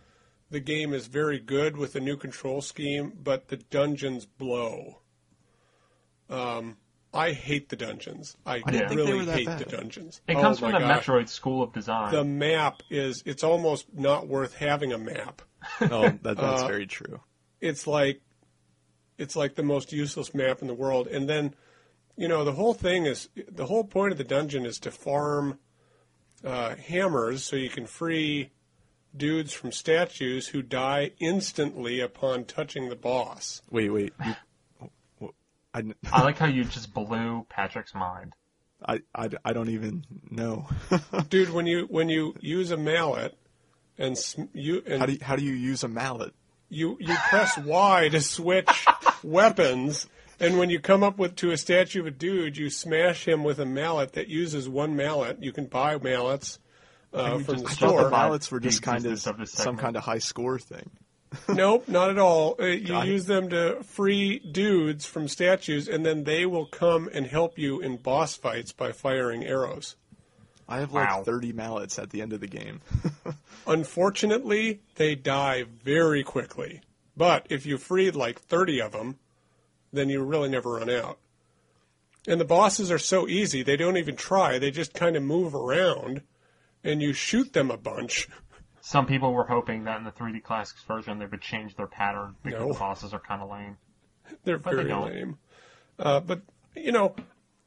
[0.50, 5.00] the game is very good with the new control scheme, but the dungeons blow.
[6.28, 6.76] Um,
[7.12, 8.36] I hate the dungeons.
[8.44, 9.58] I, I didn't think they really hate bad.
[9.60, 10.20] the dungeons.
[10.28, 11.06] It Oh comes my from the gosh.
[11.06, 12.12] Metroid School of Design.
[12.12, 15.40] The map is it's almost not worth having a map.
[15.80, 17.20] oh, that, that's uh, very true.
[17.60, 18.20] It's like
[19.18, 21.08] it's like the most useless map in the world.
[21.08, 21.54] And then,
[22.16, 25.58] you know, the whole thing is the whole point of the dungeon is to farm
[26.44, 28.50] uh, hammers so you can free
[29.16, 33.60] dudes from statues who die instantly upon touching the boss.
[33.70, 34.12] Wait, wait.
[34.24, 34.34] You,
[35.20, 35.34] w-
[35.74, 35.82] I,
[36.12, 38.34] I like how you just blew Patrick's mind.
[38.86, 40.68] I, I, I don't even know.
[41.28, 43.36] Dude, when you when you use a mallet
[43.98, 46.32] and sm- you and how do you, how do you use a mallet?
[46.68, 48.86] You you press Y to switch
[49.22, 50.06] weapons,
[50.40, 53.44] and when you come up with to a statue of a dude, you smash him
[53.44, 55.42] with a mallet that uses one mallet.
[55.42, 56.58] You can buy mallets
[57.12, 58.04] uh, from just the I thought store.
[58.04, 60.90] the mallets were just kind of existence of this some kind of high score thing.
[61.48, 62.56] nope, not at all.
[62.58, 63.10] Uh, you Got it.
[63.10, 67.80] use them to free dudes from statues, and then they will come and help you
[67.80, 69.96] in boss fights by firing arrows.
[70.68, 71.22] I have like Wow.
[71.24, 72.80] 30 mallets at the end of the game.
[73.66, 76.80] Unfortunately, they die very quickly.
[77.16, 79.18] But if you freed like 30 of them,
[79.92, 81.18] then you really never run out.
[82.26, 84.58] And the bosses are so easy, they don't even try.
[84.58, 86.22] They just kind of move around
[86.84, 88.28] and you shoot them a bunch.
[88.80, 92.34] Some people were hoping that in the 3D Classics version they would change their pattern
[92.42, 92.72] because No.
[92.72, 93.76] the bosses are kind of lame.
[94.44, 95.06] They're But very don't.
[95.12, 95.38] lame.
[95.98, 96.42] Uh, but
[96.74, 97.14] you know,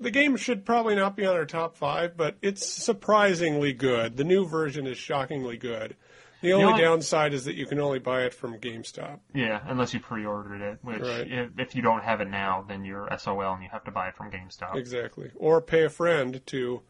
[0.02, 4.18] the game should probably not be on our top five, but it's surprisingly good.
[4.18, 5.96] The new version is shockingly good.
[6.42, 9.20] The only only- downside is that you can only buy it from GameStop.
[9.34, 11.28] Yeah, unless you pre-ordered it, which Right.
[11.32, 14.08] if, if you don't have it now, then you're SOL and you have to buy
[14.08, 14.76] it from GameStop.
[14.76, 15.30] Exactly.
[15.36, 16.82] Or pay a friend to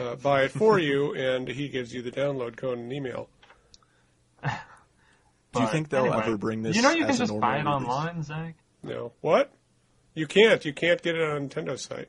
[0.00, 3.28] uh, buy it for you, and he gives you the download code and email.
[5.52, 7.64] Do you think they'll anyway, ever bring this You know, you can just buy it
[7.64, 7.66] release?
[7.88, 8.54] online, Zach.
[8.82, 9.12] No.
[9.20, 9.52] What?
[10.14, 10.64] You can't.
[10.64, 12.08] You can't get it on Nintendo's site.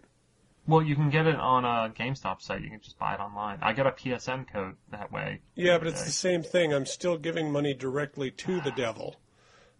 [0.67, 2.61] Well, you can get it on a GameStop site.
[2.61, 3.59] You can just buy it online.
[3.61, 5.41] I got a PSN code that way.
[5.55, 6.73] Yeah, but it's the same thing.
[6.73, 9.15] I'm still giving money directly to the devil.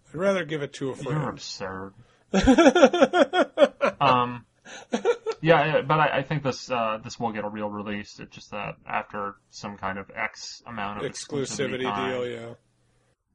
[0.10, 1.30] I'd rather give it to a You're friend.
[1.30, 1.94] absurd.
[4.02, 4.46] um,
[5.42, 8.20] yeah, but I, I think this uh, this will get a real release.
[8.20, 12.54] It's just that after some kind of X amount of Exclusivity time, deal, yeah.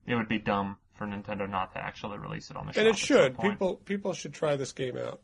[0.07, 2.79] It would be dumb for Nintendo not to actually release it on the.
[2.79, 3.39] And it should.
[3.39, 5.21] People people should try this game out.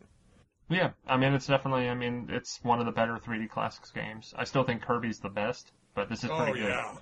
[0.68, 1.89] Yeah, I mean it's definitely.
[1.89, 4.32] I mean it's one of the better 3D classics games.
[4.36, 6.68] I still think Kirby's the best, but this is Oh pretty good.
[6.70, 6.94] yeah.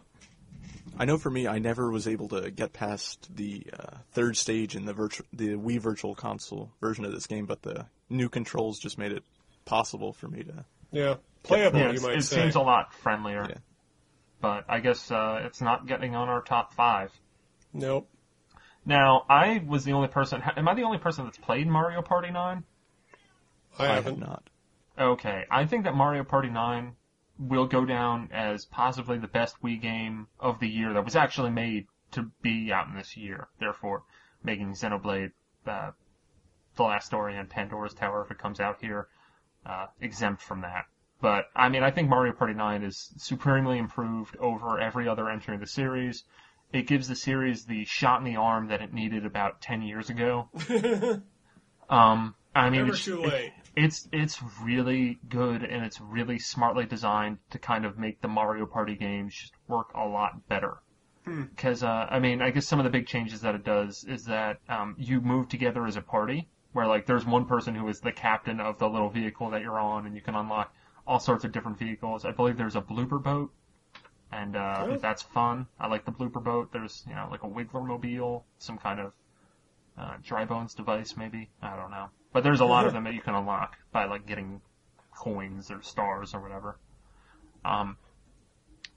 [0.98, 4.74] I know for me, I never was able to get past the uh, third stage
[4.74, 8.78] in the virtual, the Wii Virtual Console version of this game, but the new controls
[8.78, 9.22] just made it
[9.64, 10.64] possible for me to.
[10.90, 11.14] Yeah.
[11.44, 12.42] Playable, Yeah, you might it say.
[12.42, 13.46] seems a lot friendlier.
[13.48, 13.58] Yeah.
[14.40, 17.12] But I guess uh, it's not getting on our top five.
[17.72, 18.08] Nope.
[18.84, 20.42] Now, I was the only person.
[20.56, 22.64] Am I the only person that's played Mario Party 9?
[23.78, 24.20] I, I have haven't.
[24.20, 24.42] not.
[24.98, 26.94] Okay, I think that Mario Party 9
[27.38, 31.50] will go down as possibly the best Wii game of the year that was actually
[31.50, 33.48] made to be out in this year.
[33.58, 34.02] Therefore,
[34.42, 35.32] making Xenoblade,
[35.66, 35.92] uh,
[36.76, 39.08] The Last Story, and Pandora's Tower, if it comes out here,
[39.64, 40.84] uh, exempt from that.
[41.22, 45.54] But, I mean, I think Mario Party 9 is supremely improved over every other entry
[45.54, 46.24] in the series.
[46.72, 50.08] It gives the series the shot in the arm that it needed about 10 years
[50.10, 50.48] ago.
[51.90, 53.52] um, I mean, Never it's, too it- late.
[53.76, 58.66] It's it's really good and it's really smartly designed to kind of make the Mario
[58.66, 60.78] Party games just work a lot better.
[61.24, 64.24] Because uh, I mean, I guess some of the big changes that it does is
[64.24, 68.00] that um, you move together as a party, where like there's one person who is
[68.00, 70.74] the captain of the little vehicle that you're on, and you can unlock
[71.06, 72.24] all sorts of different vehicles.
[72.24, 73.52] I believe there's a blooper boat,
[74.32, 74.96] and uh, Oh.
[74.96, 75.66] that's fun.
[75.78, 76.72] I like the blooper boat.
[76.72, 79.12] There's you know like a Wiggler mobile, some kind of
[79.98, 81.50] uh, dry bones device maybe.
[81.62, 82.08] I don't know.
[82.32, 84.60] But there's a lot of them that you can unlock by like getting
[85.16, 86.78] coins or stars or whatever.
[87.64, 87.96] Um,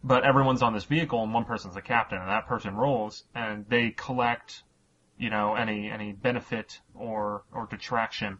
[0.03, 3.65] but everyone's on this vehicle and one person's the captain and that person rolls and
[3.69, 4.63] they collect,
[5.17, 8.37] you know, any, any benefit or, or detraction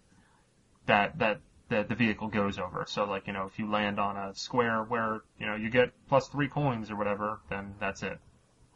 [0.86, 1.40] that, that,
[1.70, 2.86] that the vehicle goes over.
[2.88, 5.92] So like, you know, if you land on a square where, you know, you get
[6.08, 8.20] plus three coins or whatever, then that's it.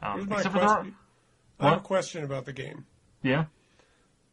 [0.02, 0.96] Um, Here's my there are, question.
[1.60, 2.86] I have a question about the game.
[3.22, 3.46] yeah.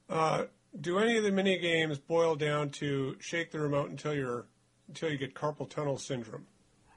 [0.08, 0.44] Uh,
[0.80, 4.46] do any of the mini games boil down to shake the remote until you're
[4.88, 6.46] until you get carpal tunnel syndrome?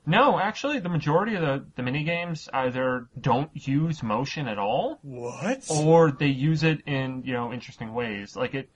[0.05, 4.99] No, actually, the majority of the, the mini games either don't use motion at all,
[5.01, 5.65] What?
[5.69, 8.35] or they use it in you know interesting ways.
[8.35, 8.69] Like it,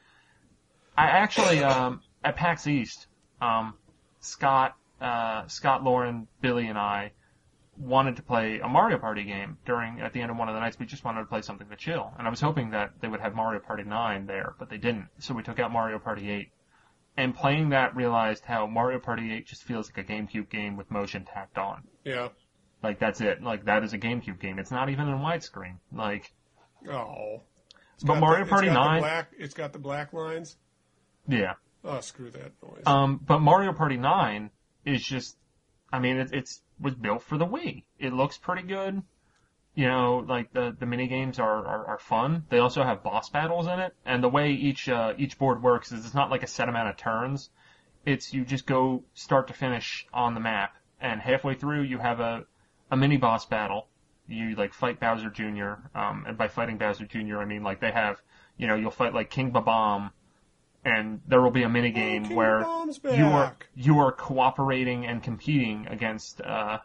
[0.98, 3.08] I actually um, at PAX East,
[3.42, 3.76] um,
[4.20, 7.12] Scott, uh, Scott, Lauren, Billy, and I
[7.82, 10.60] wanted to play a Mario Party game during at the end of one of the
[10.62, 10.78] nights.
[10.80, 13.20] We just wanted to play something to chill, and I was hoping that they would
[13.20, 15.08] have Mario Party 9 there, but they didn't.
[15.20, 16.52] So we took out Mario Party 8.
[17.18, 20.90] And playing that, realized how Mario Party 8 just feels like a GameCube game with
[20.90, 21.84] motion tacked on.
[22.06, 22.30] Yeah.
[22.82, 23.44] Like that's it.
[23.44, 24.60] Like that is a GameCube game.
[24.60, 25.78] It's not even in widescreen.
[25.94, 26.32] Like,
[26.90, 27.42] Oh.
[27.96, 30.58] It's but Mario the, Party it's got the 9, black, it's got the black lines.
[31.28, 31.54] yeah.
[31.84, 32.84] Oh, screw that noise.
[32.86, 34.52] Um, but Mario Party 9
[34.86, 35.36] is just,
[35.92, 37.84] I mean, it, it's was built for the Wii.
[38.00, 39.04] It looks pretty good.
[39.74, 42.46] You know, like the the mini games are, are are fun.
[42.50, 45.92] They also have boss battles in it, and the way each uh, each board works
[45.92, 47.50] is it's not like a set amount of turns.
[48.06, 52.20] It's you just go start to finish on the map, and halfway through you have
[52.20, 52.46] a
[52.90, 53.88] a mini boss battle.
[54.28, 55.88] You like fight Bowser Jr.
[55.98, 57.38] Um, and by fighting Bowser Jr.
[57.38, 58.22] I mean like they have,
[58.58, 60.12] you know, you'll fight like King Bob-omb,
[60.84, 62.60] and there will be a mini game Oh, where
[63.16, 66.80] you are you are cooperating and competing against uh,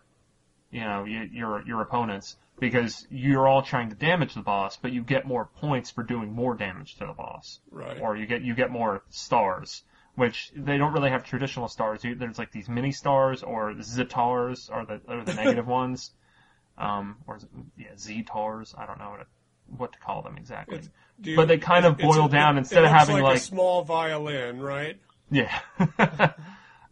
[0.71, 4.91] you know y- your your opponents because you're all trying to damage the boss, but
[4.93, 8.01] you get more points for doing more damage to the boss, Right.
[8.01, 9.83] or you get you get more stars.
[10.15, 12.01] Which they don't really have traditional stars.
[12.03, 16.13] There's like these mini stars or zitars are the are the negative ones,
[16.79, 17.39] um, or
[17.77, 18.75] yeah ztars.
[18.79, 19.27] I don't know what to,
[19.77, 20.77] what to call them exactly.
[20.79, 20.91] It's-
[21.23, 23.37] you- but they kind of boil a- down it- instead it of having like, like
[23.37, 24.99] a small violin, right?
[25.31, 25.61] yeah.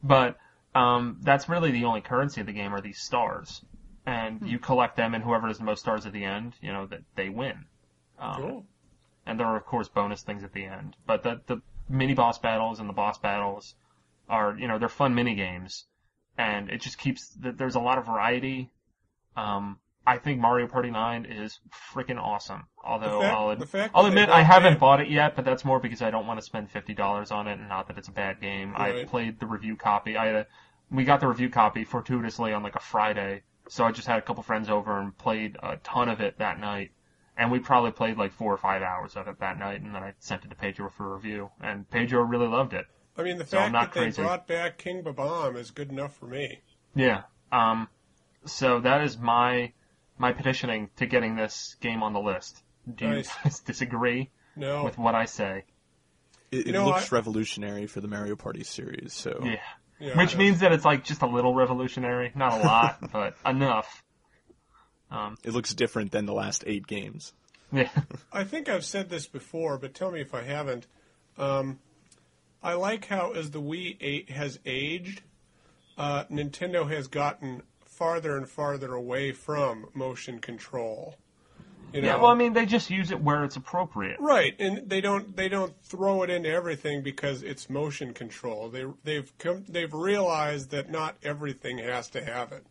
[0.03, 0.37] but
[0.75, 3.63] um, that's really the only currency of the game are these stars.
[4.07, 6.85] and you collect them, and whoever has the most stars at the end, you know,
[6.87, 7.65] that they win.
[8.19, 8.67] Um, Cool.
[9.25, 10.97] and there are of course bonus things at the end.
[11.07, 13.75] But the the mini boss battles and the boss battles
[14.29, 15.85] are you know they're fun mini games,
[16.37, 18.71] and it just keeps th- there's a lot of variety.
[19.37, 21.61] Um, I think Mario Party 9 is
[21.93, 22.65] freaking awesome.
[22.85, 26.03] Although fact- I'll, ad- I'll admit I haven't bought it yet, but that's more because
[26.03, 28.41] I don't want to spend fifty dollars on it, and not that it's a bad
[28.41, 28.75] game.
[28.77, 30.17] I played the review copy.
[30.17, 30.47] I a,
[30.91, 34.23] we got the review copy fortuitously on like a Friday, so I just had a
[34.23, 36.91] couple friends over and played a ton of it that night.
[37.37, 40.03] And we probably played like four or five hours of it that night, and then
[40.05, 42.87] I sent it to Pedro for a review, and Pedro really loved it.
[43.17, 44.23] I mean, the So fact not that they crazy.
[44.23, 46.61] brought back King Bob-omb is good enough for me.
[46.95, 47.23] Yeah.
[47.51, 47.89] Um,
[48.45, 49.73] so that is my
[50.19, 52.63] my petitioning to getting this game on the list.
[52.93, 55.65] Do you guys disagree No, with what I say?
[56.53, 59.13] It, it You know, looks I- revolutionary for the Mario Party series.
[59.13, 59.57] So Yeah.
[59.99, 63.37] yeah, Which I- means that it's like just a little revolutionary, not a lot, but
[63.45, 64.03] enough.
[65.11, 67.33] Um, it looks different than the last eight games.
[67.73, 67.89] yeah.
[68.33, 70.87] I think I've said this before, but tell me if I haven't.
[71.39, 71.79] Um,
[72.63, 75.23] I like how as the Wii 8 has aged,
[75.99, 77.63] uh, Nintendo has gotten
[77.95, 81.15] farther and farther away from motion control.
[81.93, 82.09] You know?
[82.09, 84.19] Yeah, well, I mean, they just use it where it's appropriate.
[84.19, 88.69] Right, and they don't they don't throw it into everything because it's motion control.
[88.69, 92.67] They they've come they've realized that not everything has to have it,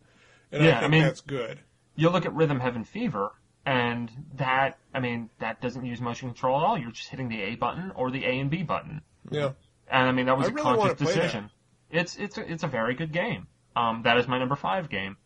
[0.52, 1.60] and Yeah, I I think mean- that's good.
[1.96, 3.32] You look at Rhythm Heaven Fever,
[3.64, 6.76] and that, I mean, that doesn't use motion control at all.
[6.76, 9.00] You're just hitting the A button or the A and B button.
[9.30, 9.52] Yeah,
[9.88, 11.04] And I mean, that was I a really conscious wanna that.
[11.04, 11.50] decision.
[11.90, 13.46] It's it's a, it's a very good game.
[13.76, 15.16] Um, that is my number five game.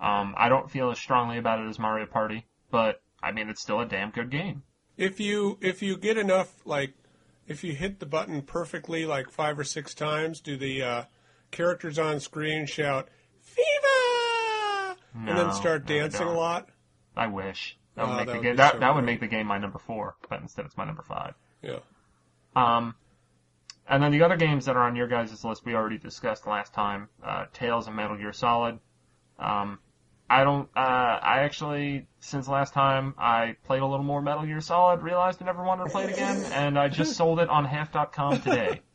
[0.00, 3.60] Um, I don't feel as strongly about it as Mario Party, but I mean, it's
[3.60, 4.62] still a damn good game.
[4.96, 6.94] if you if you get enough like
[7.46, 11.04] if you hit the button perfectly like five or six times, do the uh,
[11.50, 13.08] characters on screen shout
[13.44, 14.96] "Viva"
[15.28, 16.68] and then start no, dancing a lot?
[17.16, 19.26] I wish that would Oh, make that the game that so that would make the
[19.26, 21.34] game my number four, but instead it's my number five.
[21.62, 21.80] Yeah.
[22.56, 22.94] Um,
[23.90, 26.72] and then the other games that are on your guys' list we already discussed last
[26.72, 28.78] time, uh, Tales and Metal Gear Solid.
[29.38, 29.80] Um,
[30.30, 34.60] I don't, uh, I actually, since last time, I played a little more Metal Gear
[34.60, 37.64] Solid, realized I never wanted to play it again, and I just sold it on
[37.64, 38.80] half.com today.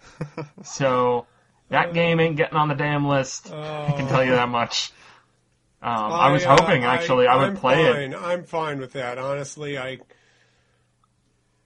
[0.63, 1.25] So,
[1.69, 3.51] that game ain't getting on the damn list.
[3.51, 4.91] I can tell you that much.
[5.81, 7.93] Um, I, was uh, hoping, actually, I, would I'm play it.
[7.93, 8.15] fine.
[8.15, 9.17] I'm fine with that.
[9.17, 9.99] Honestly, I.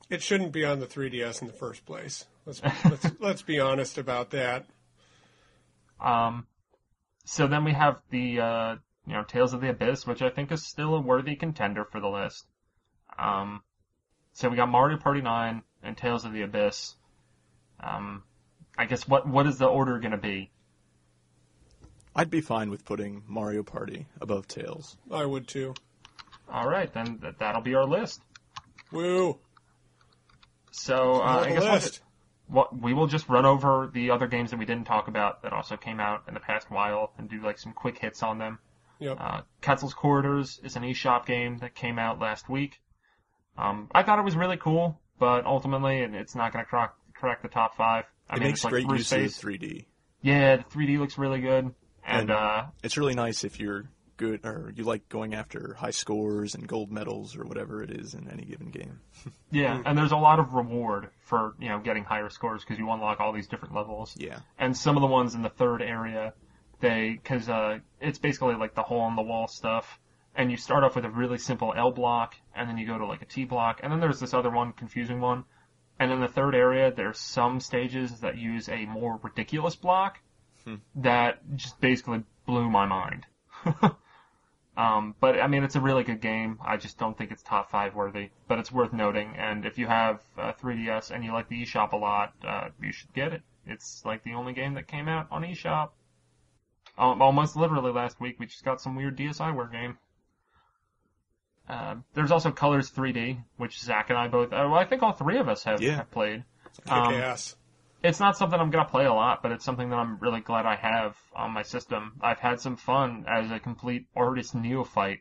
[0.10, 2.26] It shouldn't be on the 3DS in the first place.
[2.50, 4.66] Let's let's let's be honest about that.
[6.02, 6.48] Um,
[7.26, 10.52] so then we have the uh, you know Tales of the Abyss, which I think
[10.52, 12.48] is still a worthy contender for the list.
[13.18, 13.62] Um,
[14.34, 16.96] so we got Mario Party 9 and Tales of the Abyss.
[17.82, 18.24] Um,
[18.78, 20.50] I guess what what is the order going to be?
[22.16, 24.98] I'd be fine with putting Mario Party above Tales.
[25.12, 25.76] I would too.
[26.52, 28.22] All right, then th- that'll be our list.
[28.92, 29.38] Woo!
[30.72, 32.02] So uh, I guess we'll list.
[32.50, 35.44] Just- what we will just run over the other games that we didn't talk about
[35.44, 38.38] that also came out in the past while and do like some quick hits on
[38.40, 38.60] them.
[39.00, 39.18] Yep.
[39.20, 42.82] Uh, Ketzal's Corridors is an eShop game that came out last week.
[43.58, 47.42] Um, I thought it was really cool, but ultimately it's not going to crack, crack
[47.42, 48.06] the top five.
[48.30, 49.38] I it mean, makes it's great through use space.
[49.44, 49.86] of 3D.
[50.22, 51.66] Yeah, the 3D looks really good,
[52.06, 53.86] and And- uh, It's really nice if you're
[54.20, 58.14] good or you like going after high scores and gold medals or whatever it is
[58.14, 59.00] in any given game.
[59.52, 62.92] yeah, and there's a lot of reward for you know getting higher scores because you
[62.92, 64.14] unlock all these different levels.
[64.18, 64.40] Yeah.
[64.60, 66.34] and some of the ones in the third area,
[66.82, 70.00] they because uh, it's basically like the hole in the wall stuff,
[70.36, 73.06] and you start off with a really simple L block, and then you go to
[73.06, 75.46] like a T block, and then there's this other one, confusing one,
[75.98, 80.20] and in the third area, there's some stages that use a more ridiculous block
[80.96, 83.26] that just basically blew my mind.
[84.80, 86.58] Um, but I mean, it's a really good game.
[86.64, 89.36] I just don't think it's top five worthy, but it's worth noting.
[89.38, 92.94] And if you have uh, 3DS and you like the eShop a lot, uh, you
[92.94, 93.42] should get it.
[93.66, 95.90] It's like the only game that came out on eShop.
[96.98, 99.98] Um, almost literally last week, we just got some weird DSiWare game.
[101.68, 105.12] Uh, there's also Colors 3D, which Zach and I both, uh, well, I think all
[105.12, 105.98] three of us have, Yeah.
[105.98, 106.46] have played.
[106.88, 107.58] Um, ass.
[108.02, 110.66] It's not something I'm gonna play a lot, but it's something that I'm really glad
[110.66, 112.14] I have on my system.
[112.22, 115.20] I've had some fun as a complete artist neophyte,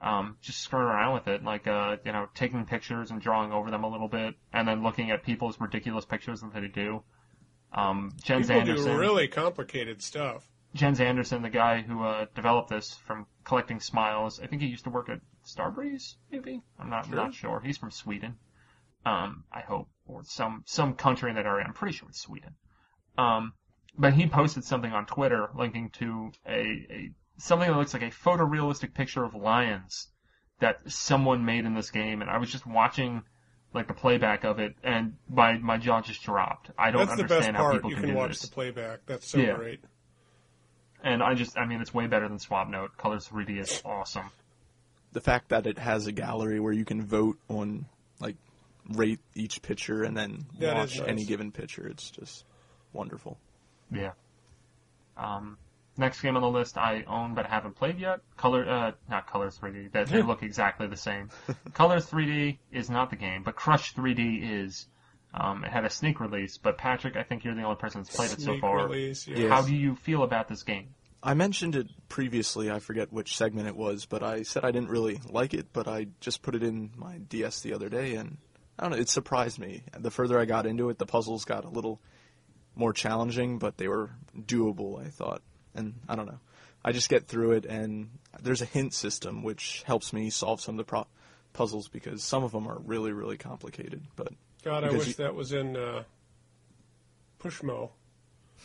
[0.00, 3.70] um, just screwing around with it, like uh, you know, taking pictures and drawing over
[3.70, 7.02] them a little bit, and then looking at people's ridiculous pictures that they do.
[7.72, 10.46] Um, Jens People Anderson, do really complicated stuff.
[10.74, 14.38] Jens Andersson, the guy who uh, developed this from collecting smiles.
[14.40, 16.62] I think he used to work at Starbreeze, maybe.
[16.78, 17.16] I'm not Sure.
[17.16, 17.60] not sure.
[17.64, 18.36] He's from Sweden,
[19.06, 21.64] um, I hope, or some some country in that area.
[21.66, 22.54] I'm pretty sure it's Sweden.
[23.16, 23.52] Um,
[23.96, 26.58] but he posted something on Twitter linking to a,
[26.90, 30.08] a something that looks like a photorealistic picture of lions
[30.60, 33.22] that someone made in this game, and I was just watching
[33.72, 36.70] like the playback of it, and my my jaw just dropped.
[36.78, 37.74] I don't That's the best understand how part.
[37.76, 38.42] people You can, can do watch this.
[38.42, 39.00] the playback.
[39.06, 39.54] That's so Yeah.
[39.56, 39.80] great.
[41.04, 42.96] And I just, I mean, it's way better than Swapnote.
[42.96, 44.30] Colors 3D is awesome.
[45.12, 47.86] The fact that it has a gallery where you can vote on,
[48.18, 48.36] like,
[48.90, 51.08] rate each picture and then That watch nice.
[51.08, 52.44] any given picture, it's just
[52.92, 53.38] wonderful.
[53.92, 54.12] Yeah.
[55.16, 55.56] Um,
[55.96, 58.20] next game on the list I own but haven't played yet.
[58.36, 59.92] Color, uh, not Colors 3D.
[59.92, 61.30] That they look exactly the same.
[61.74, 64.86] Colors 3D is not the game, but Crush 3D is.
[65.34, 68.14] Um, it had a sneak release, but Patrick, I think you're the only person that's
[68.14, 68.86] played it so Sneak far.
[68.86, 69.38] release, yeah.
[69.38, 69.48] Yeah.
[69.50, 70.94] How do you feel about this game?
[71.22, 74.88] I mentioned it previously, I forget which segment it was, but I said I didn't
[74.88, 78.38] really like it, but I just put it in my DS the other day, and
[78.78, 79.82] I don't know, it surprised me.
[79.98, 82.00] The further I got into it, the puzzles got a little
[82.74, 85.42] more challenging, but they were doable, I thought.
[85.74, 86.40] And I don't know.
[86.84, 88.10] I just get through it, and
[88.42, 91.06] there's a hint system which helps me solve some of the pro-
[91.52, 94.02] puzzles because some of them are really, really complicated.
[94.14, 94.28] But
[94.62, 96.04] God, I wish you- that was in uh,
[97.40, 97.90] Pushmo.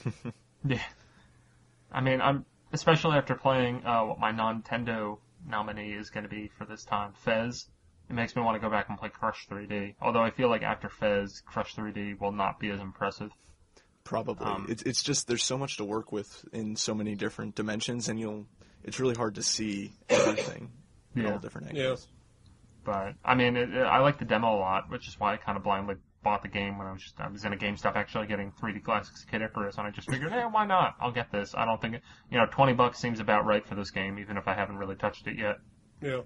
[0.63, 0.81] Yeah.
[1.91, 5.17] I mean, I'm especially after playing uh, what my Nintendo
[5.47, 7.67] nominee is going to be for this time, Fez.
[8.11, 9.95] It makes me want to go back and play Crush 3D.
[10.01, 13.31] Although I feel like after Fez, Crush 3D will not be as impressive.
[14.03, 14.45] Probably.
[14.45, 18.09] Um, it's it's just there's so much to work with in so many different dimensions,
[18.09, 18.47] and you'll
[18.83, 20.71] it's really hard to see everything
[21.15, 21.31] in Yeah.
[21.31, 21.83] all different Yeah.
[21.83, 22.09] angles.
[22.83, 25.37] But I mean, it, it, I like the demo a lot, which is why I
[25.37, 27.95] kind of blindly bought the game when I was just I was in a GameStop
[27.95, 30.95] actually getting 3D Classics Kid Icarus, and I just figured, hey, why not?
[30.99, 31.55] I'll get this.
[31.55, 34.35] I don't think it, you know, 20 bucks seems about right for this game, even
[34.35, 35.59] if I haven't really touched it yet.
[36.01, 36.21] Yeah.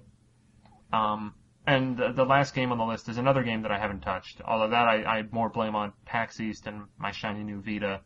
[0.91, 1.35] Um,
[1.67, 4.41] and the, the last game on the list is another game that I haven't touched.
[4.45, 8.01] Although that I, I more blame on PAX East and my shiny new Vita.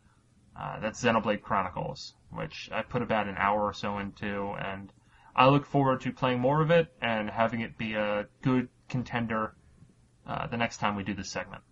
[0.58, 4.92] Uh, that's Xenoblade Chronicles, which I put about an hour or so into, and
[5.34, 9.54] I look forward to playing more of it and having it be a good contender
[10.26, 11.62] uh, the next time we do this segment.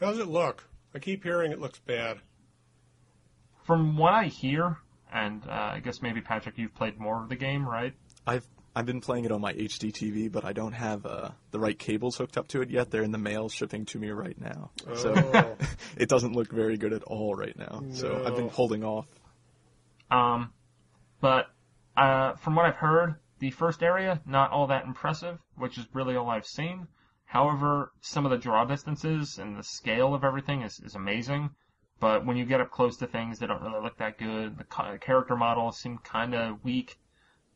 [0.00, 0.68] How's it look?
[0.94, 2.18] I keep hearing it looks bad.
[3.64, 4.78] From what I hear,
[5.12, 7.94] and uh, I guess maybe Patrick, you've played more of the game, right?
[8.26, 8.46] I've
[8.76, 11.78] I've been playing it on my HD TV, but I don't have uh, the right
[11.78, 12.90] cables hooked up to it yet.
[12.90, 15.56] They're in the mail shipping to me right now, so Oh.
[15.96, 17.82] it doesn't look very good at all right now.
[17.92, 19.06] So I've been holding off.
[20.10, 20.52] Um,
[21.20, 21.46] but
[21.96, 26.16] uh, from what I've heard, the first area not all that impressive, which is really
[26.16, 26.88] all I've seen.
[27.26, 31.50] However, some of the draw distances and the scale of everything is, is amazing.
[32.00, 34.58] But when you get up close to things, they don't really look that good.
[34.58, 36.98] The ca- character models seem kind of weak,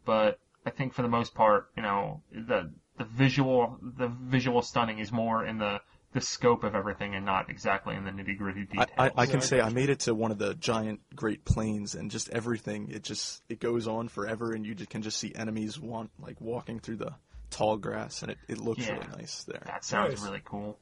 [0.04, 0.38] but
[0.68, 5.10] I think for the most part, you know, the the visual the visual stunning is
[5.10, 5.80] more in the
[6.12, 8.90] the scope of everything and not exactly in the nitty gritty I, details.
[8.98, 11.94] I, I Yeah, can say I made it to one of the giant Great Plains,
[11.94, 12.90] and just everything.
[12.90, 16.38] It just it goes on forever, and you just, can just see enemies want like
[16.40, 17.14] walking through the
[17.50, 18.94] tall grass, and it, it looks Yeah.
[18.94, 19.62] really nice there.
[19.64, 20.22] That sounds Nice.
[20.22, 20.78] really cool.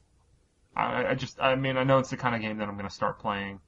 [0.75, 2.87] I, I just, I mean, I know it's the kind of game that I'm going
[2.87, 3.59] to start playing,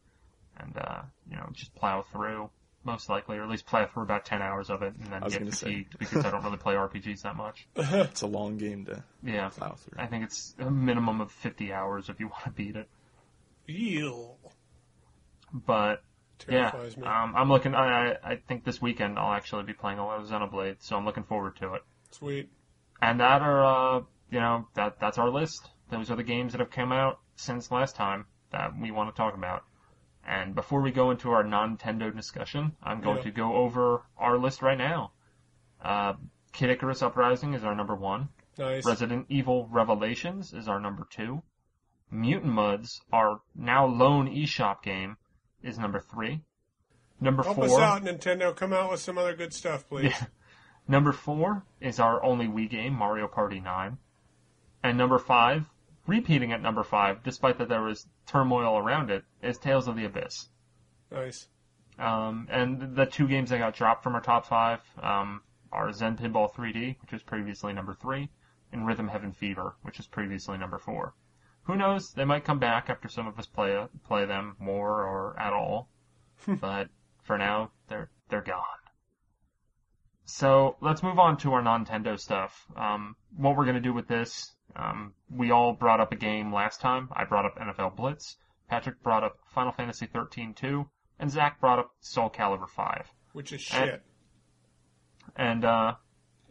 [0.58, 2.50] and uh, you know, just plow through
[2.92, 5.26] most likely, or at least play through about ten hours of it, and then I
[5.26, 5.68] was get gonna say.
[5.68, 7.68] fatigued because I don't really play RPGs that much.
[7.76, 10.02] It's a long game to Yeah, plow through.
[10.02, 12.90] I think it's a minimum of 50 hours if you want to beat it.
[13.68, 14.32] Ew.
[15.54, 16.04] But
[16.48, 17.06] yeah, Terrifies me.
[17.06, 17.76] um, I'm looking.
[17.76, 20.96] I, I I think this weekend I'll actually be playing a lot of Xenoblade, so
[20.96, 21.82] I'm looking forward to it.
[22.12, 22.50] Sweet.
[23.02, 23.66] And that are,
[23.98, 24.02] uh,
[24.32, 25.70] you know, that that's our list.
[25.90, 29.18] Those are the games that have come out since last time that we want to
[29.18, 29.64] talk about.
[30.26, 33.24] And before we go into our non-Nintendo discussion, I'm going Yeah.
[33.24, 35.12] to go over our list right now.
[35.82, 36.14] Uh,
[36.52, 38.30] Kid Icarus Uprising is our number one.
[38.58, 38.86] Nice.
[38.86, 41.42] Resident Evil Revelations is our number two.
[42.12, 45.18] Mutant Mudds, our now lone eShop game,
[45.64, 46.42] is number three.
[47.22, 47.66] Number Help four.
[47.66, 48.56] us out, Nintendo.
[48.56, 50.06] Come out with some other good stuff, please.
[50.12, 50.26] Yeah.
[50.88, 53.98] Number four is our only Wii game, Mario Party 9.
[54.84, 55.70] And number five,
[56.08, 60.06] repeating at number five, despite that there was turmoil around it, is Tales of the
[60.06, 60.50] Abyss.
[61.12, 61.48] Nice.
[61.98, 65.42] Um, and the two games that got dropped from our top five um,
[65.72, 68.30] are Zen Pinball 3D, which was previously number three,
[68.72, 71.14] and Rhythm Heaven Fever, which was previously number four.
[71.64, 72.14] Who knows?
[72.14, 75.90] They might come back after some of us play play them more or at all.
[76.48, 76.90] but
[77.24, 78.64] for now, they're they're gone.
[80.26, 82.66] So let's move on to our Nintendo stuff.
[82.76, 84.56] Um, what we're gonna do with this?
[84.76, 87.10] Um, we all brought up a game last time.
[87.14, 88.38] I brought up NFL Blitz.
[88.70, 90.88] Patrick brought up Final Fantasy 13 2,
[91.20, 93.12] and Zach brought up Soul Calibur 5.
[93.34, 94.04] Which is And- shit.
[95.36, 95.96] And uh,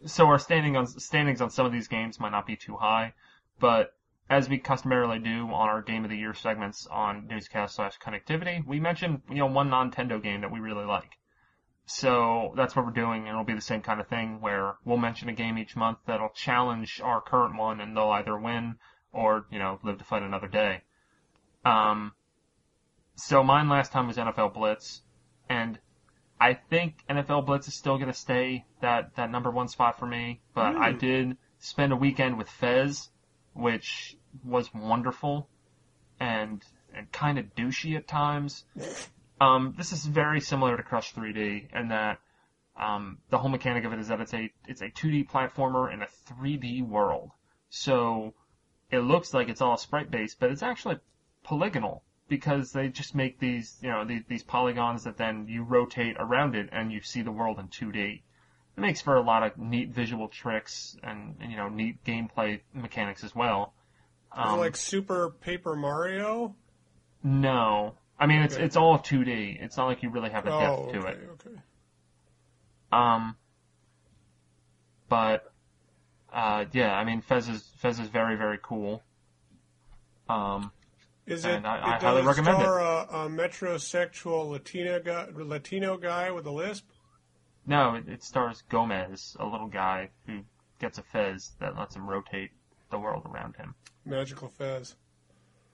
[0.04, 3.14] so our standing on standings on some of these games might not be too high,
[3.58, 3.92] but
[4.30, 8.64] as we customarily do on our Game of the Year segments on Newscast slash Connectivity,
[8.64, 11.17] we mentioned you know one Nintendo game that we really like.
[11.90, 14.98] So that's what we're doing, and it'll be the same kind of thing where we'll
[14.98, 18.76] mention a game each month that'll challenge our current one, and they'll either win
[19.10, 20.82] or you know live to fight another day.
[21.64, 22.12] Um,
[23.14, 25.00] so mine last time was NFL Blitz,
[25.48, 25.78] and
[26.38, 30.06] I think NFL Blitz is still going to stay that that number one spot for
[30.06, 30.42] me.
[30.54, 33.08] But I did spend a weekend with Fez,
[33.54, 35.48] which was wonderful,
[36.20, 36.62] and
[36.94, 38.66] and kind of douchey at times.
[39.40, 42.18] Um, this is very similar to Crush 3D in that
[42.76, 46.02] um, the whole mechanic of it is that it's a it's a 2D platformer in
[46.02, 47.30] a 3D world.
[47.70, 48.34] So
[48.90, 50.98] it looks like it's all sprite based, but it's actually
[51.44, 56.16] polygonal because they just make these you know these, these polygons that then you rotate
[56.18, 58.22] around it and you see the world in 2D.
[58.76, 62.60] It makes for a lot of neat visual tricks and, and you know neat gameplay
[62.72, 63.74] mechanics as well.
[64.36, 66.54] Is it Um, like Super Paper Mario?
[67.22, 68.64] no, I mean it's Okay.
[68.64, 69.62] it's all 2D.
[69.62, 71.30] It's not like you really have a depth Oh, to okay, it.
[71.34, 71.56] okay.
[72.90, 73.36] Um,
[75.08, 75.52] but
[76.32, 79.02] uh, yeah, I mean Fez is Fez is very very cool.
[80.28, 80.72] Um,
[81.26, 81.52] Is it?
[81.54, 82.66] And I- I it highly recommend it.
[82.66, 86.86] a, a metrosexual Latina guy, Latino guy with a lisp?
[87.66, 90.40] no, it, it stars Gomez, a little guy who
[90.80, 92.50] gets a Fez that lets him rotate
[92.90, 93.74] the world around him.
[94.04, 94.96] Magical Fez.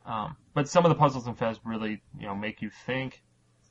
[0.05, 3.22] Um, but some of the puzzles in Fez really, you know, make you think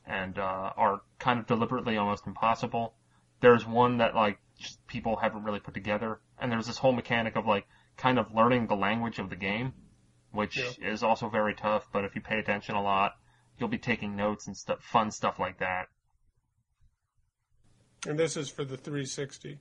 [0.05, 2.95] and uh, are kind of deliberately almost impossible.
[3.39, 7.35] There's one that like just people haven't really put together, and there's this whole mechanic
[7.35, 9.73] of like kind of learning the language of the game,
[10.31, 10.91] which Yeah.
[10.91, 11.87] is also very tough.
[11.91, 13.13] But if you pay attention a lot,
[13.57, 15.87] you'll be taking notes and stuff, fun stuff like that.
[18.07, 19.59] And this is for the 360.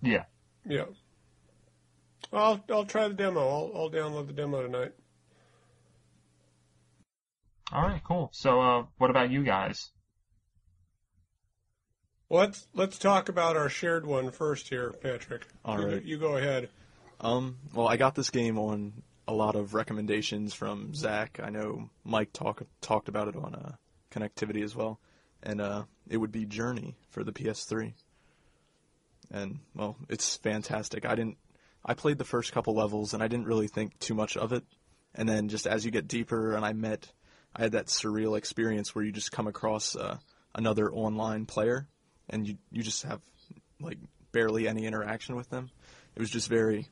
[0.00, 0.24] Yeah.
[0.64, 0.86] Yeah.
[2.32, 3.40] I'll I'll try the demo.
[3.40, 4.92] I'll I'll download the demo tonight.
[7.72, 8.28] All right, cool.
[8.32, 9.90] So, uh, what about you guys?
[12.28, 15.46] Let's let's talk about our shared one first here, Patrick.
[15.64, 16.04] All you, right.
[16.04, 16.68] You go ahead.
[17.20, 21.40] Um, well, I got this game on a lot of recommendations from Zach.
[21.42, 23.72] I know Mike talk, talked about it on uh,
[24.10, 24.98] connectivity as well,
[25.42, 27.92] and uh, it would be Journey for the PS3.
[29.30, 31.06] And well, it's fantastic.
[31.06, 31.38] I didn't.
[31.84, 34.64] I played the first couple levels and I didn't really think too much of it,
[35.14, 37.10] and then just as you get deeper, and I met,
[37.54, 40.18] I had that surreal experience where you just come across uh,
[40.54, 41.88] another online player,
[42.30, 43.20] and you you just have
[43.80, 43.98] like
[44.32, 45.70] barely any interaction with them.
[46.14, 46.86] It was just very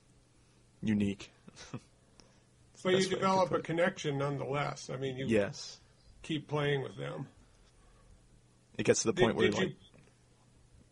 [0.82, 1.30] unique.
[2.82, 4.88] But you best way I could develop a connection nonetheless.
[4.90, 5.78] I mean, you Yes.
[6.22, 7.26] keep playing with them.
[8.78, 9.76] It gets to the Did- point where did like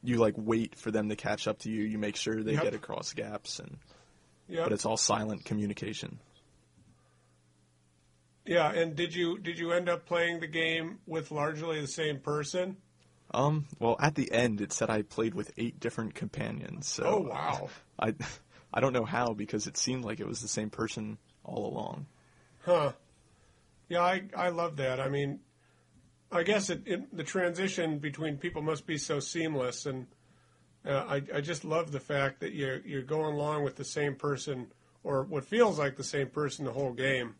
[0.02, 1.82] you- like wait for them to catch up to you.
[1.82, 2.62] You make sure they Yep.
[2.62, 3.78] get across gaps, and
[4.48, 4.64] Yeah.
[4.64, 6.18] but it's all silent communication.
[8.44, 12.18] Yeah, and did you did you end up playing the game with largely the same
[12.20, 12.76] person?
[13.34, 13.66] Um.
[13.78, 16.88] Well, at the end, it said I played with eight different companions.
[16.88, 17.68] So Oh wow.
[17.98, 18.14] I
[18.72, 22.06] I don't know how because it seemed like it was the same person all along.
[22.64, 22.92] Huh.
[23.90, 24.98] Yeah, I I love that.
[24.98, 25.40] I mean,
[26.30, 30.06] I guess it, it the transition between people must be so seamless, and
[30.84, 34.14] uh, I I just love the fact that you're you're going along with the same
[34.14, 34.68] person
[35.02, 37.34] or what feels like the same person the whole game.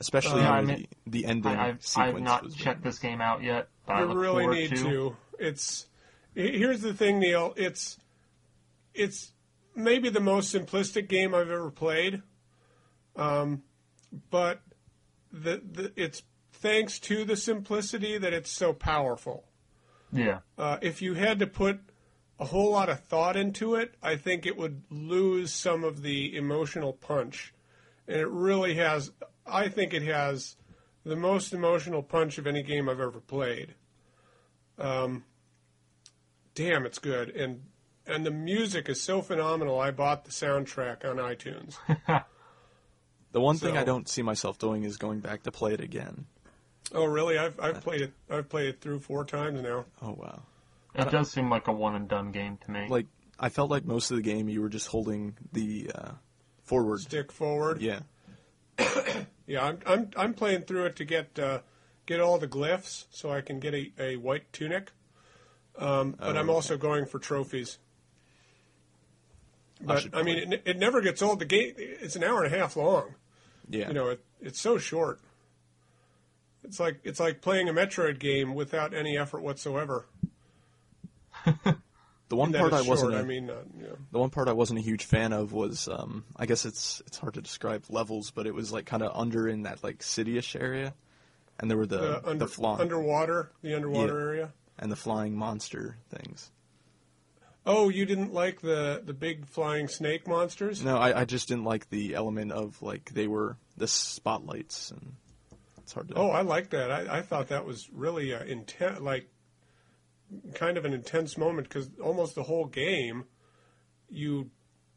[0.00, 2.16] Especially Yeah, I the, the ending I, I've, sequence.
[2.16, 4.70] I've not was very checked this game out yet, but I you look really need
[4.70, 4.76] to.
[4.76, 5.16] to.
[5.38, 5.86] It's
[6.34, 7.54] here's the thing, Neal.
[7.56, 7.98] It's
[8.92, 9.32] it's
[9.76, 12.22] maybe the most simplistic game I've ever played,
[13.14, 13.62] um,
[14.30, 14.60] but
[15.32, 16.22] the, the it's
[16.52, 19.44] thanks to the simplicity that it's so powerful.
[20.12, 20.40] Yeah.
[20.58, 21.80] Uh, if you had to put
[22.38, 26.36] a whole lot of thought into it, I think it would lose some of the
[26.36, 27.54] emotional punch.
[28.06, 29.12] And it really has,
[29.46, 30.56] I think it has
[31.04, 33.74] the most emotional punch of any game I've ever played.
[34.78, 35.24] Um,
[36.54, 37.30] damn, it's good.
[37.30, 37.62] And
[38.04, 39.78] and the music is so phenomenal.
[39.78, 41.76] I bought the soundtrack on iTunes.
[43.32, 46.26] The one thing I don't see myself doing is going back to play it again.
[46.94, 47.38] oh, really?
[47.38, 48.12] I've I've played it.
[48.30, 49.86] I've played it through four times now.
[50.00, 50.42] Oh wow.
[50.94, 52.86] It does seem like a one and done game to me.
[52.88, 53.06] Like
[53.40, 56.10] I felt like most of the game you were just holding the uh,
[56.64, 57.00] forward.
[57.00, 57.80] Stick forward.
[57.80, 58.00] Yeah.
[59.44, 61.58] Yeah, I'm I'm I'm playing through it to get uh,
[62.06, 64.92] get all the glyphs so I can get a, a white tunic.
[65.76, 67.78] Um, but Oh, I'm also going for trophies.
[69.80, 71.40] But should I, mean, it, it never gets old.
[71.40, 73.16] The game it's an hour and a half long.
[73.68, 73.88] Yeah.
[73.88, 75.20] You know, it, it's so short.
[76.64, 80.06] It's like it's like playing a Metroid game without any effort whatsoever.
[81.44, 83.14] the one part I wasn't.
[83.14, 85.88] a- I mean, uh, know, The one part I wasn't a huge fan of was,
[85.88, 89.12] um, I guess it's it's hard to describe levels, but it was like kind of
[89.14, 90.94] under in that like cityish area,
[91.58, 94.24] and there were the the, under, the flying underwater, the underwater Yeah.
[94.28, 94.52] area.
[94.78, 96.50] and the flying monster things.
[97.64, 100.84] Oh, you didn't like the the big flying snake monsters?
[100.84, 105.14] No, I, I just didn't like the element of like they were the spotlights, and
[105.78, 106.14] it's hard to.
[106.14, 106.90] Oh, I like that.
[106.90, 109.28] I, I thought that was really uh, intense, like
[110.54, 113.24] kind of an intense moment because almost the whole game,
[114.08, 114.50] you,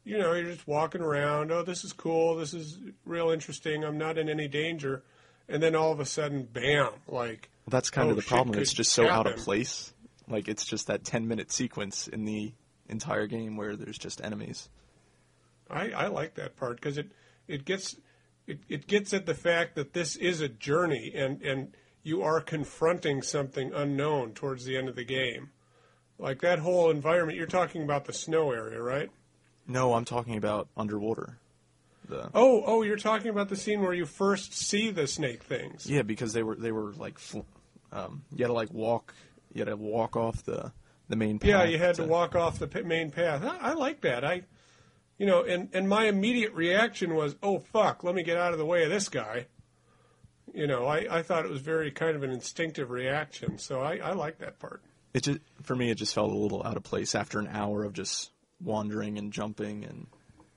[0.04, 1.52] you know, you're just walking around.
[1.52, 2.36] Oh, this is cool.
[2.36, 3.84] This is real interesting.
[3.84, 5.04] I'm not in any danger,
[5.48, 6.90] and then all of a sudden, bam!
[7.06, 8.58] Like, that's kind oh, of the problem.
[8.58, 9.92] It's just so out of place.
[10.28, 12.52] Like it's just that ten minute sequence in the
[12.88, 14.68] entire game where there's just enemies.
[15.70, 17.10] I, I like that part because it
[17.48, 17.96] it gets
[18.46, 22.40] it, it gets at the fact that this is a journey and and you are
[22.40, 25.50] confronting something unknown towards the end of the game.
[26.18, 29.10] Like that whole environment, you're talking about the snow area, right?
[29.66, 31.38] No, I'm talking about underwater.
[32.08, 35.86] The Oh, oh, you're talking about the scene where you first see the snake things.
[35.90, 37.40] yeah, because they were they were like, fl-
[37.92, 39.12] um, you had to like walk,
[39.52, 40.72] you had to walk off the
[41.08, 41.48] the main path.
[41.48, 43.44] Yeah, you had to walk off the main path.
[43.44, 44.24] I, I like that.
[44.24, 44.42] I,
[45.18, 48.58] you know, and and my immediate reaction was, oh fuck, let me get out of
[48.58, 49.46] the way of this guy.
[50.54, 53.96] You know, I, I thought it was very kind of an instinctive reaction, so I,
[53.98, 54.80] I like that part.
[55.12, 57.84] It just for me, it just felt a little out of place after an hour
[57.84, 58.30] of just
[58.62, 60.06] wandering and jumping and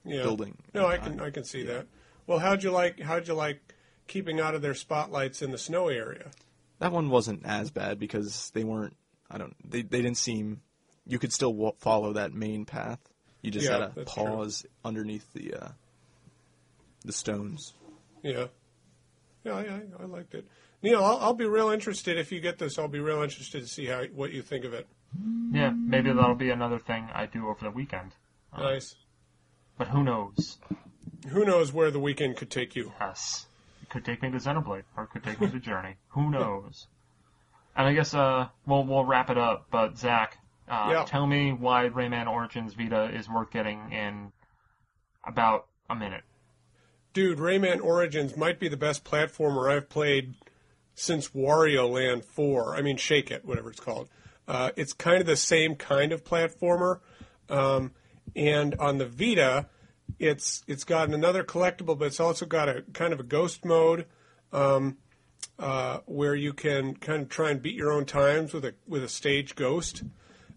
[0.06, 0.24] Yeah.
[0.24, 0.58] building.
[0.74, 1.88] No, I can I can see that.
[2.28, 3.60] Well, how'd you like how'd you like
[4.08, 6.32] keeping out of their spotlights in the snow area?
[6.80, 8.96] That one wasn't as bad because they weren't.
[9.30, 9.56] I don't.
[9.70, 10.62] They they didn't seem.
[11.06, 13.00] You could still wa- follow that main path.
[13.42, 14.24] You just Yeah, had to that's true.
[14.24, 15.68] pause underneath the uh,
[17.06, 17.74] the stones.
[18.24, 18.48] Yeah.
[19.44, 20.46] Yeah, I, I, I liked it.
[20.84, 22.78] Neal, I'll, I'll be real interested if you get this.
[22.78, 24.88] I'll be real interested to see how what you think of it.
[25.52, 28.12] Yeah, maybe that'll be another thing I do over the weekend.
[28.58, 28.96] Nice.
[29.78, 30.58] But who knows?
[31.30, 32.92] Who knows where the weekend could take you?
[33.00, 33.48] Yes.
[33.90, 35.96] Could take me to Xenoblade, or it could take me to Journey.
[36.10, 36.88] Who knows?
[37.76, 39.68] And I guess uh, we'll we'll wrap it up.
[39.72, 40.38] But Zach,
[40.68, 41.06] uh, Yeah.
[41.08, 44.32] tell me why Rayman Origins Vita is worth getting in
[45.26, 46.24] about a minute.
[47.14, 50.36] Dude, Rayman Origins might be the best platformer I've played
[50.94, 52.76] since Wario Land 4.
[52.76, 54.10] I mean, Shake It, whatever it's called.
[54.48, 57.00] Uh, it's kind of the same kind of platformer.
[57.50, 57.92] Um,
[58.36, 59.68] and on the Vita,
[60.18, 64.06] it's it's got another collectible, but it's also got a kind of a ghost mode
[64.52, 64.98] um,
[65.58, 69.04] uh, where you can kind of try and beat your own times with a with
[69.04, 70.04] a stage ghost,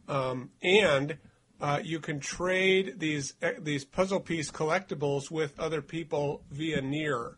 [0.09, 1.19] um, and
[1.61, 7.37] uh, you can trade these eh, these puzzle piece collectibles with other people via Near.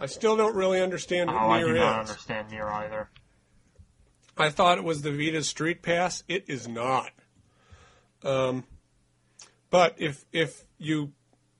[0.00, 2.10] I still don't really understand what Oh, I do Near not is.
[2.10, 3.08] understand near either.
[4.36, 6.22] I thought it was the Vita Street Pass.
[6.28, 7.10] It is not.
[8.22, 8.62] Um,
[9.70, 11.12] but if if you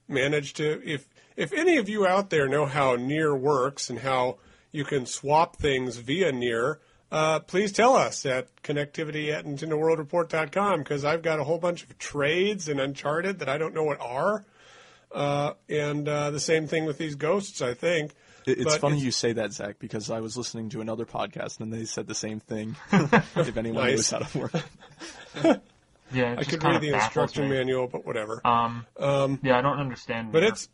[0.08, 4.38] manage to if if any of you out there know how Near works and how
[4.72, 6.80] you can swap things via Near,
[7.12, 11.96] uh, please tell us at connectivity at NintendoWorldReport.com because I've got a whole bunch of
[11.98, 14.44] trades in Uncharted that I don't know what are.
[15.10, 18.12] Uh, and uh, the same thing with these ghosts, I think.
[18.46, 21.60] It's But funny it's- you say that, Zach, because I was listening to another podcast
[21.60, 22.76] and they said the same thing.
[22.92, 24.10] if anyone Nice.
[24.10, 25.60] knows how to work.
[26.12, 27.56] Yeah, I could read the instruction me.
[27.56, 28.40] manual, but whatever.
[28.46, 28.86] Um,
[29.42, 30.32] yeah, I don't understand.
[30.32, 30.48] But Nier.
[30.50, 30.68] it's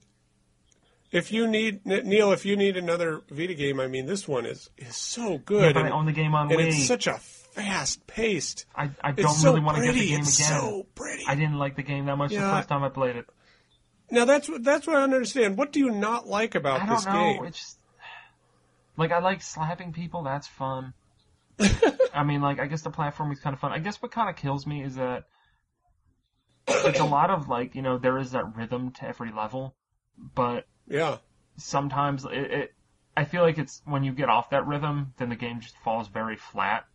[1.10, 4.70] if you need Neal, if you need another Vita game, I mean, this one is
[4.76, 6.66] is so Yeah, good, but I own the game on and Wii.
[6.68, 8.66] it's such a fast paced.
[8.74, 10.60] I, I don't so really want to get the game It's again.
[10.60, 11.24] so pretty.
[11.28, 13.26] I didn't like the game that much the first time I played it.
[14.10, 15.56] Now that's what that's what I don't understand.
[15.56, 17.12] What do you not like about I don't this know.
[17.12, 17.44] game?
[17.46, 17.78] It's just,
[18.96, 20.22] like I like slapping people.
[20.24, 20.94] That's fun.
[22.12, 23.72] I mean, like I guess the platforming is kind of fun.
[23.72, 25.24] I guess what kind of kills me is that
[26.68, 29.74] it's a lot of like you know there is that rhythm to every level,
[30.34, 31.18] but Yeah,
[31.56, 32.74] sometimes it, it
[33.16, 36.08] I feel like it's when you get off that rhythm, then the game just falls
[36.08, 36.86] very flat,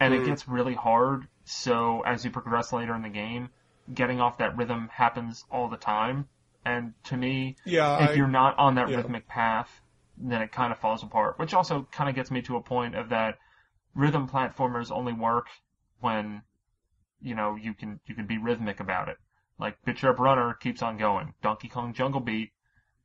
[0.00, 0.22] and Mm.
[0.22, 1.28] it gets really hard.
[1.44, 3.50] So as you progress later in the game,
[3.92, 6.28] getting off that rhythm happens all the time.
[6.64, 8.02] And to me, yeah.
[8.02, 8.96] if I, you're not on that yeah.
[8.96, 9.70] rhythmic path,
[10.18, 11.38] then it kind of falls apart.
[11.38, 13.38] Which also kind of gets me to a point of that
[13.96, 15.46] rhythm platformers only work
[16.00, 16.42] when
[17.20, 19.16] you know you can you can be rhythmic about it.
[19.58, 21.32] Like Bit.Trip Runner keeps on going.
[21.42, 22.52] Donkey Kong Jungle Beat,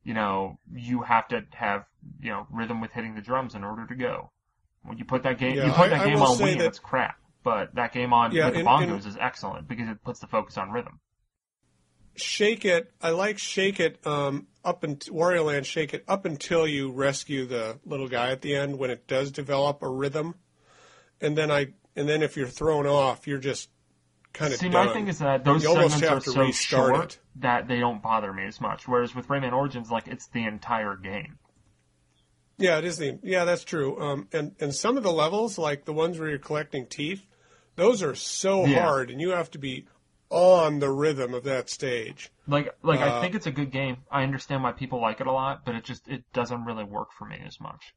[0.03, 1.85] you know, you have to have
[2.19, 4.31] you know rhythm with hitting the drums in order to go.
[4.84, 6.80] When you put that game, Yeah, you put that I game on Wii, that- it's
[6.80, 7.15] crap.
[7.43, 10.27] But that game on Yeah, with the bongos and- is excellent because it puts the
[10.27, 10.99] focus on rhythm.
[12.15, 12.91] Shake It.
[13.01, 14.05] I like Shake It.
[14.05, 18.41] Um, up in Wario Land, Shake It up until you rescue the little guy at
[18.41, 20.35] the end when it does develop a rhythm,
[21.22, 23.69] and then I and then if you're thrown off, you're just
[24.34, 24.88] kind of See, done.
[24.88, 27.19] my thing is that those You segments have are so short it.
[27.38, 28.88] that they don't bother me as much.
[28.88, 31.38] Whereas with Rayman Origins, like it's the entire game.
[32.57, 33.99] Yeah, it is the yeah, that's true.
[33.99, 37.26] Um, and and some of the levels, like the ones where you're collecting teeth,
[37.76, 38.84] those are so Yeah.
[38.84, 39.85] hard, and you have to be
[40.30, 42.31] on the rhythm of that stage.
[42.48, 43.98] Like, like I Uh, think it's a good game.
[44.11, 47.11] I understand why people like it a lot, but it just it doesn't really work
[47.18, 47.93] for me as much.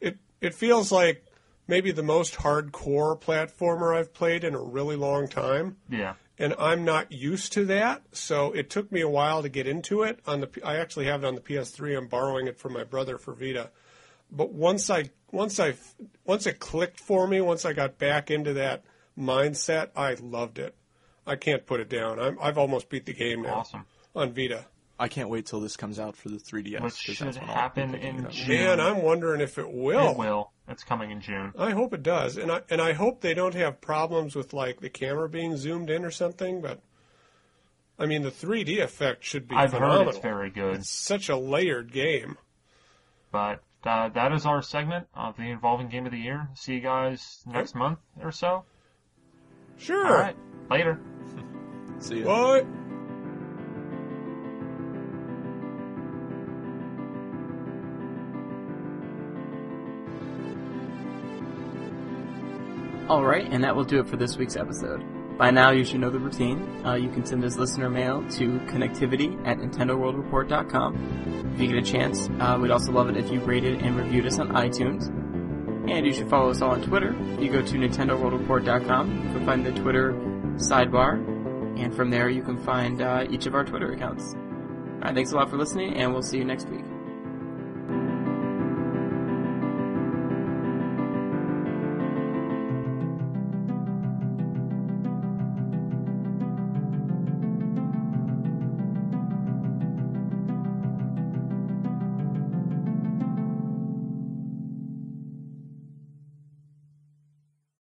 [0.00, 1.24] It it feels like
[1.68, 5.76] maybe the most hardcore platformer I've played in a really long time.
[5.88, 6.14] Yeah.
[6.38, 8.02] and I'm not used to that.
[8.12, 10.18] So it took me a while to get into it.
[10.26, 11.96] On the, I actually have it on the PS3.
[11.96, 13.70] I'm borrowing it from my brother for Vita.
[14.30, 15.74] But once I, once I,
[16.24, 18.84] once it clicked for me, once I got back into that
[19.18, 20.74] mindset, I loved it.
[21.26, 22.18] I can't put it down.
[22.18, 23.84] I'm, I've almost beat the game now Awesome.
[24.16, 24.64] on Vita.
[24.98, 26.80] I can't wait till this comes out for the 3DS.
[26.82, 28.30] Which 'cause should that's when I'll happen in it up.
[28.32, 28.48] June.
[28.48, 30.10] Man, I'm wondering if it will.
[30.10, 30.50] It will.
[30.68, 31.52] It's coming in June.
[31.58, 34.80] I hope it does, and I and I hope they don't have problems with like
[34.80, 36.60] the camera being zoomed in or something.
[36.60, 36.80] But
[37.98, 40.04] I mean, the 3D effect should be I've phenomenal.
[40.04, 40.76] heard it's very good.
[40.76, 42.36] It's such a layered game.
[43.30, 46.48] But uh, that is our segment of the Involving Game of the Year.
[46.54, 48.64] See you guys next month or so.
[49.78, 50.06] Sure.
[50.06, 50.36] All right.
[50.70, 50.98] Later.
[52.00, 52.26] See ya.
[52.26, 52.66] What?
[63.08, 65.02] Alright, and that will do it for this week's episode.
[65.38, 66.84] By now, you should know the routine.
[66.84, 71.52] Uh, you can send us listener mail to connectivity at nintendoworldreport.com.
[71.54, 74.26] If you get a chance, uh, we'd also love it if you rated and reviewed
[74.26, 75.06] us on iTunes.
[75.90, 77.16] And you should follow us all on Twitter.
[77.40, 80.12] You go to nintendoworldreport.com, you can find the Twitter
[80.56, 81.14] sidebar,
[81.78, 84.34] and from there you can find uh, each of our Twitter accounts.
[84.34, 86.84] Alright, thanks a lot for listening, and we'll see you next week.